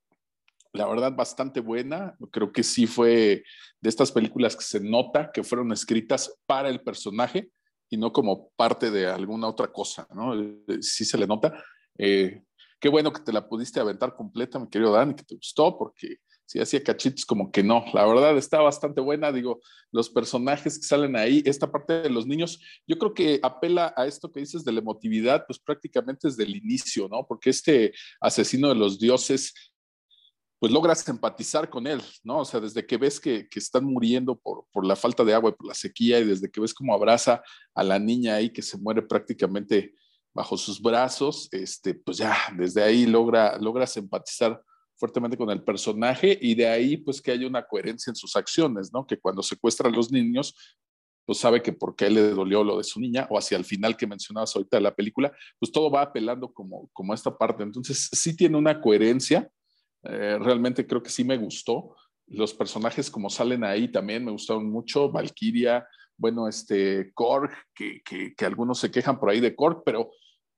La 0.72 0.86
verdad, 0.86 1.12
bastante 1.14 1.60
buena. 1.60 2.16
Creo 2.30 2.50
que 2.50 2.62
sí 2.62 2.86
fue 2.86 3.44
de 3.78 3.88
estas 3.90 4.10
películas 4.10 4.56
que 4.56 4.64
se 4.64 4.80
nota 4.80 5.30
que 5.30 5.44
fueron 5.44 5.70
escritas 5.70 6.34
para 6.46 6.70
el 6.70 6.80
personaje 6.80 7.50
y 7.90 7.98
no 7.98 8.10
como 8.10 8.48
parte 8.56 8.90
de 8.90 9.06
alguna 9.06 9.46
otra 9.46 9.70
cosa, 9.70 10.08
¿no? 10.14 10.32
Sí 10.80 11.04
se 11.04 11.18
le 11.18 11.26
nota. 11.26 11.62
Eh, 11.98 12.42
qué 12.80 12.88
bueno 12.88 13.12
que 13.12 13.20
te 13.20 13.34
la 13.34 13.46
pudiste 13.46 13.80
aventar 13.80 14.14
completa, 14.14 14.58
mi 14.58 14.70
querido 14.70 14.92
Dan, 14.92 15.10
y 15.10 15.14
que 15.14 15.24
te 15.24 15.34
gustó, 15.34 15.76
porque 15.76 16.16
si 16.50 16.58
hacía 16.58 16.82
cachitos 16.82 17.24
como 17.24 17.52
que 17.52 17.62
no. 17.62 17.84
La 17.94 18.04
verdad 18.04 18.36
está 18.36 18.60
bastante 18.60 19.00
buena, 19.00 19.30
digo, 19.30 19.60
los 19.92 20.10
personajes 20.10 20.80
que 20.80 20.84
salen 20.84 21.14
ahí, 21.14 21.44
esta 21.46 21.70
parte 21.70 22.02
de 22.02 22.10
los 22.10 22.26
niños, 22.26 22.60
yo 22.88 22.98
creo 22.98 23.14
que 23.14 23.38
apela 23.40 23.94
a 23.96 24.04
esto 24.08 24.32
que 24.32 24.40
dices 24.40 24.64
de 24.64 24.72
la 24.72 24.80
emotividad, 24.80 25.44
pues 25.46 25.60
prácticamente 25.60 26.26
desde 26.26 26.42
el 26.42 26.56
inicio, 26.56 27.06
¿no? 27.08 27.24
Porque 27.24 27.50
este 27.50 27.92
asesino 28.20 28.68
de 28.68 28.74
los 28.74 28.98
dioses 28.98 29.54
pues 30.58 30.72
logras 30.72 31.08
empatizar 31.08 31.70
con 31.70 31.86
él, 31.86 32.02
¿no? 32.24 32.40
O 32.40 32.44
sea, 32.44 32.58
desde 32.58 32.84
que 32.84 32.96
ves 32.96 33.20
que, 33.20 33.48
que, 33.48 33.60
están 33.60 33.84
muriendo 33.84 34.36
por, 34.36 34.66
por 34.72 34.84
la 34.84 34.96
falta 34.96 35.22
de 35.22 35.32
agua 35.32 35.50
y 35.50 35.54
por 35.54 35.68
la 35.68 35.74
sequía, 35.74 36.18
y 36.18 36.24
desde 36.24 36.50
que 36.50 36.60
ves 36.60 36.74
cómo 36.74 36.92
abraza 36.92 37.44
a 37.76 37.84
la 37.84 38.00
niña 38.00 38.34
ahí 38.34 38.52
que 38.52 38.60
se 38.60 38.76
muere 38.76 39.02
prácticamente 39.02 39.94
bajo 40.34 40.56
sus 40.56 40.82
brazos, 40.82 41.48
este, 41.52 41.94
pues 41.94 42.16
ya 42.16 42.36
desde 42.58 42.82
ahí 42.82 43.06
logra, 43.06 43.56
logras 43.56 43.96
empatizar 43.96 44.60
fuertemente 45.00 45.38
con 45.38 45.50
el 45.50 45.64
personaje 45.64 46.38
y 46.40 46.54
de 46.54 46.68
ahí 46.68 46.98
pues 46.98 47.22
que 47.22 47.32
haya 47.32 47.46
una 47.46 47.66
coherencia 47.66 48.10
en 48.10 48.16
sus 48.16 48.36
acciones, 48.36 48.92
¿no? 48.92 49.06
Que 49.06 49.18
cuando 49.18 49.42
secuestra 49.42 49.88
a 49.88 49.92
los 49.92 50.12
niños, 50.12 50.54
pues 51.24 51.38
sabe 51.38 51.62
que 51.62 51.72
por 51.72 51.96
qué 51.96 52.10
le 52.10 52.30
dolió 52.30 52.62
lo 52.62 52.76
de 52.76 52.84
su 52.84 53.00
niña, 53.00 53.26
o 53.30 53.38
hacia 53.38 53.56
el 53.56 53.64
final 53.64 53.96
que 53.96 54.06
mencionabas 54.06 54.54
ahorita 54.54 54.76
de 54.76 54.82
la 54.82 54.94
película, 54.94 55.32
pues 55.58 55.72
todo 55.72 55.90
va 55.90 56.02
apelando 56.02 56.52
como, 56.52 56.90
como 56.92 57.14
esta 57.14 57.36
parte. 57.36 57.62
Entonces 57.62 58.10
sí 58.12 58.36
tiene 58.36 58.58
una 58.58 58.80
coherencia, 58.80 59.48
eh, 60.02 60.38
realmente 60.38 60.86
creo 60.86 61.02
que 61.02 61.10
sí 61.10 61.24
me 61.24 61.38
gustó. 61.38 61.96
Los 62.26 62.52
personajes 62.52 63.10
como 63.10 63.30
salen 63.30 63.64
ahí 63.64 63.90
también 63.90 64.24
me 64.24 64.32
gustaron 64.32 64.70
mucho. 64.70 65.10
Valkyria, 65.10 65.86
bueno, 66.16 66.46
este 66.46 67.10
Korg, 67.14 67.50
que, 67.74 68.02
que, 68.04 68.34
que, 68.34 68.44
algunos 68.44 68.78
se 68.78 68.90
quejan 68.90 69.18
por 69.18 69.30
ahí 69.30 69.40
de 69.40 69.54
Korg, 69.54 69.82
pero 69.84 70.10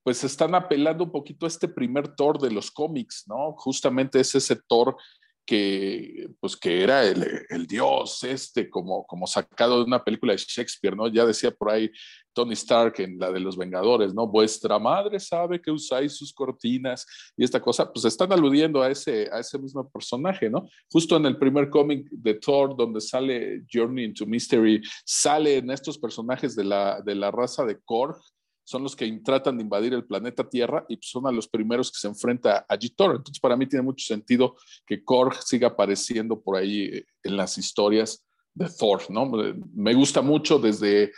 pues 0.03 0.25
están 0.25 0.55
apelando 0.55 1.05
un 1.05 1.12
poquito 1.12 1.47
a 1.47 1.49
este 1.49 1.69
primer 1.69 2.09
Thor 2.15 2.38
de 2.38 2.51
los 2.51 2.71
cómics, 2.71 3.25
¿no? 3.27 3.53
Justamente 3.53 4.21
es 4.21 4.35
ese 4.35 4.57
Thor 4.57 4.97
que, 5.45 6.31
pues, 6.41 6.57
que 6.57 6.83
era 6.83 7.05
el, 7.05 7.67
dios 7.67 8.23
este, 8.25 8.71
como, 8.71 9.05
como 9.07 9.27
sacado 9.27 9.79
de 9.79 9.85
una 9.85 10.03
película 10.03 10.33
de 10.33 10.38
Shakespeare, 10.38 10.97
¿no? 10.97 11.09
Ya 11.09 11.27
decía 11.27 11.51
por 11.51 11.71
ahí 11.71 11.91
Tony 12.33 12.53
Stark 12.53 12.95
en 12.99 13.19
la 13.19 13.31
de 13.33 13.41
los 13.41 13.57
Vengadores, 13.57 14.15
¿no? 14.15 14.27
Vuestra 14.27 14.79
madre 14.79 15.19
sabe 15.19 15.61
que 15.61 15.71
usáis 15.71 16.17
sus 16.17 16.33
cortinas 16.33 17.07
y 17.37 17.45
esta 17.45 17.61
cosa, 17.61 17.93
pues 17.93 18.05
están 18.05 18.33
aludiendo 18.33 18.83
a 18.83 18.91
ese, 18.91 19.29
a 19.33 19.41
ese 19.41 19.59
mismo 19.59 19.88
personaje, 19.91 20.49
¿no? 20.49 20.69
Justo 20.91 21.17
en 21.17 21.27
el 21.27 21.37
primer 21.37 21.69
cómic 21.71 22.09
de 22.11 22.35
Thor, 22.35 22.77
donde 22.77 23.01
sale 23.01 23.65
Journey 23.71 24.05
into 24.05 24.27
Mystery, 24.27 24.81
salen 25.05 25.71
estos 25.71 25.99
personajes 25.99 26.55
de 26.55 26.65
la, 26.65 27.01
de 27.03 27.15
la 27.15 27.31
raza 27.31 27.65
de 27.65 27.79
Korg, 27.85 28.17
son 28.64 28.83
los 28.83 28.94
que 28.94 29.11
tratan 29.25 29.57
de 29.57 29.64
invadir 29.64 29.92
el 29.92 30.05
planeta 30.05 30.48
Tierra 30.48 30.85
y 30.88 30.98
son 31.01 31.27
a 31.27 31.33
los 31.33 31.48
primeros 31.48 31.90
que 31.90 31.98
se 31.98 32.09
enfrenta 32.09 32.64
a 32.68 32.77
Gitor. 32.77 33.16
Entonces, 33.16 33.40
para 33.40 33.57
mí 33.57 33.66
tiene 33.66 33.83
mucho 33.83 34.07
sentido 34.07 34.57
que 34.87 35.03
Korg 35.05 35.42
siga 35.42 35.68
apareciendo 35.68 36.40
por 36.40 36.57
ahí 36.57 36.83
eh, 36.85 37.07
en 37.22 37.37
las 37.37 37.59
historias 37.59 38.25
de 38.55 38.68
Thor, 38.68 39.03
¿no? 39.09 39.31
Me 39.75 39.94
gusta 39.94 40.20
mucho 40.20 40.59
desde 40.59 41.12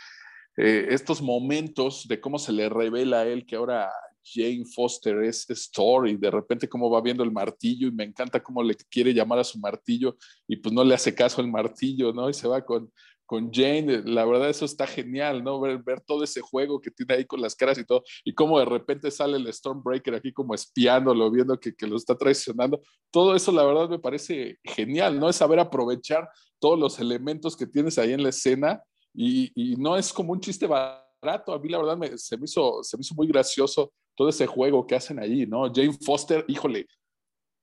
eh, 0.57 0.87
estos 0.89 1.21
momentos 1.21 2.07
de 2.07 2.19
cómo 2.19 2.39
se 2.39 2.53
le 2.53 2.69
revela 2.69 3.21
a 3.21 3.27
él 3.27 3.45
que 3.45 3.57
ahora 3.57 3.91
Jane 4.23 4.65
Foster 4.65 5.21
es, 5.23 5.47
es, 5.49 5.69
Thor 5.69 6.07
y 6.07 6.15
de 6.15 6.31
repente 6.31 6.67
cómo 6.67 6.89
va 6.89 7.01
viendo 7.01 7.23
el 7.23 7.31
martillo 7.31 7.87
y 7.87 7.91
me 7.91 8.05
encanta 8.05 8.41
cómo 8.41 8.63
le 8.63 8.75
quiere 8.89 9.13
llamar 9.13 9.39
a 9.39 9.43
su 9.43 9.59
martillo 9.59 10.17
y 10.47 10.55
pues 10.55 10.73
no 10.73 10.83
le 10.83 10.95
hace 10.95 11.13
caso 11.13 11.41
al 11.41 11.51
martillo, 11.51 12.11
¿no? 12.11 12.29
Y 12.29 12.33
se 12.33 12.47
va 12.47 12.65
con, 12.65 12.91
con 13.25 13.51
Jane, 13.51 14.03
la 14.05 14.25
verdad 14.25 14.49
eso 14.49 14.65
está 14.65 14.85
genial, 14.85 15.43
¿no? 15.43 15.59
Ver, 15.59 15.81
ver, 15.83 16.01
todo 16.01 16.23
ese 16.23 16.41
juego 16.41 16.79
que 16.79 16.91
tiene 16.91 17.15
ahí 17.15 17.25
con 17.25 17.41
las 17.41 17.55
caras 17.55 17.77
y 17.77 17.85
todo, 17.85 18.03
y 18.23 18.33
cómo 18.33 18.59
de 18.59 18.65
repente 18.65 19.09
sale 19.11 19.37
el 19.37 19.51
Stormbreaker 19.51 20.15
aquí 20.15 20.31
como 20.31 20.53
espiándolo, 20.53 21.31
viendo 21.31 21.59
que, 21.59 21.73
que, 21.75 21.87
lo 21.87 21.95
está 21.97 22.15
traicionando. 22.15 22.81
Todo 23.11 23.35
eso 23.35 23.51
la 23.51 23.63
verdad 23.63 23.89
me 23.89 23.99
parece 23.99 24.57
genial, 24.63 25.19
¿no? 25.19 25.29
Es 25.29 25.37
saber 25.37 25.59
aprovechar 25.59 26.29
todos 26.59 26.79
los 26.79 26.99
elementos 26.99 27.55
que 27.55 27.67
tienes 27.67 27.97
ahí 27.97 28.13
en 28.13 28.23
la 28.23 28.29
escena 28.29 28.81
y, 29.13 29.51
y 29.55 29.75
no 29.75 29.97
es 29.97 30.11
como 30.13 30.33
un 30.33 30.39
chiste 30.39 30.67
barato, 30.67 31.53
a 31.53 31.59
mí 31.59 31.69
la 31.69 31.79
verdad 31.79 31.97
me, 31.97 32.17
se, 32.17 32.37
me 32.37 32.45
hizo, 32.45 32.83
se 32.83 32.97
me 32.97 33.01
hizo 33.01 33.15
muy 33.15 33.27
gracioso 33.27 33.91
todo 34.15 34.29
ese 34.29 34.47
juego 34.47 34.85
que 34.85 34.95
hacen 34.95 35.19
allí, 35.19 35.45
¿no? 35.45 35.71
Jane 35.73 35.97
Foster, 36.05 36.45
híjole, 36.47 36.87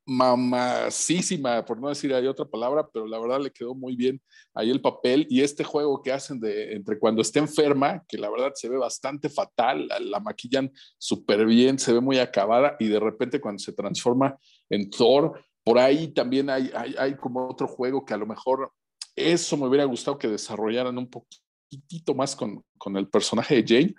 mamacísima, 0.05 1.64
por 1.64 1.80
no 1.80 1.88
decir 1.88 2.12
hay 2.12 2.26
otra 2.26 2.44
palabra, 2.44 2.88
pero 2.92 3.07
la 3.07 3.18
verdad 3.20 3.40
le 3.40 3.53
quedó 3.53 3.74
muy 3.74 3.94
bien 3.94 4.20
ahí 4.55 4.70
el 4.70 4.80
papel 4.80 5.26
y 5.30 5.42
este 5.42 5.62
juego 5.64 6.03
que 6.03 6.12
hacen 6.12 6.40
de 6.40 6.72
entre 6.72 6.98
cuando 6.98 7.22
está 7.22 7.38
enferma, 7.38 8.05
que 8.09 8.18
la 8.18 8.30
verdad 8.30 8.53
se 8.55 8.68
ve 8.68 8.76
bastante 8.76 9.28
fatal, 9.28 9.86
la, 9.86 10.00
la 10.00 10.20
maquillan 10.20 10.72
súper 10.98 11.46
bien, 11.46 11.78
se 11.78 11.92
ve 11.92 12.00
muy 12.00 12.18
acabada 12.18 12.76
y 12.80 12.88
de 12.88 12.98
repente 12.98 13.40
cuando 13.40 13.61
se 13.61 13.72
transforma 13.72 14.36
en 14.68 14.90
Thor, 14.90 15.44
por 15.64 15.78
ahí 15.78 16.09
también 16.09 16.50
hay, 16.50 16.70
hay, 16.74 16.94
hay, 16.98 17.16
como 17.16 17.48
otro 17.48 17.68
juego 17.68 18.05
que 18.05 18.14
a 18.14 18.16
lo 18.16 18.26
mejor 18.26 18.72
eso 19.14 19.57
me 19.57 19.66
hubiera 19.66 19.84
gustado 19.84 20.18
que 20.18 20.28
desarrollaran 20.28 20.98
un 20.98 21.09
poquitito 21.09 22.14
más 22.14 22.34
con, 22.34 22.64
con 22.76 22.96
el 22.96 23.09
personaje 23.09 23.62
de 23.62 23.64
Jane, 23.66 23.94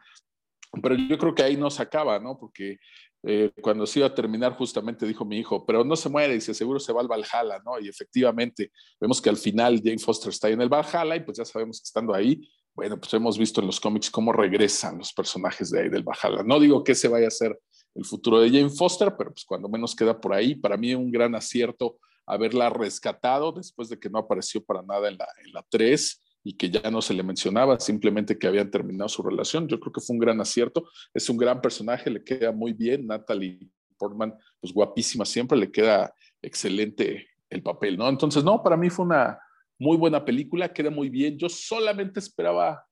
pero 0.82 0.96
yo 0.96 1.18
creo 1.18 1.36
que 1.36 1.44
ahí 1.44 1.56
no 1.56 1.70
se 1.70 1.82
acaba, 1.82 2.20
¿no? 2.20 2.38
Porque 2.38 2.78
eh, 3.26 3.52
cuando 3.62 3.86
se 3.86 4.00
iba 4.00 4.08
a 4.08 4.14
terminar, 4.14 4.54
justamente 4.58 5.06
dijo 5.06 5.24
mi 5.24 5.38
hijo, 5.38 5.66
pero 5.66 5.86
no 5.86 5.96
se 5.96 6.10
muere, 6.10 6.36
y 6.36 6.42
seguro 6.42 6.80
se 6.80 6.92
va 6.92 7.00
al 7.02 7.08
Valhalla, 7.08 7.62
¿no? 7.66 7.80
Y 7.80 7.88
efectivamente, 7.88 8.72
vemos 9.00 9.22
que 9.22 9.30
al 9.30 9.38
final 9.38 9.82
Jane 9.82 9.98
Foster 9.98 10.30
está 10.30 10.50
en 10.50 10.62
el 10.62 10.68
Valhalla 10.68 11.16
y 11.16 11.22
pues 11.22 11.38
ya 11.38 11.46
sabemos 11.46 11.80
que 11.80 11.86
estando 11.86 12.14
ahí, 12.14 12.50
bueno, 12.76 13.00
pues 13.00 13.14
hemos 13.14 13.38
visto 13.38 13.62
en 13.62 13.68
los 13.68 13.80
cómics 13.80 14.10
cómo 14.10 14.34
regresan 14.34 14.98
los 14.98 15.14
personajes 15.14 15.70
de 15.70 15.82
ahí 15.82 15.90
del 15.90 16.04
Valhalla. 16.04 16.44
No 16.44 16.60
digo 16.60 16.84
que 16.84 16.94
ese 16.94 17.08
vaya 17.08 17.28
a 17.28 17.32
ser 17.32 17.58
el 17.96 18.04
futuro 18.04 18.40
de 18.40 18.50
Jane 18.50 18.70
Foster, 18.70 19.16
pero 19.18 19.32
pues 19.32 19.46
cuando 19.46 19.70
menos 19.70 19.96
queda 19.96 20.20
por 20.20 20.34
ahí, 20.34 20.56
para 20.56 20.76
mí 20.76 20.94
un 20.94 21.12
gran 21.12 21.34
acierto 21.36 21.98
haberla 22.26 22.70
rescatado 22.70 23.52
después 23.52 23.90
de 23.90 24.00
que 24.00 24.10
no 24.10 24.20
apareció 24.20 24.64
para 24.64 24.82
nada 24.82 25.08
en 25.08 25.18
la, 25.18 25.28
en 25.46 25.54
la 25.54 25.66
3 25.70 26.23
y 26.44 26.54
que 26.54 26.70
ya 26.70 26.92
no 26.92 27.02
se 27.02 27.14
le 27.14 27.24
mencionaba, 27.24 27.80
simplemente 27.80 28.38
que 28.38 28.48
habían 28.48 28.70
terminado 28.70 29.08
su 29.08 29.24
relación. 29.24 29.68
Yo 29.68 29.80
creo 29.80 29.94
que 29.94 30.02
fue 30.02 30.16
un 30.16 30.20
gran 30.20 30.42
acierto. 30.42 30.90
Es 31.14 31.30
un 31.30 31.38
gran 31.38 31.62
personaje, 31.62 32.10
le 32.10 32.24
queda 32.24 32.52
muy 32.52 32.74
bien. 32.74 33.08
Natalie 33.08 33.70
Portman, 33.98 34.34
pues 34.60 34.74
guapísima 34.74 35.26
siempre, 35.26 35.58
le 35.58 35.72
queda 35.72 36.14
excelente 36.42 37.28
el 37.50 37.64
papel, 37.64 37.98
¿no? 37.98 38.10
Entonces, 38.10 38.44
no, 38.44 38.62
para 38.62 38.76
mí 38.76 38.90
fue 38.90 39.06
una 39.06 39.40
muy 39.80 39.98
buena 39.98 40.24
película, 40.26 40.74
queda 40.74 40.90
muy 40.90 41.10
bien. 41.10 41.38
Yo 41.38 41.48
solamente 41.50 42.20
esperaba 42.20 42.86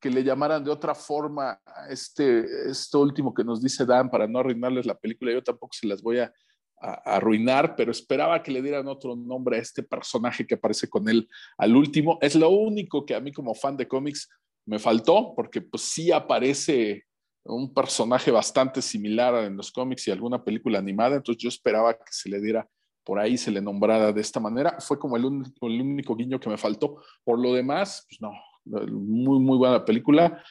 que 0.00 0.10
le 0.10 0.24
llamaran 0.24 0.64
de 0.64 0.70
otra 0.70 0.94
forma 0.94 1.60
a 1.64 1.88
este, 1.88 2.44
último 2.94 3.32
que 3.32 3.44
nos 3.44 3.62
dice 3.62 3.86
Dan 3.86 4.10
para 4.10 4.26
no 4.26 4.40
arruinarles 4.40 4.84
la 4.84 4.98
película. 4.98 5.32
Yo 5.32 5.42
tampoco 5.42 5.72
se 5.72 5.86
las 5.86 6.02
voy 6.02 6.18
a 6.18 6.32
arruinar, 6.82 7.76
pero 7.76 7.90
esperaba 7.92 8.42
que 8.42 8.50
le 8.50 8.62
dieran 8.62 8.88
otro 8.88 9.14
nombre 9.14 9.56
a 9.56 9.60
este 9.60 9.82
personaje 9.82 10.46
que 10.46 10.54
aparece 10.54 10.88
con 10.88 11.08
él 11.08 11.28
al 11.56 11.76
último. 11.76 12.18
Es 12.20 12.34
lo 12.34 12.48
único 12.50 13.06
que 13.06 13.14
a 13.14 13.20
mí 13.20 13.32
como 13.32 13.54
fan 13.54 13.76
de 13.76 13.86
cómics 13.86 14.28
me 14.66 14.78
faltó, 14.78 15.34
porque 15.34 15.60
pues 15.60 15.82
sí 15.82 16.10
aparece 16.10 17.04
un 17.44 17.72
personaje 17.72 18.30
bastante 18.30 18.82
similar 18.82 19.44
en 19.44 19.56
los 19.56 19.72
cómics 19.72 20.06
y 20.06 20.10
alguna 20.10 20.44
película 20.44 20.78
animada, 20.78 21.16
entonces 21.16 21.42
yo 21.42 21.48
esperaba 21.48 21.94
que 21.94 22.10
se 22.10 22.28
le 22.28 22.40
diera 22.40 22.68
por 23.04 23.18
ahí, 23.18 23.36
se 23.36 23.50
le 23.50 23.60
nombrara 23.60 24.12
de 24.12 24.20
esta 24.20 24.40
manera. 24.40 24.76
Fue 24.80 24.98
como 24.98 25.16
el 25.16 25.24
único, 25.24 25.66
el 25.66 25.80
único 25.80 26.14
guiño 26.14 26.38
que 26.38 26.48
me 26.48 26.56
faltó. 26.56 27.02
Por 27.24 27.38
lo 27.38 27.52
demás, 27.52 28.06
pues 28.08 28.20
no, 28.20 28.32
muy, 28.64 29.40
muy 29.40 29.58
buena 29.58 29.84
película. 29.84 30.42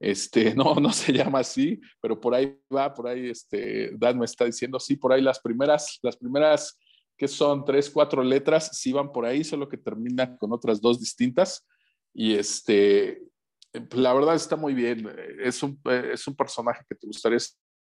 Este, 0.00 0.54
no, 0.56 0.74
no 0.74 0.92
se 0.92 1.12
llama 1.12 1.40
así, 1.40 1.80
pero 2.00 2.18
por 2.18 2.34
ahí 2.34 2.58
va, 2.74 2.92
por 2.92 3.06
ahí 3.06 3.28
este, 3.28 3.92
Dan 3.96 4.18
me 4.18 4.24
está 4.24 4.46
diciendo, 4.46 4.80
sí, 4.80 4.96
por 4.96 5.12
ahí 5.12 5.22
las 5.22 5.38
primeras, 5.38 5.98
las 6.02 6.16
primeras 6.16 6.78
que 7.16 7.28
son 7.28 7.66
tres, 7.66 7.90
cuatro 7.90 8.24
letras, 8.24 8.70
sí 8.72 8.92
van 8.92 9.12
por 9.12 9.26
ahí, 9.26 9.44
solo 9.44 9.68
que 9.68 9.76
terminan 9.76 10.38
con 10.38 10.52
otras 10.52 10.80
dos 10.80 10.98
distintas. 10.98 11.66
Y 12.14 12.34
este, 12.34 13.22
la 13.92 14.14
verdad 14.14 14.34
está 14.34 14.56
muy 14.56 14.72
bien. 14.72 15.06
Es 15.38 15.62
un, 15.62 15.78
es 16.10 16.26
un 16.26 16.34
personaje 16.34 16.82
que 16.88 16.94
te 16.94 17.06
gustaría 17.06 17.38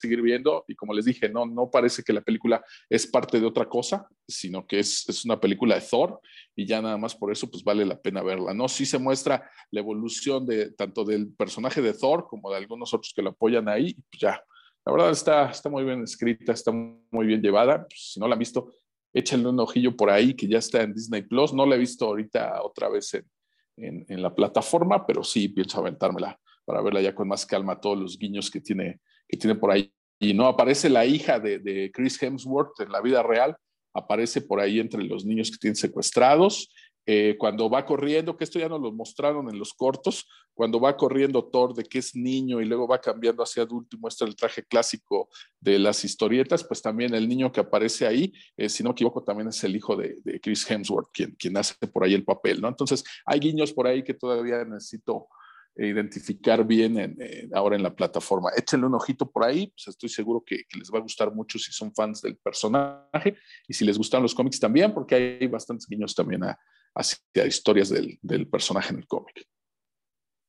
seguir 0.01 0.23
viendo 0.23 0.65
y 0.67 0.75
como 0.75 0.95
les 0.95 1.05
dije, 1.05 1.29
no, 1.29 1.45
no 1.47 1.71
parece 1.71 2.03
que 2.03 2.13
la 2.13 2.23
película 2.23 2.65
es 2.89 3.07
parte 3.07 3.39
de 3.39 3.47
otra 3.47 3.69
cosa, 3.69 4.09
sino 4.27 4.67
que 4.67 4.79
es, 4.79 5.09
es, 5.09 5.25
una 5.25 5.39
película 5.39 5.75
de 5.75 5.83
Thor 5.83 6.21
y 6.57 6.67
ya 6.67 6.81
nada 6.81 6.97
más 6.97 7.15
por 7.15 7.31
eso 7.31 7.51
pues 7.51 7.63
vale 7.63 7.85
la 7.85 8.01
pena 8.01 8.23
verla, 8.23 8.55
¿no? 8.55 8.69
Sí 8.69 8.87
se 8.87 8.99
muestra 8.99 9.51
la 9.71 9.81
evolución 9.81 10.47
de 10.47 10.73
tanto 10.73 11.05
del 11.05 11.33
personaje 11.35 11.83
de 11.83 11.93
Thor 11.93 12.27
como 12.29 12.51
de 12.51 12.57
algunos 12.57 12.95
otros 12.95 13.13
que 13.15 13.23
lo 13.23 13.31
apoyan 13.31 13.69
ahí, 13.69 13.95
pues 13.95 14.21
ya, 14.21 14.43
la 14.87 14.93
verdad 14.93 15.11
está, 15.11 15.51
está 15.51 15.69
muy 15.69 15.85
bien 15.85 16.03
escrita, 16.03 16.53
está 16.53 16.73
muy 16.73 17.27
bien 17.27 17.43
llevada, 17.43 17.87
pues, 17.87 18.13
si 18.13 18.21
no 18.21 18.27
la 18.27 18.35
han 18.35 18.39
visto, 18.39 18.73
échenle 19.13 19.49
un 19.49 19.61
ojillo 19.61 19.97
por 19.97 20.11
ahí 20.11 20.35
que 20.35 20.49
ya 20.49 20.59
está 20.59 20.83
en 20.83 20.95
Disney 20.95 21.23
Plus, 21.23 21.53
no 21.53 21.67
la 21.67 21.75
he 21.75 21.79
visto 21.79 22.07
ahorita 22.07 22.63
otra 22.63 22.89
vez 22.89 23.13
en, 23.15 23.27
en, 23.77 24.07
en 24.09 24.23
la 24.23 24.35
plataforma, 24.35 25.07
pero 25.07 25.23
sí 25.23 25.49
pienso 25.49 25.79
aventármela 25.79 26.39
para 26.65 26.83
verla 26.83 27.01
ya 27.01 27.15
con 27.15 27.27
más 27.27 27.45
calma 27.45 27.81
todos 27.81 27.99
los 27.99 28.17
guiños 28.17 28.49
que 28.49 28.61
tiene 28.61 29.01
que 29.31 29.37
tiene 29.37 29.55
por 29.55 29.71
ahí. 29.71 29.93
Y 30.19 30.35
no 30.35 30.47
aparece 30.47 30.91
la 30.91 31.07
hija 31.07 31.39
de, 31.39 31.91
Chris 31.95 32.23
Hemsworth 32.23 32.81
en 32.81 32.93
la 32.93 33.01
vida 33.01 33.23
real, 33.23 33.57
aparece 33.95 34.43
por 34.43 34.61
ahí 34.61 34.79
entre 34.81 35.03
los 35.03 35.25
niños 35.25 35.51
que 35.51 35.59
tienen 35.59 35.77
secuestrados. 35.77 36.73
Eh, 37.07 37.37
cuando 37.39 37.71
va 37.71 37.87
corriendo, 37.87 38.37
que 38.37 38.45
esto 38.45 38.59
ya 38.59 38.69
nos 38.69 38.81
lo 38.81 38.93
mostraron 38.93 39.49
en 39.49 39.59
los 39.59 39.73
cortos, 39.73 40.29
cuando 40.53 40.79
va 40.79 40.97
corriendo 40.97 41.43
Thor 41.43 41.75
de 41.75 41.85
que 41.85 41.99
es 41.99 42.15
niño 42.15 42.61
y 42.61 42.67
luego 42.67 42.87
va 42.87 43.01
cambiando 43.01 43.43
hacia 43.43 43.63
adulto 43.63 43.97
y 43.97 43.99
muestra 43.99 44.29
el 44.29 44.37
traje 44.37 44.63
clásico 44.63 45.31
de 45.59 45.79
las 45.79 46.05
historietas, 46.05 46.63
pues 46.63 46.83
también 46.83 47.15
el 47.15 47.27
niño 47.27 47.51
que 47.51 47.61
aparece 47.61 48.07
ahí, 48.07 48.33
eh, 48.59 48.69
si 48.69 48.83
no 48.83 48.91
me 48.91 48.93
equivoco, 48.93 49.25
también 49.25 49.49
es 49.49 49.65
el 49.65 49.75
hijo 49.75 49.97
de, 49.97 50.19
de, 50.23 50.39
Chris 50.39 50.71
Hemsworth, 50.71 51.09
quien, 51.13 51.35
quien 51.37 51.57
hace 51.57 51.75
por 51.87 52.05
ahí 52.05 52.13
el 52.13 52.25
papel, 52.25 52.61
¿no? 52.61 52.69
Entonces, 52.69 53.03
hay 53.25 53.41
guiños 53.41 53.73
por 53.73 53.87
ahí 53.87 54.05
que 54.05 54.13
todavía 54.13 54.63
necesito 54.65 55.29
identificar 55.87 56.67
bien 56.67 56.99
en, 56.99 57.17
ahora 57.55 57.77
en 57.77 57.83
la 57.83 57.95
plataforma. 57.95 58.51
Échenle 58.57 58.87
un 58.87 58.95
ojito 58.95 59.31
por 59.31 59.45
ahí, 59.45 59.69
pues 59.69 59.89
estoy 59.89 60.09
seguro 60.09 60.43
que, 60.45 60.65
les 60.79 60.91
va 60.91 60.99
a 60.99 61.03
gustar 61.03 61.33
mucho 61.33 61.59
si 61.59 61.73
son 61.73 61.95
fans 61.95 62.23
del 62.23 62.37
personaje 62.37 63.37
y 63.67 63.75
si 63.75 63.85
les 63.85 63.97
gustan 63.97 64.23
los 64.23 64.35
cómics 64.35 64.61
también, 64.61 64.93
porque 64.93 65.39
hay 65.41 65.47
bastantes 65.47 65.87
guiños 65.89 66.15
también 66.15 66.45
a, 66.45 66.59
hacia 66.95 67.47
historias 67.47 67.89
del, 67.89 68.19
del 68.23 68.49
personaje 68.49 68.93
en 68.93 69.01
el 69.01 69.07
cómic. 69.07 69.47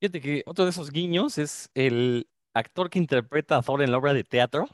Fíjate 0.01 0.19
que 0.19 0.43
otro 0.45 0.65
de 0.65 0.71
esos 0.71 0.91
guiños 0.91 1.37
es 1.37 1.69
el 1.75 2.27
actor 2.53 2.89
que 2.89 2.99
interpreta 2.99 3.57
a 3.57 3.61
Thor 3.61 3.81
en 3.83 3.91
la 3.91 3.97
obra 3.97 4.13
de 4.13 4.23
teatro. 4.23 4.67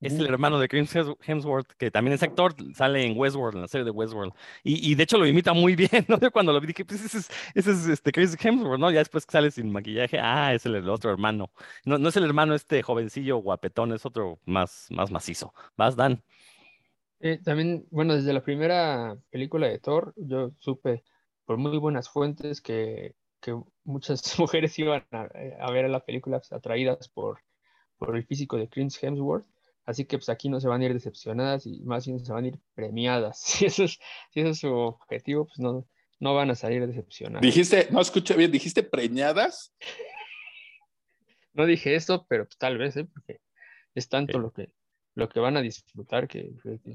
Es 0.00 0.14
el 0.14 0.26
hermano 0.26 0.58
de 0.58 0.66
Chris 0.66 0.94
Hemsworth, 0.94 1.72
que 1.76 1.90
también 1.90 2.14
es 2.14 2.22
actor, 2.22 2.54
sale 2.74 3.04
en 3.04 3.18
Westworld, 3.18 3.56
en 3.56 3.62
la 3.62 3.68
serie 3.68 3.84
de 3.84 3.90
Westworld. 3.90 4.32
Y, 4.64 4.90
y 4.90 4.94
de 4.94 5.02
hecho 5.02 5.18
lo 5.18 5.26
imita 5.26 5.52
muy 5.52 5.76
bien, 5.76 5.90
¿no? 6.08 6.18
Yo 6.18 6.30
cuando 6.30 6.54
lo 6.54 6.60
vi 6.60 6.68
dije, 6.68 6.86
pues 6.86 7.04
ese 7.04 7.18
es, 7.18 7.30
ese 7.54 7.72
es 7.72 7.86
este 7.86 8.10
Chris 8.10 8.34
Hemsworth, 8.42 8.80
¿no? 8.80 8.90
Ya 8.90 9.00
después 9.00 9.26
que 9.26 9.32
sale 9.32 9.50
sin 9.50 9.70
maquillaje, 9.70 10.18
ah, 10.18 10.54
es 10.54 10.64
el, 10.64 10.88
otro 10.88 11.10
hermano. 11.10 11.50
No, 11.84 11.98
no 11.98 12.08
es 12.08 12.16
el 12.16 12.24
hermano 12.24 12.54
este 12.54 12.82
jovencillo 12.82 13.38
guapetón, 13.38 13.92
es 13.92 14.06
otro 14.06 14.38
más, 14.46 14.86
más 14.90 15.10
macizo. 15.10 15.52
Vas, 15.76 15.96
Dan. 15.96 16.22
Eh, 17.20 17.38
también, 17.44 17.86
bueno, 17.90 18.14
desde 18.14 18.32
la 18.32 18.42
primera 18.42 19.18
película 19.28 19.68
de 19.68 19.78
Thor, 19.78 20.14
yo 20.16 20.52
supe 20.58 21.04
por 21.44 21.58
muy 21.58 21.76
buenas 21.76 22.08
fuentes 22.08 22.62
que, 22.62 23.14
que 23.40 23.54
muchas 23.84 24.22
mujeres 24.38 24.78
iban 24.78 25.04
a, 25.10 25.28
a 25.60 25.70
ver 25.70 25.90
la 25.90 26.00
película 26.00 26.38
pues, 26.38 26.52
atraídas 26.52 27.08
por, 27.10 27.40
por 27.98 28.16
el 28.16 28.24
físico 28.24 28.56
de 28.56 28.68
Chris 28.68 29.02
Hemsworth. 29.02 29.44
Así 29.86 30.04
que 30.04 30.18
pues 30.18 30.28
aquí 30.28 30.48
no 30.48 30.60
se 30.60 30.68
van 30.68 30.82
a 30.82 30.84
ir 30.84 30.94
decepcionadas 30.94 31.66
y 31.66 31.80
más 31.82 32.06
bien 32.06 32.24
se 32.24 32.32
van 32.32 32.44
a 32.44 32.48
ir 32.48 32.58
premiadas. 32.74 33.40
Si 33.44 33.66
eso 33.66 33.84
es, 33.84 33.98
si 34.30 34.40
es 34.40 34.58
su 34.58 34.68
objetivo, 34.68 35.46
pues 35.46 35.58
no, 35.58 35.86
no 36.20 36.34
van 36.34 36.50
a 36.50 36.54
salir 36.54 36.86
decepcionadas. 36.86 37.42
Dijiste, 37.42 37.88
no 37.90 38.00
escuché 38.00 38.34
bien, 38.34 38.52
dijiste 38.52 38.82
preñadas. 38.82 39.74
No 41.52 41.66
dije 41.66 41.94
eso, 41.94 42.26
pero 42.28 42.44
pues, 42.44 42.56
tal 42.58 42.78
vez, 42.78 42.96
¿eh? 42.96 43.04
porque 43.04 43.40
es 43.94 44.08
tanto 44.08 44.38
lo 44.38 44.52
que 44.52 44.72
lo 45.14 45.28
que 45.28 45.40
van 45.40 45.56
a 45.56 45.60
disfrutar 45.60 46.28
que, 46.28 46.52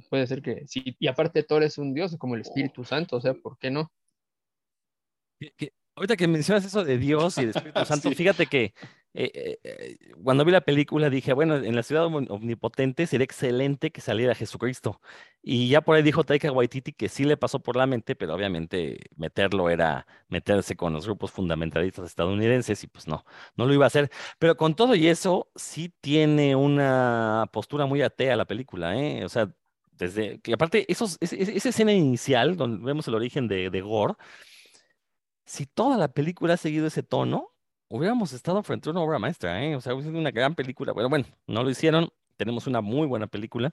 puede 0.10 0.28
ser 0.28 0.42
que 0.42 0.66
sí. 0.68 0.96
Y 1.00 1.08
aparte 1.08 1.44
Thor 1.44 1.64
es 1.64 1.78
un 1.78 1.94
dios 1.94 2.16
como 2.18 2.36
el 2.36 2.42
Espíritu 2.42 2.84
Santo, 2.84 3.18
o 3.18 3.22
sea, 3.22 3.34
¿por 3.34 3.58
qué 3.58 3.70
no? 3.70 3.92
Ahorita 5.96 6.16
que 6.16 6.28
mencionas 6.28 6.66
eso 6.66 6.84
de 6.84 6.98
Dios 6.98 7.38
y 7.38 7.42
del 7.42 7.50
Espíritu 7.52 7.86
Santo, 7.86 8.12
fíjate 8.12 8.48
que 8.48 8.74
eh, 9.18 9.32
eh, 9.34 9.60
eh, 9.64 9.98
cuando 10.22 10.44
vi 10.44 10.52
la 10.52 10.60
película 10.60 11.10
dije, 11.10 11.32
bueno, 11.32 11.56
en 11.56 11.74
la 11.74 11.84
ciudad 11.84 12.06
omnipotente 12.06 13.08
sería 13.08 13.24
excelente 13.24 13.92
que 13.92 14.02
saliera 14.02 14.36
Jesucristo. 14.36 15.00
Y 15.42 15.70
ya 15.70 15.80
por 15.82 15.96
ahí 15.96 16.04
dijo 16.04 16.26
Taika 16.26 16.52
Waititi 16.52 16.92
que 16.92 17.08
sí 17.08 17.24
le 17.24 17.38
pasó 17.38 17.60
por 17.60 17.78
la 17.78 17.88
mente, 17.88 18.16
pero 18.16 18.36
obviamente 18.36 19.00
meterlo 19.16 19.70
era 19.70 20.06
meterse 20.28 20.76
con 20.76 20.92
los 20.92 21.06
grupos 21.06 21.32
fundamentalistas 21.32 22.06
estadounidenses 22.08 22.84
y 22.84 22.88
pues 22.88 23.08
no, 23.08 23.24
no 23.56 23.66
lo 23.66 23.74
iba 23.74 23.86
a 23.86 23.88
hacer. 23.88 24.12
Pero 24.38 24.58
con 24.58 24.76
todo 24.76 24.96
y 24.96 25.08
eso, 25.08 25.50
sí 25.56 25.94
tiene 26.02 26.56
una 26.58 27.50
postura 27.54 27.86
muy 27.86 28.02
atea 28.02 28.36
la 28.36 28.46
película, 28.46 29.00
¿eh? 29.00 29.24
O 29.24 29.30
sea, 29.30 29.50
desde 29.94 30.42
que 30.42 30.54
aparte, 30.54 30.86
esos, 30.92 31.18
esa 31.22 31.70
escena 31.70 31.94
inicial 31.94 32.58
donde 32.58 32.86
vemos 32.86 33.08
el 33.08 33.16
origen 33.16 33.48
de, 33.48 33.70
de 33.70 33.82
Gore, 33.82 34.16
si 35.46 35.66
toda 35.66 35.98
la 35.98 36.10
película 36.10 36.56
ha 36.56 36.58
seguido 36.58 36.88
ese 36.88 37.04
tono, 37.04 37.55
hubiéramos 37.88 38.34
estado 38.34 38.62
frente 38.64 38.90
a 38.90 38.92
una 38.92 39.02
obra 39.02 39.20
maestra, 39.20 39.64
¿eh? 39.64 39.76
O 39.76 39.82
sea, 39.82 39.94
hubiera 39.94 40.10
sido 40.10 40.20
una 40.20 40.32
gran 40.32 40.56
película. 40.56 40.94
Bueno, 40.94 41.10
bueno, 41.10 41.26
no 41.48 41.64
lo 41.64 41.70
hicieron, 41.70 42.10
tenemos 42.38 42.68
una 42.68 42.82
muy 42.82 43.08
buena 43.08 43.28
película, 43.28 43.72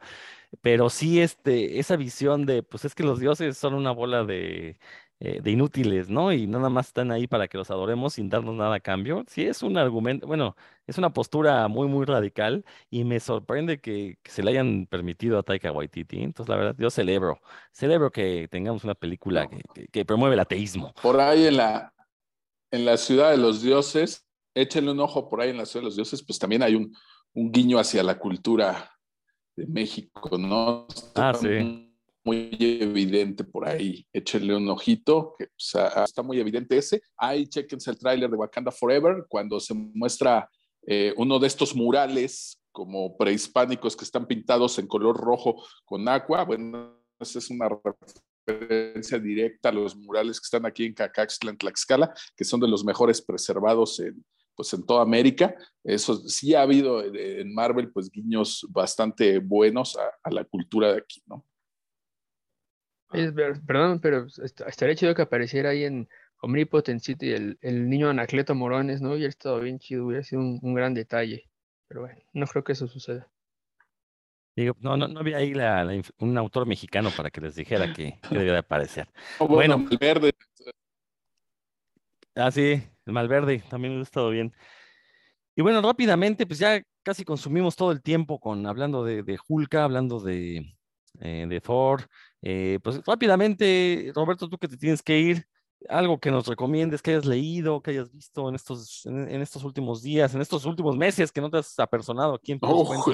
pero 0.60 0.90
sí 0.90 1.20
este, 1.20 1.78
esa 1.78 1.96
visión 1.96 2.46
de, 2.46 2.62
pues 2.62 2.84
es 2.84 2.94
que 2.94 3.02
los 3.04 3.20
dioses 3.20 3.56
son 3.58 3.74
una 3.74 3.92
bola 3.92 4.24
de, 4.24 4.78
eh, 5.24 5.40
de 5.40 5.52
inútiles, 5.52 6.08
¿no? 6.08 6.32
Y 6.32 6.48
nada 6.48 6.68
más 6.68 6.88
están 6.88 7.12
ahí 7.12 7.28
para 7.28 7.46
que 7.46 7.56
los 7.56 7.70
adoremos 7.70 8.14
sin 8.14 8.28
darnos 8.28 8.56
nada 8.56 8.74
a 8.74 8.80
cambio. 8.80 9.24
Sí 9.28 9.46
es 9.46 9.62
un 9.62 9.78
argumento, 9.78 10.26
bueno, 10.26 10.56
es 10.88 10.98
una 10.98 11.12
postura 11.12 11.68
muy, 11.68 11.86
muy 11.86 12.04
radical 12.06 12.64
y 12.90 13.04
me 13.04 13.20
sorprende 13.20 13.80
que, 13.80 14.18
que 14.20 14.30
se 14.32 14.42
le 14.42 14.50
hayan 14.50 14.86
permitido 14.86 15.38
a 15.38 15.44
Taika 15.44 15.70
Waititi. 15.70 16.24
Entonces, 16.24 16.48
la 16.48 16.56
verdad, 16.56 16.74
yo 16.76 16.90
celebro, 16.90 17.40
celebro 17.70 18.10
que 18.10 18.48
tengamos 18.50 18.82
una 18.82 18.96
película 18.96 19.46
que, 19.46 19.86
que, 19.92 20.04
promueve 20.04 20.34
el 20.34 20.40
ateísmo. 20.40 20.92
Por 21.00 21.20
ahí 21.20 21.46
en 21.46 21.58
la, 21.58 21.91
en 22.72 22.84
la 22.84 22.96
ciudad 22.96 23.30
de 23.30 23.36
los 23.36 23.62
dioses, 23.62 24.26
échenle 24.54 24.90
un 24.90 25.00
ojo 25.00 25.28
por 25.28 25.40
ahí 25.40 25.50
en 25.50 25.58
la 25.58 25.66
ciudad 25.66 25.82
de 25.82 25.86
los 25.86 25.96
dioses, 25.96 26.24
pues 26.24 26.38
también 26.38 26.62
hay 26.62 26.74
un, 26.74 26.92
un 27.34 27.52
guiño 27.52 27.78
hacia 27.78 28.02
la 28.02 28.18
cultura 28.18 28.90
de 29.54 29.66
México, 29.66 30.36
¿no? 30.36 30.88
Ah, 31.14 31.32
sí 31.34 31.92
muy 32.24 32.56
evidente 32.60 33.44
por 33.44 33.66
ahí. 33.66 34.06
Échenle 34.12 34.56
un 34.56 34.68
ojito, 34.68 35.34
que 35.38 35.48
está 35.56 36.22
muy 36.22 36.38
evidente 36.38 36.76
ese. 36.76 37.02
Ahí 37.16 37.46
chequense 37.46 37.90
el 37.90 37.98
tráiler 37.98 38.30
de 38.30 38.36
Wakanda 38.36 38.70
Forever, 38.70 39.26
cuando 39.28 39.58
se 39.60 39.74
muestra 39.74 40.48
eh, 40.86 41.12
uno 41.16 41.38
de 41.38 41.46
estos 41.46 41.74
murales 41.74 42.58
como 42.70 43.16
prehispánicos 43.16 43.96
que 43.96 44.04
están 44.04 44.26
pintados 44.26 44.78
en 44.78 44.86
color 44.86 45.16
rojo 45.16 45.62
con 45.84 46.08
agua. 46.08 46.44
Bueno, 46.44 46.96
esa 47.18 47.38
es 47.38 47.50
una 47.50 47.68
referencia 48.46 49.18
directa 49.18 49.68
a 49.68 49.72
los 49.72 49.96
murales 49.96 50.40
que 50.40 50.44
están 50.44 50.66
aquí 50.66 50.84
en 50.84 50.94
Cacaxtla, 50.94 51.50
en 51.50 51.58
Tlaxcala, 51.58 52.12
que 52.36 52.44
son 52.44 52.60
de 52.60 52.68
los 52.68 52.84
mejores 52.84 53.22
preservados 53.22 54.00
en, 54.00 54.24
pues 54.54 54.72
en 54.74 54.84
toda 54.84 55.02
América. 55.02 55.54
Eso 55.82 56.16
sí 56.28 56.54
ha 56.54 56.62
habido 56.62 57.02
en 57.02 57.54
Marvel, 57.54 57.90
pues 57.90 58.10
guiños 58.10 58.66
bastante 58.70 59.38
buenos 59.38 59.96
a, 59.96 60.30
la 60.30 60.44
cultura 60.44 60.92
de 60.92 60.98
aquí, 60.98 61.22
¿no? 61.26 61.44
perdón, 63.66 64.00
pero 64.00 64.26
estaría 64.42 64.94
chido 64.94 65.14
que 65.14 65.20
apareciera 65.20 65.68
ahí 65.70 65.84
en 65.84 66.08
Omnipotent 66.42 67.00
City 67.00 67.32
el, 67.32 67.88
niño 67.88 68.08
Anacleto 68.08 68.54
Morones, 68.54 69.00
¿no? 69.00 69.12
Hubiera 69.12 69.28
estado 69.28 69.60
bien 69.60 69.78
chido, 69.78 70.06
hubiera 70.06 70.24
sido 70.24 70.40
un, 70.40 70.74
gran 70.74 70.92
detalle. 70.92 71.48
Pero 71.88 72.00
bueno, 72.02 72.20
no 72.32 72.46
creo 72.46 72.64
que 72.64 72.72
eso 72.72 72.88
suceda. 72.88 73.30
Digo, 74.54 74.76
no, 74.80 74.96
no, 74.96 75.08
no 75.08 75.20
había 75.20 75.38
ahí 75.38 75.54
un 76.18 76.38
autor 76.38 76.66
mexicano 76.66 77.10
para 77.16 77.30
que 77.30 77.40
les 77.40 77.54
dijera 77.54 77.92
que, 77.92 78.18
debía 78.30 78.52
de 78.52 78.58
aparecer. 78.58 79.08
bueno, 79.38 79.86
el 79.90 79.98
verde. 79.98 80.32
Ah, 82.34 82.50
sí, 82.50 82.82
el 83.06 83.12
Malverde, 83.12 83.62
también 83.68 83.98
ha 83.98 84.02
estado 84.02 84.30
bien. 84.30 84.54
Y 85.54 85.62
bueno, 85.62 85.82
rápidamente, 85.82 86.46
pues 86.46 86.58
ya 86.58 86.82
casi 87.02 87.24
consumimos 87.24 87.76
todo 87.76 87.92
el 87.92 88.02
tiempo 88.02 88.40
con 88.40 88.66
hablando 88.66 89.04
de, 89.04 89.22
de 89.22 89.38
Hulka, 89.46 89.84
hablando 89.84 90.20
de, 90.20 90.74
eh, 91.20 91.46
de 91.48 91.60
Thor. 91.60 92.08
Eh, 92.40 92.78
pues 92.82 93.00
rápidamente, 93.06 94.12
Roberto, 94.14 94.48
tú 94.48 94.58
que 94.58 94.68
te 94.68 94.76
tienes 94.76 95.02
que 95.02 95.18
ir, 95.18 95.46
algo 95.88 96.18
que 96.18 96.30
nos 96.30 96.46
recomiendes, 96.46 97.02
que 97.02 97.12
hayas 97.12 97.24
leído, 97.24 97.82
que 97.82 97.92
hayas 97.92 98.12
visto 98.12 98.48
en 98.48 98.54
estos, 98.54 99.06
en, 99.06 99.42
estos 99.42 99.64
últimos 99.64 100.02
días, 100.02 100.34
en 100.34 100.40
estos 100.40 100.64
últimos 100.64 100.96
meses, 100.96 101.32
que 101.32 101.40
no 101.40 101.50
te 101.50 101.58
has 101.58 101.78
apersonado 101.78 102.34
aquí 102.34 102.52
en 102.52 102.60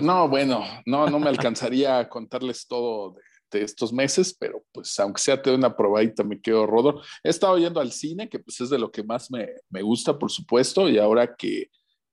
No, 0.03 0.29
bueno, 0.29 0.63
no, 0.87 1.09
no 1.09 1.19
me 1.19 1.29
alcanzaría 1.29 1.99
a 1.99 2.09
contarles 2.09 2.67
todo 2.67 3.13
de, 3.13 3.23
de 3.51 3.65
estos 3.65 3.93
meses, 3.93 4.37
pero 4.39 4.63
pues 4.73 4.99
aunque 5.01 5.21
sea 5.21 5.41
te 5.41 5.51
doy 5.51 5.59
una 5.59 5.77
probadita, 5.77 6.25
me 6.25 6.41
quedo 6.41 6.67
rodor. 6.67 7.01
He 7.23 7.31
estado 7.31 7.59
yendo 7.59 7.81
al 7.81 7.93
cine, 7.93 8.29
que 8.29 8.39
pues 8.39 8.61
es 8.61 8.71
de 8.71 8.79
lo 8.79 8.91
que 8.91 9.03
más 9.03 9.31
me, 9.31 9.49
me 9.71 9.83
gusta, 9.83 10.19
por 10.19 10.31
supuesto, 10.31 10.89
y 10.89 10.99
ahora 10.99 11.35
que, 11.35 11.71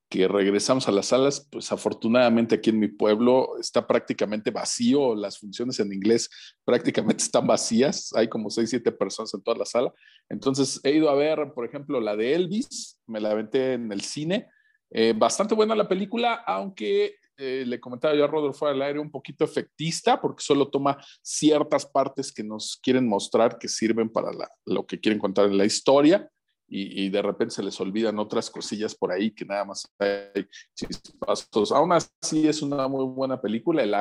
que 0.09 0.27
regresamos 0.27 0.87
a 0.87 0.91
las 0.91 1.07
salas, 1.07 1.47
pues 1.51 1.71
afortunadamente 1.71 2.55
aquí 2.55 2.69
en 2.69 2.79
mi 2.79 2.87
pueblo 2.87 3.57
está 3.59 3.87
prácticamente 3.87 4.51
vacío, 4.51 5.15
las 5.15 5.39
funciones 5.39 5.79
en 5.79 5.91
inglés 5.91 6.29
prácticamente 6.65 7.23
están 7.23 7.47
vacías, 7.47 8.11
hay 8.15 8.27
como 8.27 8.49
seis, 8.49 8.69
siete 8.69 8.91
personas 8.91 9.33
en 9.33 9.41
toda 9.41 9.57
la 9.57 9.65
sala. 9.65 9.93
Entonces 10.29 10.79
he 10.83 10.91
ido 10.91 11.09
a 11.09 11.15
ver, 11.15 11.53
por 11.53 11.65
ejemplo, 11.65 11.99
la 11.99 12.15
de 12.15 12.33
Elvis, 12.35 12.99
me 13.07 13.19
la 13.19 13.31
aventé 13.31 13.73
en 13.73 13.91
el 13.91 14.01
cine. 14.01 14.49
Eh, 14.91 15.13
bastante 15.15 15.55
buena 15.55 15.75
la 15.75 15.87
película, 15.87 16.35
aunque 16.45 17.15
eh, 17.37 17.63
le 17.65 17.79
comentaba 17.79 18.15
yo 18.15 18.23
a 18.23 18.27
Rodolfo 18.27 18.65
al 18.65 18.81
aire, 18.81 18.99
un 18.99 19.11
poquito 19.11 19.43
efectista, 19.43 20.21
porque 20.21 20.43
solo 20.43 20.69
toma 20.69 20.97
ciertas 21.21 21.85
partes 21.85 22.31
que 22.31 22.43
nos 22.43 22.79
quieren 22.81 23.07
mostrar 23.07 23.57
que 23.57 23.67
sirven 23.67 24.09
para 24.09 24.31
lo 24.65 24.85
que 24.85 24.99
quieren 24.99 25.19
contar 25.19 25.45
en 25.45 25.57
la 25.57 25.65
historia. 25.65 26.29
Y, 26.67 27.09
de 27.09 27.21
repente 27.21 27.53
se 27.55 27.63
les 27.63 27.79
olvidan 27.79 28.17
otras 28.17 28.49
cosillas 28.49 28.95
por 28.95 29.11
ahí 29.11 29.31
que 29.31 29.45
nada 29.45 29.65
más 29.65 29.87
hay 29.99 30.47
chispazos. 30.73 31.71
Aún 31.71 31.91
así 31.93 32.47
es 32.47 32.61
una 32.61 32.87
muy 32.87 33.05
buena 33.05 33.39
película. 33.39 33.83
El 33.83 33.93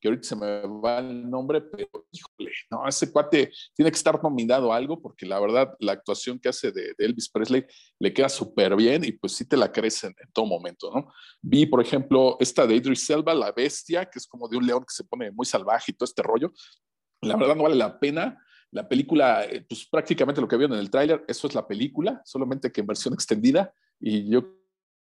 que 0.00 0.08
ahorita 0.08 0.26
se 0.26 0.36
me 0.36 0.62
va 0.66 0.98
el 0.98 1.28
nombre, 1.28 1.60
pero 1.60 2.06
híjole, 2.10 2.52
no, 2.70 2.88
ese 2.88 3.12
cuate 3.12 3.52
tiene 3.74 3.90
que 3.90 3.96
estar 3.96 4.22
nominado 4.22 4.72
a 4.72 4.76
algo 4.76 5.00
porque 5.00 5.26
la 5.26 5.38
verdad 5.38 5.74
la 5.80 5.92
actuación 5.92 6.38
que 6.38 6.48
hace 6.48 6.72
de, 6.72 6.94
Elvis 6.98 7.28
Presley 7.28 7.64
le 7.98 8.12
queda 8.12 8.28
súper 8.28 8.74
bien 8.76 9.04
y 9.04 9.12
pues 9.12 9.34
sí 9.34 9.46
te 9.46 9.56
la 9.56 9.70
crees 9.70 10.02
en, 10.04 10.14
todo 10.32 10.46
momento, 10.46 10.90
¿no? 10.94 11.12
Vi, 11.42 11.66
por 11.66 11.82
ejemplo, 11.82 12.36
esta 12.40 12.66
de 12.66 12.76
Idris 12.76 13.08
Elba, 13.10 13.34
La 13.34 13.52
Bestia, 13.52 14.06
que 14.06 14.18
es 14.18 14.26
como 14.26 14.48
de 14.48 14.56
un 14.56 14.66
león 14.66 14.80
que 14.80 14.94
se 14.94 15.04
pone 15.04 15.30
muy 15.30 15.44
salvaje 15.44 15.92
y 15.92 15.94
todo 15.94 16.06
este 16.06 16.22
rollo. 16.22 16.52
La 17.20 17.36
verdad 17.36 17.54
no 17.54 17.64
vale 17.64 17.76
la 17.76 17.98
pena. 17.98 18.38
La 18.72 18.88
película, 18.88 19.44
eh, 19.44 19.64
pues 19.68 19.86
prácticamente 19.86 20.40
lo 20.40 20.48
que 20.48 20.56
vieron 20.56 20.74
en 20.74 20.80
el 20.80 20.90
tráiler, 20.90 21.24
eso 21.28 21.46
es 21.46 21.54
la 21.54 21.66
película, 21.66 22.22
solamente 22.24 22.72
que 22.72 22.80
en 22.80 22.86
versión 22.86 23.14
extendida 23.14 23.72
y 24.00 24.28
yo 24.28 24.56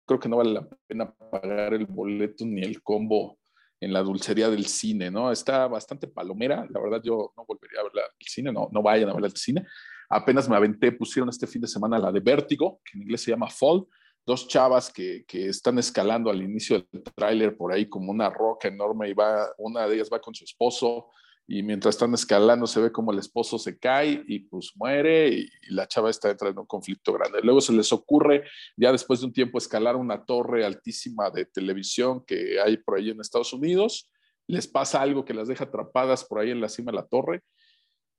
creo 0.06 0.18
que 0.18 0.28
no 0.28 0.38
vale 0.38 0.52
la 0.52 0.68
pena 0.86 1.14
pagar 1.14 1.74
el 1.74 1.86
boleto 1.86 2.44
ni 2.44 2.62
el 2.62 2.82
combo 2.82 3.38
en 3.80 3.92
la 3.92 4.02
dulcería 4.02 4.50
del 4.50 4.66
cine, 4.66 5.10
¿no? 5.10 5.30
Está 5.30 5.66
bastante 5.68 6.06
palomera, 6.06 6.66
la 6.68 6.80
verdad 6.80 7.00
yo 7.02 7.32
no 7.36 7.44
volvería 7.46 7.80
a 7.80 7.84
verla 7.84 8.02
al 8.02 8.26
cine, 8.26 8.52
no, 8.52 8.68
no 8.72 8.82
vayan 8.82 9.08
a 9.08 9.12
verla 9.12 9.28
al 9.28 9.36
cine. 9.36 9.66
Apenas 10.08 10.48
me 10.48 10.56
aventé, 10.56 10.92
pusieron 10.92 11.28
este 11.28 11.46
fin 11.46 11.62
de 11.62 11.68
semana 11.68 11.98
la 11.98 12.12
de 12.12 12.20
Vértigo, 12.20 12.80
que 12.84 12.98
en 12.98 13.02
inglés 13.02 13.22
se 13.22 13.30
llama 13.30 13.48
Fall, 13.48 13.86
dos 14.26 14.48
chavas 14.48 14.92
que, 14.92 15.24
que 15.26 15.48
están 15.48 15.78
escalando 15.78 16.30
al 16.30 16.42
inicio 16.42 16.84
del 16.92 17.02
tráiler 17.02 17.56
por 17.56 17.72
ahí 17.72 17.88
como 17.88 18.10
una 18.10 18.28
roca 18.28 18.68
enorme 18.68 19.08
y 19.08 19.14
va, 19.14 19.48
una 19.58 19.86
de 19.86 19.94
ellas 19.94 20.10
va 20.12 20.20
con 20.20 20.34
su 20.34 20.44
esposo, 20.44 21.08
y 21.52 21.64
mientras 21.64 21.96
están 21.96 22.14
escalando 22.14 22.64
se 22.68 22.80
ve 22.80 22.92
como 22.92 23.10
el 23.10 23.18
esposo 23.18 23.58
se 23.58 23.76
cae 23.76 24.22
y 24.28 24.38
pues 24.38 24.70
muere 24.76 25.30
y, 25.30 25.50
la 25.70 25.88
chava 25.88 26.08
está 26.08 26.30
entrando 26.30 26.52
en 26.52 26.62
un 26.62 26.66
conflicto 26.66 27.12
grande. 27.12 27.40
Luego 27.42 27.60
se 27.60 27.72
les 27.72 27.92
ocurre 27.92 28.44
ya 28.76 28.92
después 28.92 29.18
de 29.18 29.26
un 29.26 29.32
tiempo 29.32 29.58
escalar 29.58 29.96
una 29.96 30.24
torre 30.24 30.64
altísima 30.64 31.28
de 31.30 31.46
televisión 31.46 32.24
que 32.24 32.60
hay 32.60 32.76
por 32.76 32.96
ahí 32.96 33.10
en 33.10 33.20
Estados 33.20 33.52
Unidos. 33.52 34.08
Les 34.46 34.68
pasa 34.68 35.02
algo 35.02 35.24
que 35.24 35.34
las 35.34 35.48
deja 35.48 35.64
atrapadas 35.64 36.24
por 36.24 36.38
ahí 36.38 36.52
en 36.52 36.60
la 36.60 36.68
cima 36.68 36.92
de 36.92 36.98
la 36.98 37.06
torre 37.08 37.42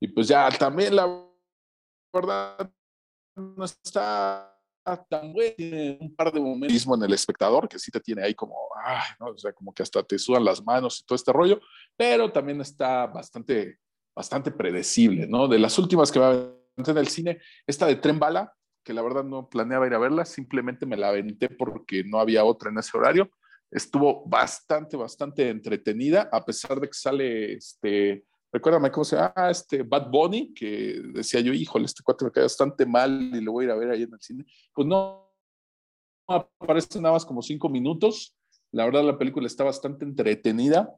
y 0.02 0.10
pues 0.10 0.28
ya 0.28 0.50
también 0.50 0.94
la 0.94 1.26
verdad 2.14 2.70
no 3.38 3.64
está 3.64 4.61
tan 4.98 5.34
bueno, 5.34 5.54
tiene 5.58 5.98
un 6.00 6.16
par 6.16 6.32
de 6.32 6.40
momentos 6.40 6.86
en 6.86 7.04
el 7.04 7.14
espectador 7.14 7.68
que 7.68 7.80
sí 7.80 7.92
te 7.92 8.00
tiene 8.00 8.24
ahí 8.24 8.34
como, 8.34 8.56
o 9.20 9.38
sea, 9.38 9.54
como 9.54 9.74
que 9.74 9.84
hasta 9.84 10.04
te 10.04 10.18
sudan 10.18 10.46
las 10.46 10.64
manos 10.64 11.00
y 11.00 11.06
todo 11.06 11.16
este 11.16 11.34
rollo, 11.34 11.60
pero 11.96 12.32
también 12.32 12.62
está 12.62 13.08
bastante, 13.08 13.80
bastante 14.16 14.52
predecible, 14.52 15.28
¿no? 15.28 15.48
De 15.48 15.60
las 15.60 15.78
últimas 15.78 16.12
que 16.12 16.20
va 16.20 16.32
a 16.32 16.62
en 16.78 16.98
el 16.98 17.08
cine, 17.08 17.40
esta 17.68 17.86
de 17.86 17.96
Tren 17.96 18.20
Bala, 18.20 18.54
que 18.84 18.94
la 18.94 19.02
verdad 19.02 19.24
no 19.24 19.50
planeaba 19.50 19.88
ir 19.88 19.94
a 19.94 20.00
verla, 20.00 20.26
simplemente 20.26 20.86
me 20.86 20.98
la 20.98 21.10
aventé 21.10 21.50
porque 21.50 22.04
no 22.04 22.20
había 22.20 22.44
otra 22.44 22.72
en 22.72 22.80
ese 22.80 22.98
horario. 22.98 23.30
Estuvo 23.70 24.26
bastante, 24.26 24.98
bastante 24.98 25.50
entretenida, 25.50 26.30
a 26.32 26.44
pesar 26.44 26.80
de 26.80 26.88
que 26.88 26.94
sale 26.94 27.54
este 27.54 28.26
Recuérdame 28.52 28.92
cómo 28.92 29.06
se 29.06 29.16
llama, 29.16 29.34
ah, 29.36 29.50
este 29.50 29.84
Bad 29.84 30.10
Bunny, 30.10 30.54
que 30.54 31.02
decía 31.14 31.40
yo, 31.40 31.54
híjole, 31.54 31.86
este 31.86 32.04
cuate 32.04 32.26
me 32.26 32.32
cae 32.32 32.44
bastante 32.44 32.86
mal 32.86 33.32
y 33.34 33.40
lo 33.40 33.54
voy 33.54 33.64
a 33.64 33.68
ir 33.68 33.72
a 33.72 33.76
ver 33.78 33.92
ahí 33.92 34.04
en 34.04 34.14
el 34.14 34.20
cine. 34.20 34.46
Pues 34.74 34.86
no, 34.86 35.32
aparece 36.28 37.00
nada 37.00 37.14
más 37.14 37.26
como 37.26 37.42
cinco 37.42 37.70
minutos. 37.70 38.36
La 38.72 38.86
verdad, 38.86 39.04
la 39.04 39.18
película 39.18 39.48
está 39.48 39.64
bastante 39.64 40.04
entretenida, 40.04 40.94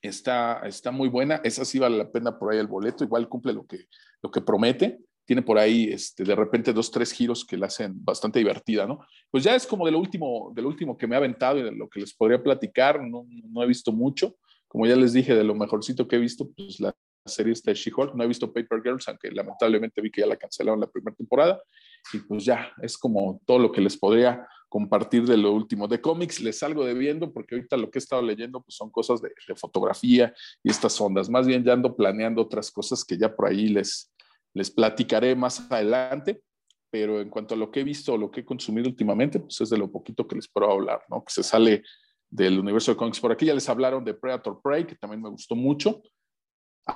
está, 0.00 0.60
está 0.66 0.90
muy 0.90 1.08
buena. 1.08 1.40
Esa 1.44 1.64
sí 1.64 1.78
vale 1.78 1.96
la 1.98 2.10
pena 2.10 2.36
por 2.36 2.52
ahí 2.52 2.58
el 2.58 2.66
boleto, 2.66 3.04
igual 3.04 3.28
cumple 3.28 3.52
lo 3.52 3.64
que, 3.64 3.86
lo 4.20 4.30
que 4.30 4.40
promete. 4.40 4.98
Tiene 5.24 5.42
por 5.42 5.58
ahí 5.58 5.84
este, 5.84 6.24
de 6.24 6.34
repente 6.34 6.72
dos, 6.72 6.90
tres 6.90 7.12
giros 7.12 7.44
que 7.44 7.56
la 7.56 7.66
hacen 7.66 8.04
bastante 8.04 8.40
divertida, 8.40 8.88
¿no? 8.88 8.98
Pues 9.30 9.44
ya 9.44 9.54
es 9.54 9.68
como 9.68 9.86
de 9.86 9.92
lo 9.92 10.00
último, 10.00 10.50
de 10.52 10.62
lo 10.62 10.68
último 10.68 10.96
que 10.96 11.06
me 11.06 11.14
ha 11.14 11.18
aventado 11.18 11.58
y 11.58 11.62
de 11.62 11.70
lo 11.70 11.88
que 11.88 12.00
les 12.00 12.12
podría 12.12 12.42
platicar. 12.42 13.00
No, 13.00 13.24
no 13.48 13.62
he 13.62 13.66
visto 13.66 13.92
mucho 13.92 14.34
como 14.72 14.86
ya 14.86 14.96
les 14.96 15.12
dije, 15.12 15.34
de 15.34 15.44
lo 15.44 15.54
mejorcito 15.54 16.08
que 16.08 16.16
he 16.16 16.18
visto, 16.18 16.48
pues 16.56 16.80
la 16.80 16.96
serie 17.26 17.52
está 17.52 17.72
de 17.72 17.74
She-Hulk. 17.74 18.14
No 18.14 18.24
he 18.24 18.26
visto 18.26 18.50
Paper 18.50 18.80
Girls, 18.82 19.06
aunque 19.06 19.30
lamentablemente 19.30 20.00
vi 20.00 20.10
que 20.10 20.22
ya 20.22 20.26
la 20.26 20.38
cancelaron 20.38 20.80
la 20.80 20.86
primera 20.86 21.14
temporada. 21.14 21.62
Y 22.14 22.20
pues 22.20 22.46
ya, 22.46 22.72
es 22.80 22.96
como 22.96 23.42
todo 23.44 23.58
lo 23.58 23.70
que 23.70 23.82
les 23.82 23.98
podría 23.98 24.48
compartir 24.70 25.26
de 25.26 25.36
lo 25.36 25.52
último. 25.52 25.88
De 25.88 26.00
cómics 26.00 26.40
les 26.40 26.60
salgo 26.60 26.86
debiendo 26.86 27.34
porque 27.34 27.54
ahorita 27.54 27.76
lo 27.76 27.90
que 27.90 27.98
he 27.98 28.00
estado 28.00 28.22
leyendo 28.22 28.62
pues 28.62 28.74
son 28.74 28.88
cosas 28.88 29.20
de, 29.20 29.30
fotografía 29.56 30.32
y 30.64 30.70
estas 30.70 30.98
ondas. 30.98 31.28
Más 31.28 31.46
bien 31.46 31.62
ya 31.62 31.74
ando 31.74 31.94
planeando 31.94 32.40
otras 32.40 32.70
cosas 32.70 33.04
que 33.04 33.18
ya 33.18 33.36
por 33.36 33.48
ahí 33.48 33.68
les, 33.68 34.10
les 34.54 34.70
platicaré 34.70 35.36
más 35.36 35.70
adelante. 35.70 36.40
Pero 36.90 37.20
en 37.20 37.28
cuanto 37.28 37.54
a 37.54 37.58
lo 37.58 37.70
que 37.70 37.80
he 37.80 37.84
visto 37.84 38.16
lo 38.16 38.30
que 38.30 38.40
he 38.40 38.44
consumido 38.46 38.88
últimamente, 38.88 39.38
pues 39.38 39.60
es 39.60 39.68
de 39.68 39.76
lo 39.76 39.92
poquito 39.92 40.26
que 40.26 40.36
les 40.36 40.48
puedo 40.48 40.70
hablar, 40.70 41.02
¿no? 41.10 41.22
Que 41.22 41.30
se 41.30 41.42
sale 41.42 41.82
del 42.32 42.58
universo 42.58 42.90
de 42.90 42.96
cómics. 42.96 43.20
Por 43.20 43.30
aquí 43.30 43.44
ya 43.44 43.54
les 43.54 43.68
hablaron 43.68 44.02
de 44.04 44.14
Predator 44.14 44.60
Prey, 44.62 44.86
que 44.86 44.96
también 44.96 45.22
me 45.22 45.28
gustó 45.28 45.54
mucho. 45.54 46.02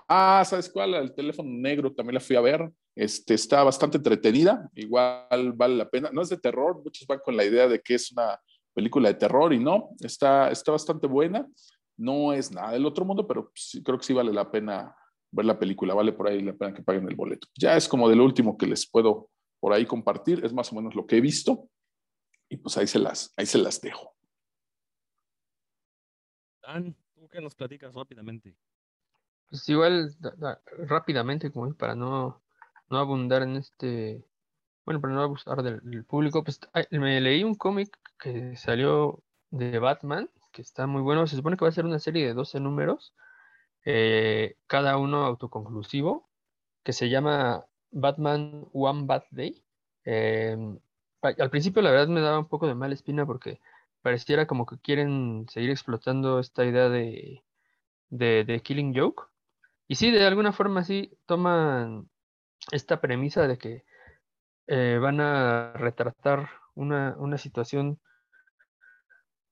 Ah, 0.09 0.43
¿sabes 0.45 0.69
cuál? 0.69 0.95
El 0.95 1.15
teléfono 1.15 1.49
negro 1.49 1.93
también 1.93 2.15
la 2.15 2.21
fui 2.21 2.37
a 2.37 2.41
ver. 2.41 2.73
Este, 2.97 3.35
está 3.35 3.63
bastante 3.63 3.99
entretenida, 3.99 4.69
igual 4.75 5.53
vale 5.55 5.77
la 5.77 5.89
pena. 5.89 6.11
No 6.11 6.23
es 6.23 6.31
de 6.31 6.39
terror, 6.39 6.83
muchos 6.83 7.07
van 7.07 7.21
con 7.23 7.37
la 7.37 7.45
idea 7.45 7.69
de 7.69 7.81
que 7.81 7.95
es 7.95 8.11
una 8.11 8.41
película 8.75 9.09
de 9.09 9.15
terror 9.15 9.53
y 9.53 9.59
no, 9.59 9.91
está, 10.01 10.51
está 10.51 10.73
bastante 10.73 11.07
buena. 11.07 11.47
No 11.99 12.33
es 12.33 12.51
nada 12.51 12.73
del 12.73 12.87
otro 12.87 13.05
mundo, 13.05 13.27
pero 13.27 13.53
sí, 13.55 13.83
creo 13.83 13.99
que 13.99 14.05
sí 14.05 14.15
vale 14.15 14.33
la 14.33 14.51
pena 14.51 14.97
ver 15.31 15.45
la 15.45 15.59
película, 15.59 15.93
vale 15.93 16.13
por 16.13 16.29
ahí 16.29 16.41
la 16.41 16.55
pena 16.55 16.73
que 16.73 16.83
paguen 16.83 17.07
el 17.09 17.15
boleto. 17.15 17.47
Ya 17.59 17.77
es 17.77 17.87
como 17.87 18.09
de 18.09 18.17
lo 18.17 18.25
último 18.25 18.57
que 18.57 18.67
les 18.67 18.89
puedo 18.89 19.29
por 19.61 19.75
ahí 19.75 19.85
compartir, 19.85 20.43
es 20.45 20.53
más 20.53 20.73
o 20.73 20.77
menos 20.77 20.95
lo 20.95 21.07
que 21.07 21.19
he 21.19 21.21
visto 21.21 21.69
y 22.49 22.57
pues 22.57 22.77
ahí 22.79 22.87
se 22.87 22.99
las, 22.99 23.33
ahí 23.37 23.45
se 23.45 23.59
las 23.59 23.81
dejo. 23.81 24.16
Qué 27.31 27.41
nos 27.41 27.55
platicas 27.55 27.95
rápidamente? 27.95 28.55
Pues 29.49 29.69
igual, 29.69 30.15
da- 30.19 30.35
da- 30.37 30.61
rápidamente, 30.87 31.51
como 31.51 31.73
para 31.75 31.95
no, 31.95 32.43
no 32.91 32.99
abundar 32.99 33.43
en 33.43 33.57
este, 33.57 34.25
bueno, 34.85 35.01
para 35.01 35.15
no 35.15 35.23
abusar 35.23 35.63
del, 35.63 36.05
público, 36.05 36.43
pues 36.45 36.61
me 36.91 37.21
leí 37.21 37.45
un 37.45 37.55
cómic 37.55 37.97
que 38.19 38.57
salió 38.57 39.23
de 39.51 39.79
Batman, 39.79 40.31
que 40.53 40.63
está 40.63 40.87
muy 40.87 41.03
bueno. 41.03 41.27
Se 41.27 41.37
supone 41.37 41.57
que 41.57 41.65
va 41.65 41.69
a 41.69 41.73
ser 41.73 41.85
una 41.85 41.99
serie 41.99 42.27
de 42.27 42.35
12 42.35 42.61
números, 42.61 43.15
eh, 43.85 44.57
cada 44.67 44.97
uno 44.97 45.25
autoconclusivo, 45.25 46.29
que 46.83 46.93
se 46.93 47.09
llama 47.09 47.67
Batman 47.91 48.67
One 48.73 49.07
Bad 49.07 49.25
Day. 49.31 49.63
Em, 50.05 50.79
al 51.23 51.51
principio, 51.51 51.83
la 51.83 51.91
verdad, 51.91 52.09
me 52.09 52.21
daba 52.21 52.39
un 52.39 52.49
poco 52.49 52.67
de 52.67 52.75
mala 52.75 52.95
espina 52.95 53.27
porque 53.27 53.61
pareciera 54.07 54.47
como 54.47 54.67
que 54.67 54.79
quieren 54.79 55.47
seguir 55.49 55.71
explotando 55.71 56.39
esta 56.39 56.65
idea 56.65 56.89
de, 56.89 57.43
de, 58.09 58.63
Killing 58.63 58.95
Joke. 58.95 59.25
Y 59.89 59.97
sí, 59.97 60.13
de 60.13 60.25
alguna 60.25 60.53
forma 60.53 60.85
sí 60.85 61.19
toman 61.27 62.09
esta 62.71 63.01
premisa 63.01 63.49
de 63.49 63.59
que 63.59 63.85
eh, 64.69 65.01
van 65.03 65.21
a 65.21 65.73
retratar 65.73 66.49
una, 66.77 67.17
una 67.19 67.37
situación 67.37 67.99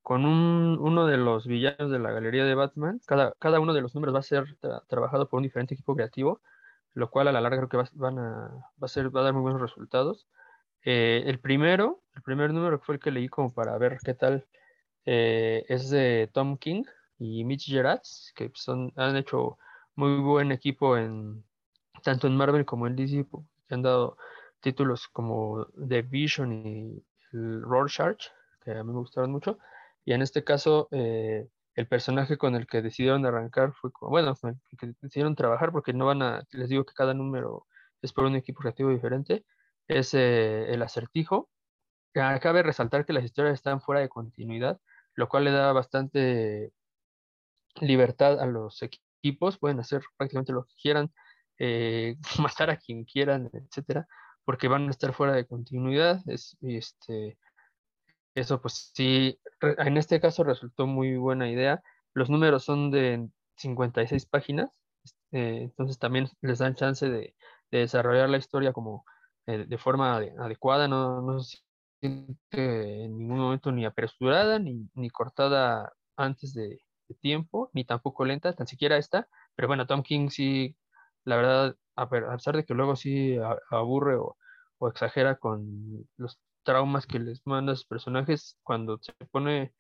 con 0.03 0.25
un, 0.25 0.79
uno 0.81 1.07
de 1.09 1.17
los 1.17 1.49
villanos 1.49 1.91
de 1.91 1.99
la 1.99 2.13
galería 2.13 2.45
de 2.45 2.55
Batman. 2.55 3.01
Cada, 3.09 3.33
cada 3.41 3.59
uno 3.59 3.75
de 3.75 3.81
los 3.81 3.97
números 3.97 4.15
va 4.15 4.21
a 4.21 4.23
ser 4.23 4.57
tra- 4.61 4.87
trabajado 4.87 5.29
por 5.29 5.39
un 5.39 5.43
diferente 5.43 5.75
equipo 5.75 5.97
creativo, 5.97 6.41
lo 6.93 7.11
cual 7.11 7.27
a 7.27 7.33
la 7.33 7.41
larga 7.41 7.67
creo 7.67 7.85
que 7.85 7.91
va, 8.01 8.09
a, 8.09 8.13
va 8.13 8.85
a 8.85 8.87
ser, 8.87 9.13
va 9.13 9.23
a 9.23 9.25
dar 9.25 9.33
muy 9.33 9.43
buenos 9.43 9.61
resultados. 9.61 10.29
Eh, 10.85 11.23
el 11.27 11.41
primero, 11.41 12.03
el 12.15 12.23
primer 12.23 12.53
número 12.53 12.79
que 12.79 12.85
fue 12.85 12.95
el 12.97 13.01
que 13.01 13.11
leí 13.11 13.29
como 13.29 13.53
para 13.53 13.77
ver 13.79 13.99
qué 14.05 14.15
tal, 14.15 14.47
eh, 15.07 15.65
es 15.69 15.91
de 15.91 16.31
Tom 16.33 16.57
King 16.59 16.85
y 17.19 17.45
Mitch 17.45 17.67
Gerads, 17.67 18.33
que 18.35 18.51
son, 18.55 18.93
han 18.97 19.17
hecho 19.17 19.59
muy 19.97 20.19
buen 20.21 20.53
equipo 20.53 20.97
en 20.97 21.45
tanto 22.03 22.27
en 22.27 22.37
Marvel 22.37 22.65
como 22.65 22.87
en 22.87 22.97
DC, 22.97 23.27
que 23.67 23.75
han 23.75 23.83
dado 23.83 24.17
títulos 24.61 25.09
como 25.09 25.67
The 25.89 26.03
Vision 26.03 26.53
y 26.67 27.05
el 27.33 27.63
Rorschach, 27.63 28.27
que 28.63 28.73
a 28.73 28.85
mí 28.85 28.93
me 28.93 28.99
gustaron 28.99 29.33
mucho. 29.33 29.59
Y 30.05 30.13
en 30.13 30.23
este 30.23 30.45
caso, 30.45 30.89
eh, 30.91 31.49
el 31.75 31.87
personaje 31.87 32.37
con 32.37 32.55
el 32.55 32.67
que 32.67 32.83
decidieron 32.83 33.25
arrancar 33.27 33.73
fue, 33.73 33.91
bueno, 34.01 34.35
con 34.37 34.61
el 34.71 34.79
que 34.79 34.95
decidieron 35.01 35.35
trabajar, 35.35 35.73
porque 35.73 35.93
no 35.93 36.07
van 36.07 36.23
a, 36.23 36.47
les 36.51 36.69
digo 36.69 36.85
que 36.85 36.95
cada 36.95 37.15
número 37.15 37.67
es 38.03 38.13
por 38.13 38.25
un 38.25 38.37
equipo 38.37 38.61
creativo 38.61 38.91
diferente, 38.91 39.45
es 39.89 40.15
eh, 40.15 40.73
el 40.73 40.83
acertijo. 40.83 41.51
Ah, 42.17 42.39
Cabe 42.41 42.63
resaltar 42.63 43.07
que 43.07 43.13
las 43.13 43.25
historias 43.25 43.55
están 43.55 43.81
fuera 43.81 44.01
de 44.01 44.09
continuidad, 44.09 44.81
lo 45.15 45.29
cual 45.29 45.45
le 45.45 45.53
da 45.53 45.73
bastante 45.73 46.73
libertad 47.81 48.41
a 48.41 48.47
los 48.47 48.83
equipos, 48.83 49.59
pueden 49.59 49.81
hacer 49.81 50.03
prácticamente 50.17 50.53
lo 50.53 50.65
que 50.65 50.75
quieran, 50.81 51.13
eh, 51.59 52.17
matar 52.41 52.71
a 52.71 52.77
quien 52.77 53.05
quieran, 53.05 53.51
etcétera, 53.53 54.07
porque 54.45 54.69
van 54.69 54.89
a 54.89 54.91
estar 54.91 55.13
fuera 55.15 55.33
de 55.35 55.47
continuidad. 55.47 56.21
Es, 56.29 56.57
este, 56.63 57.39
eso 58.35 58.61
pues 58.61 58.93
sí, 58.95 59.39
en 59.61 59.97
este 59.97 60.21
caso 60.21 60.45
resultó 60.45 60.87
muy 60.87 61.17
buena 61.17 61.51
idea. 61.51 61.83
Los 62.15 62.31
números 62.31 62.65
son 62.65 62.91
de 62.91 63.29
56 63.57 64.27
páginas, 64.27 64.71
eh, 65.33 65.61
entonces 65.63 65.99
también 65.99 66.29
les 66.43 66.59
dan 66.59 66.75
chance 66.75 67.09
de, 67.09 67.35
de 67.71 67.79
desarrollar 67.79 68.29
la 68.29 68.39
historia 68.39 68.73
como 68.73 69.05
de 69.47 69.79
forma 69.79 70.17
ade- 70.17 70.35
adecuada, 70.39 70.89
no, 70.89 71.21
no 71.23 71.41
se 71.41 71.59
siente 72.01 73.05
en 73.05 73.19
ningún 73.19 73.39
momento 73.39 73.73
ni 73.73 73.85
apresurada 73.85 74.59
ni, 74.59 74.89
ni 74.95 75.11
cortada 75.11 75.93
antes 76.17 76.55
de, 76.55 76.81
tiempo, 77.21 77.71
ni 77.75 77.85
tampoco 77.85 78.25
lenta, 78.25 78.53
tan 78.55 78.67
siquiera 78.67 78.97
esta. 78.97 79.29
Pero 79.55 79.69
bueno, 79.69 79.87
Tom 79.87 80.03
King 80.03 80.29
sí, 80.31 80.77
la 81.25 81.37
verdad, 81.37 81.77
a 81.97 82.09
pesar 82.09 82.57
de 82.57 82.65
que 82.65 82.75
luego 82.75 82.97
sí 82.97 83.37
aburre 83.71 84.17
o, 84.17 84.37
o 84.79 84.89
exagera 84.89 85.37
con 85.37 86.09
los 86.17 86.41
traumas 86.63 87.07
que 87.07 87.19
les 87.19 87.47
manda 87.47 87.73
a 87.73 87.77
sus 87.77 87.87
personajes, 87.87 88.59
cuando 88.63 88.99
se 89.01 89.13
pone, 89.31 89.75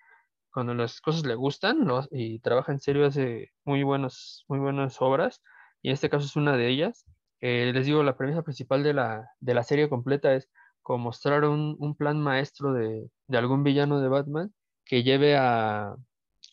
cuando 0.52 0.74
las 0.74 1.00
cosas 1.00 1.24
le 1.26 1.34
gustan 1.36 1.86
y 2.10 2.40
trabaja 2.40 2.72
en 2.72 2.80
serio, 2.80 3.06
hace 3.06 3.52
muy 3.64 3.82
buenas, 3.84 4.44
muy 4.48 4.58
buenas 4.60 5.00
obras, 5.02 5.42
y 5.82 5.88
en 5.90 5.94
este 5.94 6.10
caso 6.10 6.26
es 6.26 6.36
una 6.36 6.56
de 6.56 6.68
ellas. 6.68 7.06
Eh, 7.40 7.72
les 7.74 7.86
digo, 7.86 8.02
la 8.02 8.16
premisa 8.16 8.42
principal 8.42 8.82
de 8.82 8.94
la, 8.94 9.30
de 9.40 9.54
la 9.54 9.62
serie 9.62 9.88
completa 9.88 10.34
es 10.34 10.50
como 10.82 11.04
mostrar 11.04 11.44
un, 11.44 11.76
un 11.78 11.94
plan 11.94 12.20
maestro 12.20 12.72
de, 12.72 13.08
de 13.26 13.38
algún 13.38 13.64
villano 13.64 14.00
de 14.00 14.08
Batman 14.08 14.54
que 14.84 15.02
lleve 15.02 15.36
a, 15.36 15.96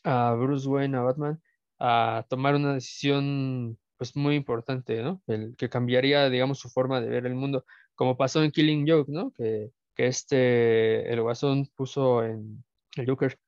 a 0.03 0.33
Bruce 0.33 0.67
Wayne, 0.67 0.97
a 0.97 1.01
Batman, 1.01 1.41
a 1.79 2.25
tomar 2.29 2.55
una 2.55 2.73
decisión 2.73 3.77
pues 3.97 4.15
muy 4.15 4.35
importante, 4.35 5.03
¿no? 5.03 5.21
El 5.27 5.55
que 5.57 5.69
cambiaría, 5.69 6.29
digamos, 6.29 6.59
su 6.59 6.69
forma 6.69 7.01
de 7.01 7.09
ver 7.09 7.25
el 7.25 7.35
mundo, 7.35 7.65
como 7.93 8.17
pasó 8.17 8.41
en 8.43 8.51
Killing 8.51 8.87
Joke, 8.89 9.11
¿no? 9.11 9.31
Que, 9.31 9.71
que 9.93 10.07
este, 10.07 11.11
el 11.11 11.21
Guasón 11.21 11.67
puso 11.75 12.23
en 12.23 12.63
el 12.95 13.05
Joker, 13.07 13.39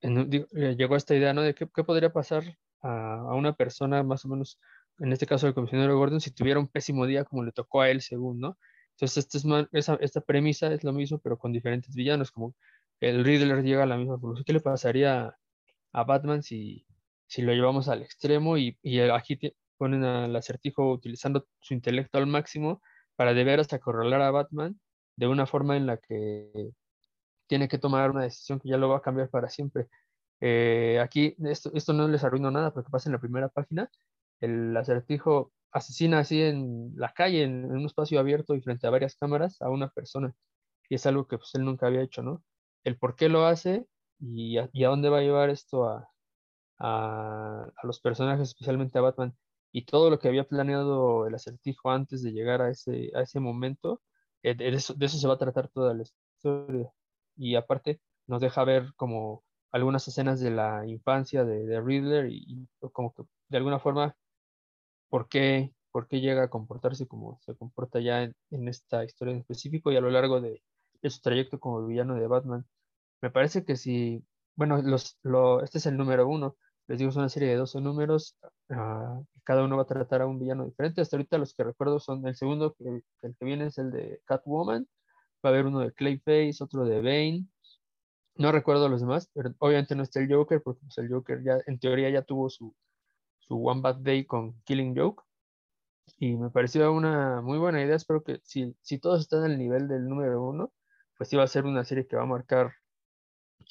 eh, 0.00 0.74
llegó 0.76 0.94
a 0.94 0.96
esta 0.96 1.14
idea, 1.14 1.34
¿no? 1.34 1.42
De 1.42 1.54
qué, 1.54 1.68
qué 1.74 1.84
podría 1.84 2.12
pasar 2.12 2.44
a, 2.80 3.16
a 3.16 3.34
una 3.34 3.52
persona, 3.54 4.02
más 4.02 4.24
o 4.24 4.28
menos, 4.28 4.58
en 5.00 5.12
este 5.12 5.26
caso 5.26 5.46
el 5.48 5.54
comisionado 5.54 5.96
Gordon, 5.98 6.20
si 6.20 6.32
tuviera 6.32 6.60
un 6.60 6.68
pésimo 6.68 7.06
día 7.06 7.24
como 7.24 7.44
le 7.44 7.52
tocó 7.52 7.82
a 7.82 7.90
él, 7.90 8.02
según, 8.02 8.40
¿no? 8.40 8.58
Entonces, 8.92 9.18
esta, 9.32 9.38
es 9.38 9.68
esa- 9.72 9.98
esta 10.00 10.20
premisa 10.22 10.72
es 10.72 10.84
lo 10.84 10.92
mismo, 10.92 11.18
pero 11.20 11.38
con 11.38 11.52
diferentes 11.52 11.94
villanos, 11.94 12.30
como 12.32 12.54
el 13.00 13.24
Riddler 13.24 13.62
llega 13.64 13.84
a 13.84 13.86
la 13.86 13.96
misma 13.96 14.14
conclusión. 14.14 14.44
¿Qué 14.44 14.52
le 14.52 14.60
pasaría 14.60 15.34
a 15.92 16.04
Batman 16.04 16.42
si, 16.42 16.86
si 17.26 17.42
lo 17.42 17.52
llevamos 17.52 17.88
al 17.88 18.02
extremo 18.02 18.58
y, 18.58 18.78
y 18.82 19.00
aquí 19.00 19.38
ponen 19.78 20.04
al 20.04 20.34
acertijo 20.36 20.92
utilizando 20.92 21.46
su 21.60 21.74
intelecto 21.74 22.18
al 22.18 22.26
máximo 22.26 22.82
para 23.16 23.34
de 23.34 23.44
veras 23.44 23.72
acorralar 23.72 24.22
a 24.22 24.30
Batman 24.30 24.80
de 25.16 25.26
una 25.26 25.46
forma 25.46 25.76
en 25.76 25.86
la 25.86 25.96
que 25.98 26.70
tiene 27.46 27.68
que 27.68 27.78
tomar 27.78 28.10
una 28.10 28.22
decisión 28.24 28.60
que 28.60 28.68
ya 28.68 28.76
lo 28.76 28.88
va 28.88 28.98
a 28.98 29.02
cambiar 29.02 29.28
para 29.30 29.48
siempre. 29.48 29.88
Eh, 30.40 31.00
aquí 31.02 31.36
esto, 31.44 31.70
esto 31.74 31.92
no 31.92 32.08
les 32.08 32.24
arruino 32.24 32.50
nada 32.50 32.72
porque 32.72 32.90
pasa 32.90 33.08
en 33.08 33.14
la 33.14 33.20
primera 33.20 33.48
página. 33.48 33.90
El 34.40 34.76
acertijo 34.76 35.52
asesina 35.72 36.20
así 36.20 36.42
en 36.42 36.92
la 36.96 37.12
calle, 37.12 37.42
en, 37.44 37.70
un 37.70 37.86
espacio 37.86 38.18
abierto 38.20 38.54
y 38.54 38.60
frente 38.62 38.86
a 38.86 38.90
varias 38.90 39.16
cámaras 39.16 39.60
a 39.62 39.70
una 39.70 39.88
persona. 39.90 40.34
Y 40.88 40.96
es 40.96 41.06
algo 41.06 41.26
que 41.28 41.38
pues, 41.38 41.54
él 41.54 41.64
nunca 41.64 41.86
había 41.86 42.02
hecho, 42.02 42.22
¿no? 42.22 42.42
El 42.84 42.98
por 42.98 43.16
qué 43.16 43.28
lo 43.28 43.46
hace 43.46 43.86
y 44.18 44.58
a, 44.58 44.68
y 44.72 44.84
a 44.84 44.88
dónde 44.88 45.08
va 45.10 45.18
a 45.18 45.22
llevar 45.22 45.50
esto 45.50 45.84
a, 45.88 46.08
a, 46.78 47.64
a 47.76 47.86
los 47.86 48.00
personajes, 48.00 48.48
especialmente 48.48 48.98
a 48.98 49.02
Batman, 49.02 49.36
y 49.72 49.84
todo 49.84 50.10
lo 50.10 50.18
que 50.18 50.28
había 50.28 50.44
planeado 50.44 51.26
el 51.26 51.34
acertijo 51.34 51.90
antes 51.90 52.22
de 52.22 52.32
llegar 52.32 52.62
a 52.62 52.70
ese, 52.70 53.10
a 53.14 53.22
ese 53.22 53.40
momento, 53.40 54.02
eh, 54.42 54.54
de, 54.54 54.68
eso, 54.70 54.94
de 54.94 55.06
eso 55.06 55.18
se 55.18 55.28
va 55.28 55.34
a 55.34 55.38
tratar 55.38 55.68
toda 55.68 55.94
la 55.94 56.02
historia. 56.02 56.92
Y 57.36 57.54
aparte 57.54 58.00
nos 58.26 58.40
deja 58.40 58.64
ver 58.64 58.92
como 58.96 59.44
algunas 59.72 60.06
escenas 60.08 60.40
de 60.40 60.50
la 60.50 60.86
infancia 60.86 61.44
de, 61.44 61.66
de 61.66 61.80
Riddler 61.80 62.26
y, 62.30 62.44
y 62.46 62.68
como 62.92 63.14
que 63.14 63.22
de 63.48 63.58
alguna 63.58 63.78
forma 63.78 64.16
por 65.10 65.28
qué, 65.28 65.74
por 65.92 66.08
qué 66.08 66.20
llega 66.20 66.44
a 66.44 66.50
comportarse 66.50 67.06
como 67.06 67.38
se 67.42 67.56
comporta 67.56 68.00
ya 68.00 68.22
en, 68.22 68.68
esta 68.68 69.04
historia 69.04 69.34
en 69.34 69.40
específico 69.40 69.92
y 69.92 69.96
a 69.96 70.00
lo 70.00 70.10
largo 70.10 70.40
de, 70.40 70.62
su 71.04 71.20
trayecto 71.20 71.60
como 71.60 71.86
villano 71.86 72.14
de 72.14 72.26
Batman. 72.26 72.66
Me 73.22 73.30
parece 73.30 73.64
que 73.64 73.76
si, 73.76 74.24
bueno, 74.56 74.80
los, 74.82 75.18
lo, 75.22 75.62
este 75.62 75.78
es 75.78 75.86
el 75.86 75.96
número 75.96 76.28
uno, 76.28 76.56
les 76.88 76.98
digo, 76.98 77.10
es 77.10 77.16
una 77.16 77.28
serie 77.28 77.50
de 77.50 77.56
12 77.56 77.80
números, 77.80 78.36
uh, 78.70 79.24
cada 79.44 79.64
uno 79.64 79.76
va 79.76 79.82
a 79.82 79.86
tratar 79.86 80.22
a 80.22 80.26
un 80.26 80.38
villano 80.40 80.64
diferente. 80.64 81.00
Hasta 81.00 81.16
ahorita 81.16 81.38
los 81.38 81.54
que 81.54 81.64
recuerdo 81.64 82.00
son 82.00 82.26
el 82.26 82.36
segundo, 82.36 82.74
que 82.74 83.02
el 83.22 83.36
que 83.36 83.44
viene 83.44 83.66
es 83.66 83.78
el 83.78 83.90
de 83.90 84.20
Catwoman, 84.24 84.88
va 85.44 85.50
a 85.50 85.52
haber 85.52 85.66
uno 85.66 85.80
de 85.80 85.92
Clayface, 85.92 86.62
otro 86.62 86.84
de 86.84 87.00
Bane, 87.00 87.46
no 88.36 88.52
recuerdo 88.52 88.88
los 88.88 89.00
demás, 89.00 89.30
pero 89.34 89.54
obviamente 89.58 89.94
no 89.94 90.02
está 90.02 90.20
el 90.20 90.32
Joker, 90.32 90.62
porque 90.62 90.80
pues, 90.82 90.98
el 90.98 91.08
Joker 91.10 91.42
ya, 91.44 91.58
en 91.66 91.78
teoría, 91.78 92.10
ya 92.10 92.22
tuvo 92.22 92.48
su, 92.48 92.74
su 93.50 93.66
One 93.66 93.80
Bad 93.80 93.96
Day 93.96 94.24
con 94.26 94.62
Killing 94.62 94.96
Joke. 94.96 95.24
Y 96.18 96.36
me 96.36 96.50
pareció 96.50 96.92
una 96.92 97.40
muy 97.42 97.58
buena 97.58 97.82
idea. 97.82 97.96
Espero 97.96 98.22
que 98.22 98.38
si, 98.44 98.76
si 98.80 98.98
todos 99.00 99.20
están 99.22 99.42
al 99.42 99.58
nivel 99.58 99.88
del 99.88 100.08
número 100.08 100.40
uno, 100.44 100.72
pues 101.18 101.30
sí 101.30 101.36
va 101.36 101.42
a 101.42 101.48
ser 101.48 101.64
una 101.64 101.84
serie 101.84 102.06
que 102.06 102.14
va 102.14 102.22
a 102.22 102.26
marcar 102.26 102.74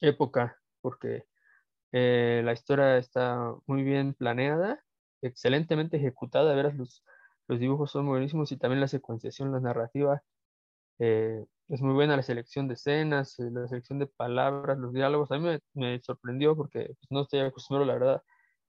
época, 0.02 0.58
porque 0.82 1.28
eh, 1.94 2.42
la 2.44 2.52
historia 2.52 2.98
está 2.98 3.56
muy 3.68 3.84
bien 3.84 4.14
planeada, 4.16 4.84
excelentemente 5.22 5.96
ejecutada. 5.96 6.54
Veras, 6.56 6.76
los, 6.76 7.06
los 7.48 7.60
dibujos 7.60 7.92
son 7.92 8.06
buenísimos 8.08 8.52
y 8.52 8.58
también 8.58 8.82
la 8.82 8.90
secuenciación, 8.90 9.54
la 9.54 9.62
narrativa. 9.62 10.22
Eh, 11.00 11.46
es 11.70 11.82
muy 11.82 11.94
buena 11.94 12.18
la 12.18 12.24
selección 12.24 12.68
de 12.68 12.74
escenas, 12.74 13.40
eh, 13.40 13.50
la 13.50 13.68
selección 13.70 14.00
de 14.00 14.08
palabras, 14.08 14.78
los 14.78 14.92
diálogos. 14.92 15.32
A 15.32 15.38
mí 15.38 15.42
me, 15.46 15.62
me 15.74 16.02
sorprendió 16.02 16.58
porque 16.58 16.96
pues, 17.00 17.12
no 17.12 17.22
estoy 17.22 17.40
acostumbrado, 17.40 17.86
la 17.86 17.94
verdad, 17.94 18.24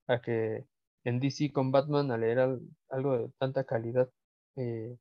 a 0.07 0.21
que 0.21 0.67
en 1.05 1.21
DC 1.21 1.53
con 1.53 1.71
Batman 1.73 2.11
a 2.11 2.19
leer 2.19 2.41
al, 2.41 2.61
algo 2.91 3.19
de 3.19 3.29
tanta 3.39 3.65
calidad. 3.65 4.11
Eh, 4.57 4.97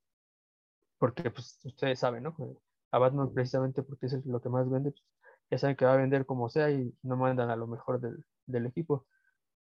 porque 0.97 1.31
pues 1.31 1.59
ustedes 1.63 1.99
saben, 1.99 2.23
¿no? 2.23 2.35
A 2.91 2.99
Batman 2.99 3.33
precisamente 3.33 3.83
porque 3.83 4.07
es 4.07 4.25
lo 4.25 4.41
que 4.41 4.49
más 4.49 4.69
vende, 4.69 4.91
pues, 4.91 5.03
ya 5.51 5.57
saben 5.57 5.75
que 5.75 5.85
va 5.85 5.93
a 5.93 5.97
vender 5.97 6.25
como 6.25 6.49
sea 6.49 6.69
y 6.71 6.93
no 7.03 7.17
mandan 7.17 7.49
a 7.49 7.55
lo 7.55 7.67
mejor 7.67 7.99
del, 8.01 8.23
del 8.45 8.65
equipo. 8.67 9.07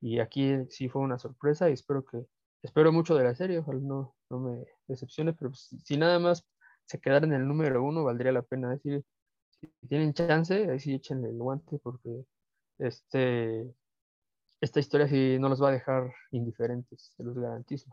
y 0.01 0.20
aquí 0.20 0.55
sí 0.70 0.89
fue 0.89 1.03
una 1.03 1.18
sorpresa 1.18 1.70
y 1.70 1.74
espero 1.74 2.05
que, 2.05 2.26
espero 2.62 2.93
mucho 2.93 3.14
de 3.16 3.24
la 3.24 3.34
serie, 3.34 3.59
ojalá 3.59 3.80
no, 3.80 4.16
no 4.30 4.41
me 4.41 4.64
decepcione, 4.86 5.32
pero 5.32 5.51
pues, 5.51 5.68
si 5.84 5.97
nada 5.97 6.18
más 6.18 6.47
se 6.86 7.01
quedara 7.01 7.26
en 7.26 7.34
el 7.34 7.47
número 7.47 7.82
uno, 7.82 8.05
valdría 8.05 8.32
la 8.32 8.43
pena 8.43 8.70
decir, 8.70 9.05
si 9.51 9.68
tienen 9.89 10.14
chance, 10.14 10.70
ahí 10.70 10.80
sí 10.80 10.95
échenle 10.95 11.30
el 11.30 11.39
guante 11.39 11.78
porque 11.78 12.24
este, 12.78 13.72
esta 14.61 14.81
historia 14.81 15.09
sí 15.09 15.39
no 15.39 15.49
los 15.49 15.63
va 15.63 15.69
a 15.69 15.73
dejar 15.73 16.13
indiferentes, 16.33 17.13
se 17.17 17.23
los 17.23 17.37
garantizo. 17.39 17.91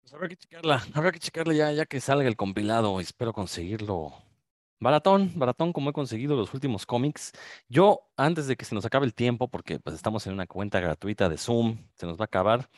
Pues 0.00 0.14
habrá 0.14 0.28
que 0.28 0.36
checarla, 0.36 0.82
habrá 0.94 1.12
que 1.12 1.18
checarla 1.18 1.52
ya, 1.54 1.72
ya 1.72 1.86
que 1.86 2.00
salga 2.00 2.28
el 2.28 2.36
compilado. 2.36 3.00
Espero 3.00 3.32
conseguirlo. 3.32 4.14
Baratón, 4.78 5.32
baratón, 5.36 5.72
como 5.72 5.90
he 5.90 5.92
conseguido 5.92 6.36
los 6.36 6.52
últimos 6.54 6.86
cómics. 6.86 7.32
Yo, 7.68 8.10
antes 8.16 8.46
de 8.46 8.56
que 8.56 8.64
se 8.64 8.74
nos 8.74 8.84
acabe 8.84 9.06
el 9.06 9.14
tiempo, 9.14 9.48
porque 9.48 9.80
pues 9.80 9.96
estamos 9.96 10.26
en 10.26 10.34
una 10.34 10.46
cuenta 10.46 10.80
gratuita 10.80 11.28
de 11.28 11.38
Zoom, 11.38 11.78
se 11.94 12.06
nos 12.06 12.18
va 12.18 12.24
a 12.24 12.26
acabar. 12.26 12.68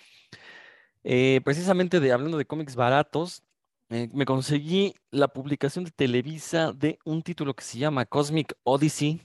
eh, 1.05 1.41
precisamente 1.45 2.01
de 2.01 2.13
hablando 2.13 2.39
de 2.39 2.47
cómics 2.47 2.77
baratos, 2.77 3.43
eh, 3.91 4.09
me 4.13 4.25
conseguí 4.27 4.95
la 5.11 5.29
publicación 5.29 5.85
de 5.85 5.91
Televisa 5.91 6.73
de 6.73 6.99
un 7.05 7.23
título 7.23 7.55
que 7.55 7.65
se 7.65 7.79
llama 7.79 8.07
Cosmic 8.07 8.55
Odyssey. 8.65 9.21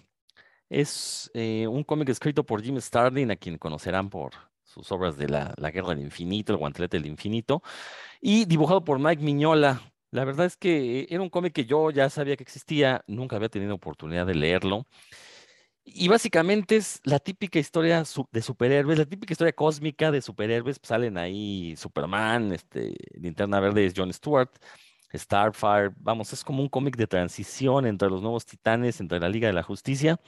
Es 0.73 1.29
eh, 1.35 1.67
un 1.67 1.83
cómic 1.83 2.09
escrito 2.09 2.43
por 2.43 2.63
Jim 2.63 2.81
Starlin, 2.81 3.29
a 3.29 3.35
quien 3.35 3.59
conocerán 3.59 4.09
por 4.09 4.31
sus 4.63 4.91
obras 4.91 5.17
de 5.17 5.29
la, 5.29 5.53
la 5.57 5.69
Guerra 5.69 5.89
del 5.89 6.01
Infinito, 6.01 6.51
El 6.51 6.57
Guantelete 6.57 6.97
del 6.97 7.05
Infinito, 7.05 7.61
y 8.19 8.45
dibujado 8.45 8.83
por 8.83 8.97
Mike 8.97 9.21
Miñola. 9.21 9.83
La 10.09 10.25
verdad 10.25 10.47
es 10.47 10.57
que 10.57 11.05
era 11.11 11.21
un 11.21 11.29
cómic 11.29 11.53
que 11.53 11.65
yo 11.65 11.91
ya 11.91 12.09
sabía 12.09 12.35
que 12.35 12.41
existía, 12.41 13.03
nunca 13.05 13.35
había 13.35 13.49
tenido 13.49 13.75
oportunidad 13.75 14.25
de 14.25 14.33
leerlo. 14.33 14.87
Y 15.85 16.07
básicamente 16.07 16.77
es 16.77 17.01
la 17.03 17.19
típica 17.19 17.59
historia 17.59 18.03
de 18.31 18.41
superhéroes, 18.41 18.97
la 18.97 19.05
típica 19.05 19.33
historia 19.33 19.53
cósmica 19.53 20.09
de 20.09 20.21
superhéroes. 20.23 20.79
salen 20.81 21.19
ahí 21.19 21.75
Superman, 21.77 22.51
este, 22.51 22.95
Linterna 23.13 23.59
Verde 23.59 23.85
es 23.85 23.93
John 23.95 24.11
Stewart, 24.11 24.49
Starfire. 25.13 25.91
Vamos, 25.97 26.33
es 26.33 26.43
como 26.43 26.63
un 26.63 26.69
cómic 26.69 26.97
de 26.97 27.05
transición 27.05 27.85
entre 27.85 28.09
los 28.09 28.23
nuevos 28.23 28.45
titanes, 28.45 28.99
entre 28.99 29.19
la 29.19 29.29
Liga 29.29 29.47
de 29.47 29.53
la 29.53 29.61
Justicia. 29.63 30.19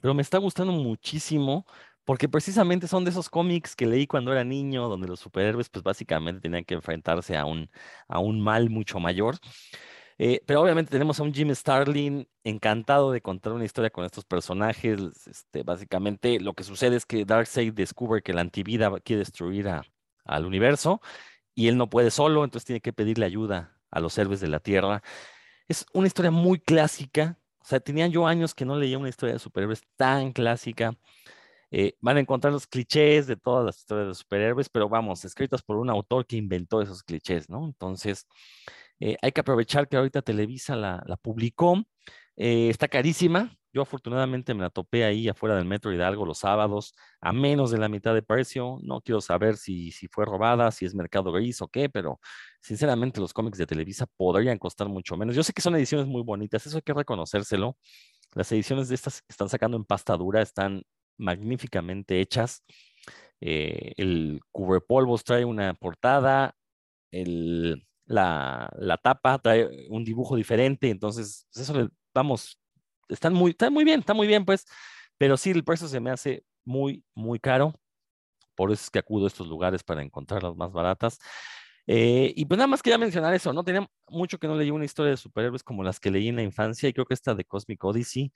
Pero 0.00 0.14
me 0.14 0.22
está 0.22 0.38
gustando 0.38 0.72
muchísimo 0.72 1.66
porque 2.04 2.28
precisamente 2.28 2.88
son 2.88 3.04
de 3.04 3.10
esos 3.10 3.28
cómics 3.28 3.76
que 3.76 3.86
leí 3.86 4.06
cuando 4.06 4.32
era 4.32 4.44
niño, 4.44 4.88
donde 4.88 5.08
los 5.08 5.20
superhéroes 5.20 5.68
pues 5.68 5.82
básicamente 5.82 6.40
tenían 6.40 6.64
que 6.64 6.74
enfrentarse 6.74 7.36
a 7.36 7.44
un, 7.44 7.70
a 8.08 8.18
un 8.20 8.40
mal 8.40 8.70
mucho 8.70 8.98
mayor. 9.00 9.36
Eh, 10.18 10.42
pero 10.46 10.62
obviamente 10.62 10.90
tenemos 10.90 11.20
a 11.20 11.22
un 11.22 11.32
Jim 11.32 11.54
Starlin 11.54 12.28
encantado 12.44 13.12
de 13.12 13.20
contar 13.20 13.52
una 13.52 13.64
historia 13.64 13.90
con 13.90 14.04
estos 14.04 14.24
personajes. 14.24 15.00
Este, 15.26 15.62
básicamente 15.62 16.40
lo 16.40 16.54
que 16.54 16.64
sucede 16.64 16.96
es 16.96 17.06
que 17.06 17.24
Darkseid 17.24 17.72
descubre 17.74 18.22
que 18.22 18.32
la 18.32 18.40
antivida 18.40 18.90
quiere 19.00 19.20
destruir 19.20 19.68
a- 19.68 19.84
al 20.24 20.44
universo 20.46 21.00
y 21.54 21.68
él 21.68 21.76
no 21.78 21.90
puede 21.90 22.10
solo, 22.10 22.44
entonces 22.44 22.66
tiene 22.66 22.80
que 22.80 22.92
pedirle 22.94 23.26
ayuda 23.26 23.78
a 23.90 24.00
los 24.00 24.18
héroes 24.18 24.40
de 24.40 24.48
la 24.48 24.60
Tierra. 24.60 25.02
Es 25.68 25.86
una 25.94 26.06
historia 26.08 26.30
muy 26.30 26.60
clásica. 26.60 27.37
O 27.60 27.64
sea, 27.64 27.80
tenía 27.80 28.06
yo 28.06 28.26
años 28.26 28.54
que 28.54 28.64
no 28.64 28.76
leía 28.76 28.98
una 28.98 29.08
historia 29.08 29.34
de 29.34 29.38
superhéroes 29.38 29.82
tan 29.96 30.32
clásica. 30.32 30.94
Eh, 31.70 31.94
van 32.00 32.16
a 32.16 32.20
encontrar 32.20 32.52
los 32.52 32.66
clichés 32.66 33.26
de 33.26 33.36
todas 33.36 33.64
las 33.64 33.78
historias 33.78 34.08
de 34.08 34.14
superhéroes, 34.14 34.68
pero 34.70 34.88
vamos, 34.88 35.24
escritas 35.24 35.62
por 35.62 35.76
un 35.76 35.90
autor 35.90 36.26
que 36.26 36.36
inventó 36.36 36.80
esos 36.80 37.02
clichés, 37.02 37.50
¿no? 37.50 37.66
Entonces, 37.66 38.26
eh, 39.00 39.16
hay 39.22 39.32
que 39.32 39.40
aprovechar 39.40 39.88
que 39.88 39.96
ahorita 39.96 40.22
Televisa 40.22 40.76
la, 40.76 41.02
la 41.06 41.16
publicó. 41.16 41.82
Eh, 42.36 42.68
está 42.70 42.88
carísima. 42.88 43.54
Yo 43.72 43.82
afortunadamente 43.82 44.54
me 44.54 44.62
la 44.62 44.70
topé 44.70 45.04
ahí 45.04 45.28
afuera 45.28 45.56
del 45.56 45.66
Metro 45.66 45.92
Hidalgo 45.92 46.24
los 46.24 46.38
sábados 46.38 46.94
a 47.20 47.32
menos 47.32 47.70
de 47.70 47.78
la 47.78 47.88
mitad 47.88 48.14
de 48.14 48.22
precio. 48.22 48.78
No 48.82 49.00
quiero 49.02 49.20
saber 49.20 49.56
si, 49.56 49.92
si 49.92 50.08
fue 50.08 50.24
robada, 50.24 50.70
si 50.70 50.86
es 50.86 50.94
mercado 50.94 51.32
gris 51.32 51.60
o 51.60 51.68
qué, 51.68 51.88
pero 51.90 52.18
sinceramente 52.60 53.20
los 53.20 53.32
cómics 53.32 53.58
de 53.58 53.66
Televisa 53.66 54.06
podrían 54.16 54.58
costar 54.58 54.88
mucho 54.88 55.16
menos. 55.16 55.34
Yo 55.34 55.42
sé 55.42 55.52
que 55.52 55.62
son 55.62 55.76
ediciones 55.76 56.06
muy 56.06 56.22
bonitas, 56.22 56.66
eso 56.66 56.76
hay 56.76 56.82
que 56.82 56.94
reconocérselo. 56.94 57.76
Las 58.34 58.50
ediciones 58.52 58.88
de 58.88 58.94
estas 58.94 59.22
que 59.22 59.32
están 59.32 59.48
sacando 59.48 59.76
en 59.76 59.84
pasta 59.84 60.16
dura 60.16 60.42
están 60.42 60.82
magníficamente 61.16 62.20
hechas. 62.20 62.64
Eh, 63.40 63.92
el 63.96 64.40
cubrepolvos 64.50 65.24
trae 65.24 65.44
una 65.44 65.74
portada, 65.74 66.54
el, 67.12 67.86
la, 68.06 68.68
la 68.76 68.96
tapa 68.96 69.38
trae 69.38 69.68
un 69.90 70.04
dibujo 70.04 70.36
diferente, 70.36 70.90
entonces 70.90 71.46
pues, 71.52 71.62
eso 71.62 71.80
le, 71.80 71.88
vamos, 72.12 72.58
están 73.08 73.34
muy, 73.34 73.52
está 73.52 73.70
muy 73.70 73.84
bien, 73.84 74.00
está 74.00 74.14
muy 74.14 74.26
bien 74.26 74.44
pues, 74.44 74.66
pero 75.16 75.36
sí 75.36 75.50
el 75.50 75.64
precio 75.64 75.86
se 75.86 76.00
me 76.00 76.10
hace 76.10 76.44
muy, 76.64 77.04
muy 77.14 77.38
caro, 77.38 77.74
por 78.56 78.72
eso 78.72 78.82
es 78.82 78.90
que 78.90 78.98
acudo 78.98 79.26
a 79.26 79.28
estos 79.28 79.46
lugares 79.46 79.84
para 79.84 80.02
encontrarlas 80.02 80.56
más 80.56 80.72
baratas. 80.72 81.18
Eh, 81.90 82.34
y 82.36 82.44
pues 82.44 82.58
nada 82.58 82.68
más 82.68 82.82
quería 82.82 82.98
mencionar 82.98 83.32
eso, 83.32 83.50
¿no? 83.54 83.64
Tenía 83.64 83.88
mucho 84.08 84.38
que 84.38 84.46
no 84.46 84.54
leí 84.56 84.70
una 84.70 84.84
historia 84.84 85.10
de 85.12 85.16
superhéroes 85.16 85.62
como 85.62 85.82
las 85.82 85.98
que 85.98 86.10
leí 86.10 86.28
en 86.28 86.36
la 86.36 86.42
infancia 86.42 86.86
y 86.86 86.92
creo 86.92 87.06
que 87.06 87.14
esta 87.14 87.34
de 87.34 87.46
Cosmic 87.46 87.82
Odyssey 87.82 88.30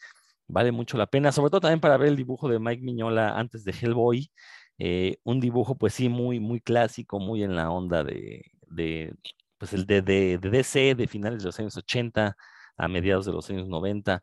vale 0.48 0.72
mucho 0.72 0.96
la 0.96 1.06
pena, 1.06 1.32
sobre 1.32 1.50
todo 1.50 1.60
también 1.60 1.80
para 1.80 1.98
ver 1.98 2.08
el 2.08 2.16
dibujo 2.16 2.48
de 2.48 2.58
Mike 2.58 2.82
Miñola 2.82 3.38
antes 3.38 3.62
de 3.64 3.72
Hellboy, 3.72 4.30
eh, 4.78 5.18
un 5.24 5.38
dibujo 5.40 5.76
pues 5.76 5.92
sí 5.94 6.08
muy, 6.08 6.40
muy 6.40 6.60
clásico, 6.62 7.20
muy 7.20 7.42
en 7.42 7.54
la 7.54 7.70
onda 7.70 8.02
de, 8.04 8.42
pues 9.58 9.74
el 9.74 9.86
de, 9.86 10.00
de, 10.02 10.38
DC 10.38 10.94
de 10.94 11.06
finales 11.06 11.40
de 11.40 11.46
los 11.46 11.58
años 11.60 11.76
80 11.76 12.34
a 12.78 12.88
mediados 12.88 13.26
de 13.26 13.32
los 13.32 13.50
años 13.50 13.68
90, 13.68 14.22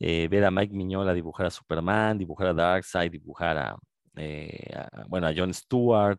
eh, 0.00 0.28
ver 0.30 0.44
a 0.44 0.50
Mike 0.50 0.74
Miñola 0.74 1.12
dibujar 1.12 1.46
a 1.46 1.50
Superman, 1.50 2.16
dibujar 2.18 2.48
a 2.48 2.54
Darkseid, 2.54 3.12
dibujar 3.12 3.58
a, 3.58 3.76
eh, 4.16 4.74
a 4.74 5.04
bueno, 5.08 5.26
a 5.26 5.34
John 5.36 5.52
Stewart, 5.52 6.18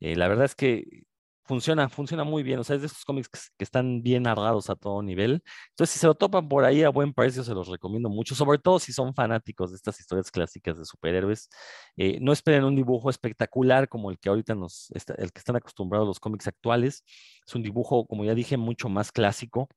la 0.00 0.28
verdad 0.28 0.44
es 0.44 0.54
que 0.54 1.06
funciona, 1.48 1.88
funciona 1.88 2.24
muy 2.24 2.42
bien. 2.42 2.60
O 2.60 2.64
sea, 2.64 2.76
es 2.76 2.82
de 2.82 2.86
esos 2.88 3.04
cómics 3.04 3.28
que, 3.56 3.64
están 3.64 4.02
bien 4.02 4.24
narrados 4.24 4.70
a 4.70 4.76
todo 4.76 5.02
nivel. 5.02 5.42
Entonces, 5.70 5.94
si 5.94 5.98
se 5.98 6.06
lo 6.06 6.14
topan 6.14 6.48
por 6.48 6.64
ahí 6.64 6.82
a 6.84 6.90
buen 6.90 7.14
precio, 7.14 7.42
se 7.42 7.54
los 7.54 7.68
recomiendo 7.68 8.10
mucho, 8.10 8.34
sobre 8.34 8.58
todo 8.58 8.78
si 8.78 8.92
son 8.92 9.14
fanáticos 9.14 9.70
de 9.70 9.76
estas 9.76 9.98
historias 10.00 10.30
clásicas 10.30 10.78
de 10.78 10.84
superhéroes. 10.84 11.48
Eh, 11.96 12.18
no 12.20 12.32
esperen 12.32 12.64
un 12.64 12.76
dibujo 12.76 13.10
espectacular 13.10 13.88
como 13.88 14.10
el 14.10 14.18
que 14.18 14.28
ahorita 14.28 14.54
nos, 14.54 14.90
el 14.92 15.32
que 15.32 15.38
están 15.38 15.56
acostumbrados 15.56 16.06
los 16.06 16.20
cómics 16.20 16.46
actuales. 16.46 17.04
Es 17.46 17.54
un 17.54 17.62
dibujo, 17.62 18.06
como 18.06 18.24
ya 18.24 18.34
dije, 18.34 18.56
mucho 18.56 18.88
más 18.88 19.10
clásico. 19.10 19.68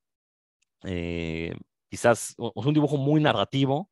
Eh, 0.84 1.56
quizás 1.90 2.32
es 2.32 2.66
un 2.66 2.74
dibujo 2.74 2.98
muy 2.98 3.22
narrativo, 3.22 3.90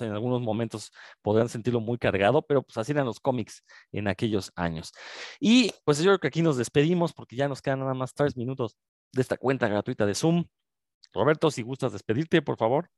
en 0.00 0.12
algunos 0.12 0.40
momentos 0.42 0.90
podrán 1.22 1.48
sentirlo 1.48 1.80
muy 1.80 1.98
cargado, 1.98 2.42
pero 2.42 2.62
pues 2.62 2.76
así 2.76 2.92
eran 2.92 3.06
los 3.06 3.20
cómics 3.20 3.64
en 3.92 4.08
aquellos 4.08 4.52
años. 4.56 4.92
Y 5.40 5.72
pues 5.84 5.98
yo 5.98 6.04
creo 6.04 6.18
que 6.18 6.28
aquí 6.28 6.42
nos 6.42 6.56
despedimos 6.56 7.12
porque 7.12 7.36
ya 7.36 7.48
nos 7.48 7.62
quedan 7.62 7.80
nada 7.80 7.94
más 7.94 8.14
tres 8.14 8.36
minutos 8.36 8.76
de 9.12 9.22
esta 9.22 9.36
cuenta 9.36 9.68
gratuita 9.68 10.06
de 10.06 10.14
Zoom. 10.14 10.44
Roberto, 11.12 11.50
si 11.50 11.62
gustas 11.62 11.92
despedirte, 11.92 12.42
por 12.42 12.56
favor. 12.56 12.90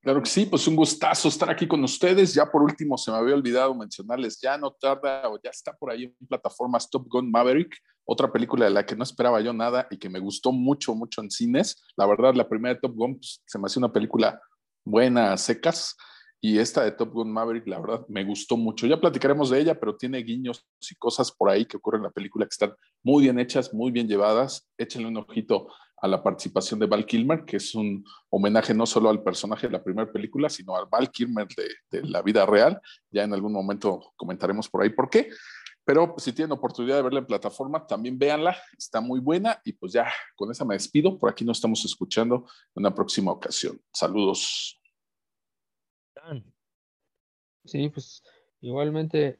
Claro 0.00 0.22
que 0.22 0.30
sí, 0.30 0.46
pues 0.46 0.66
un 0.68 0.76
gustazo 0.76 1.28
estar 1.28 1.50
aquí 1.50 1.66
con 1.66 1.82
ustedes. 1.82 2.32
Ya 2.32 2.46
por 2.46 2.62
último, 2.62 2.96
se 2.96 3.10
me 3.10 3.16
había 3.16 3.34
olvidado 3.34 3.74
mencionarles, 3.74 4.40
ya 4.40 4.56
no 4.56 4.70
tarda 4.70 5.28
o 5.28 5.40
ya 5.42 5.50
está 5.50 5.72
por 5.72 5.90
ahí 5.90 6.04
en 6.04 6.26
plataformas 6.28 6.88
Top 6.88 7.06
Gun 7.08 7.30
Maverick, 7.30 7.76
otra 8.04 8.32
película 8.32 8.66
de 8.66 8.70
la 8.70 8.86
que 8.86 8.94
no 8.94 9.02
esperaba 9.02 9.40
yo 9.40 9.52
nada 9.52 9.88
y 9.90 9.98
que 9.98 10.08
me 10.08 10.20
gustó 10.20 10.52
mucho, 10.52 10.94
mucho 10.94 11.20
en 11.20 11.30
cines. 11.30 11.82
La 11.96 12.06
verdad, 12.06 12.34
la 12.34 12.48
primera 12.48 12.74
de 12.74 12.80
Top 12.80 12.94
Gun 12.94 13.16
pues, 13.16 13.42
se 13.44 13.58
me 13.58 13.66
hace 13.66 13.80
una 13.80 13.92
película 13.92 14.40
buena, 14.88 15.36
secas. 15.36 15.96
Y 16.40 16.58
esta 16.58 16.84
de 16.84 16.92
Top 16.92 17.12
Gun 17.12 17.32
Maverick, 17.32 17.66
la 17.66 17.80
verdad, 17.80 18.06
me 18.08 18.24
gustó 18.24 18.56
mucho. 18.56 18.86
Ya 18.86 19.00
platicaremos 19.00 19.50
de 19.50 19.60
ella, 19.60 19.78
pero 19.78 19.96
tiene 19.96 20.18
guiños 20.18 20.64
y 20.88 20.94
cosas 20.94 21.32
por 21.32 21.50
ahí 21.50 21.66
que 21.66 21.76
ocurren 21.76 22.00
en 22.00 22.04
la 22.04 22.10
película 22.10 22.46
que 22.46 22.52
están 22.52 22.74
muy 23.02 23.24
bien 23.24 23.40
hechas, 23.40 23.74
muy 23.74 23.90
bien 23.90 24.06
llevadas. 24.06 24.68
Échenle 24.78 25.08
un 25.08 25.16
ojito 25.16 25.68
a 26.00 26.06
la 26.06 26.22
participación 26.22 26.78
de 26.78 26.86
Val 26.86 27.04
Kilmer, 27.04 27.44
que 27.44 27.56
es 27.56 27.74
un 27.74 28.04
homenaje 28.30 28.72
no 28.72 28.86
solo 28.86 29.10
al 29.10 29.22
personaje 29.22 29.66
de 29.66 29.72
la 29.72 29.82
primera 29.82 30.10
película, 30.10 30.48
sino 30.48 30.76
al 30.76 30.86
Val 30.86 31.10
Kilmer 31.10 31.48
de 31.90 32.02
la 32.04 32.22
vida 32.22 32.46
real. 32.46 32.80
Ya 33.10 33.24
en 33.24 33.34
algún 33.34 33.52
momento 33.52 34.12
comentaremos 34.16 34.68
por 34.68 34.82
ahí 34.82 34.90
por 34.90 35.10
qué. 35.10 35.30
Pero 35.88 36.12
pues, 36.12 36.24
si 36.24 36.34
tienen 36.34 36.52
oportunidad 36.52 36.96
de 36.96 37.02
verla 37.02 37.20
en 37.20 37.26
plataforma, 37.26 37.86
también 37.86 38.18
véanla, 38.18 38.54
está 38.76 39.00
muy 39.00 39.20
buena. 39.20 39.58
Y 39.64 39.72
pues 39.72 39.94
ya 39.94 40.06
con 40.36 40.50
esa 40.50 40.66
me 40.66 40.74
despido. 40.74 41.16
Por 41.16 41.30
aquí 41.30 41.46
nos 41.46 41.56
estamos 41.56 41.82
escuchando 41.82 42.44
en 42.74 42.82
una 42.82 42.94
próxima 42.94 43.32
ocasión. 43.32 43.80
Saludos. 43.90 44.78
Sí, 47.64 47.88
pues 47.88 48.22
igualmente 48.60 49.38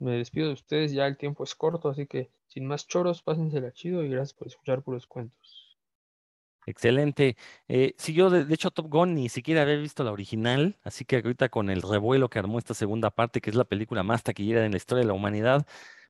me 0.00 0.16
despido 0.16 0.48
de 0.48 0.54
ustedes, 0.54 0.90
ya 0.90 1.06
el 1.06 1.16
tiempo 1.16 1.44
es 1.44 1.54
corto, 1.54 1.90
así 1.90 2.08
que 2.08 2.28
sin 2.48 2.66
más 2.66 2.88
choros, 2.88 3.22
pásensela 3.22 3.72
chido 3.72 4.02
y 4.02 4.08
gracias 4.08 4.34
por 4.34 4.48
escuchar 4.48 4.82
puros 4.82 5.06
cuentos. 5.06 5.65
Excelente. 6.66 7.36
Eh, 7.68 7.94
sí, 7.96 8.12
yo 8.12 8.28
de, 8.28 8.44
de, 8.44 8.54
hecho 8.54 8.72
Top 8.72 8.88
Gun 8.90 9.14
ni 9.14 9.28
siquiera 9.28 9.62
había 9.62 9.76
visto 9.76 10.02
la 10.02 10.10
original, 10.10 10.76
así 10.82 11.04
que 11.04 11.16
ahorita 11.16 11.48
con 11.48 11.70
el 11.70 11.80
revuelo 11.80 12.28
que 12.28 12.40
armó 12.40 12.58
esta 12.58 12.74
segunda 12.74 13.10
parte, 13.10 13.40
que 13.40 13.50
es 13.50 13.56
la 13.56 13.64
película 13.64 14.02
más 14.02 14.24
taquillera 14.24 14.64
en 14.66 14.72
la 14.72 14.76
historia 14.76 15.02
de 15.02 15.08
la 15.08 15.14
humanidad, 15.14 15.64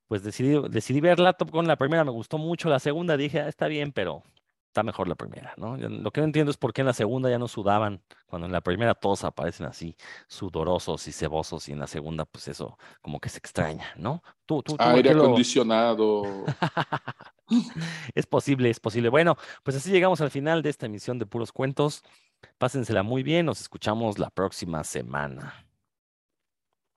pues 0.09 0.23
decidí, 0.23 0.59
decidí 0.71 1.01
verla. 1.01 1.35
Top 1.35 1.51
Gun, 1.51 1.67
la 1.67 1.77
primera 1.77 2.05
me 2.05 2.11
gustó 2.11 2.39
mucho, 2.39 2.71
la 2.71 2.79
segunda 2.79 3.17
dije, 3.19 3.41
ah, 3.41 3.49
está 3.49 3.69
bien, 3.69 3.93
pero 3.93 4.23
está 4.69 4.83
mejor 4.83 5.09
la 5.09 5.15
primera, 5.15 5.55
¿no? 5.57 5.77
Lo 5.77 6.11
que 6.11 6.21
no 6.21 6.27
entiendo 6.27 6.51
es 6.51 6.57
por 6.57 6.73
qué 6.73 6.83
en 6.83 6.87
la 6.87 6.93
segunda 6.93 7.31
ya 7.31 7.39
no 7.39 7.49
sudaban, 7.49 8.03
cuando 8.27 8.47
en 8.47 8.53
la 8.53 8.61
primera 8.61 8.95
todos 8.95 9.25
aparecen 9.25 9.67
así, 9.67 9.97
sudorosos 10.27 11.07
y 11.09 11.13
cebosos, 11.13 11.69
y 11.69 11.73
en 11.73 11.81
la 11.81 11.87
segunda, 11.87 12.25
pues 12.25 12.49
eso 12.49 12.79
como 13.01 13.21
que 13.21 13.29
se 13.29 13.39
extraña, 13.39 13.93
¿no? 13.97 14.23
Tú, 14.45 14.63
tú, 14.63 14.77
Aire 14.79 15.11
acondicionado. 15.11 16.25
es 18.15 18.27
posible, 18.27 18.71
es 18.71 18.81
posible. 18.81 19.09
Bueno, 19.09 19.37
pues 19.63 19.77
así 19.77 19.91
llegamos 19.91 20.21
al 20.21 20.31
final 20.31 20.63
de 20.63 20.71
esta 20.71 20.87
emisión 20.87 21.19
de 21.19 21.27
Puros 21.27 21.53
Cuentos. 21.53 22.03
Pásensela 22.59 23.03
muy 23.03 23.23
bien, 23.23 23.47
nos 23.47 23.61
escuchamos 23.61 24.19
la 24.19 24.31
próxima 24.31 24.85
semana. 24.85 25.66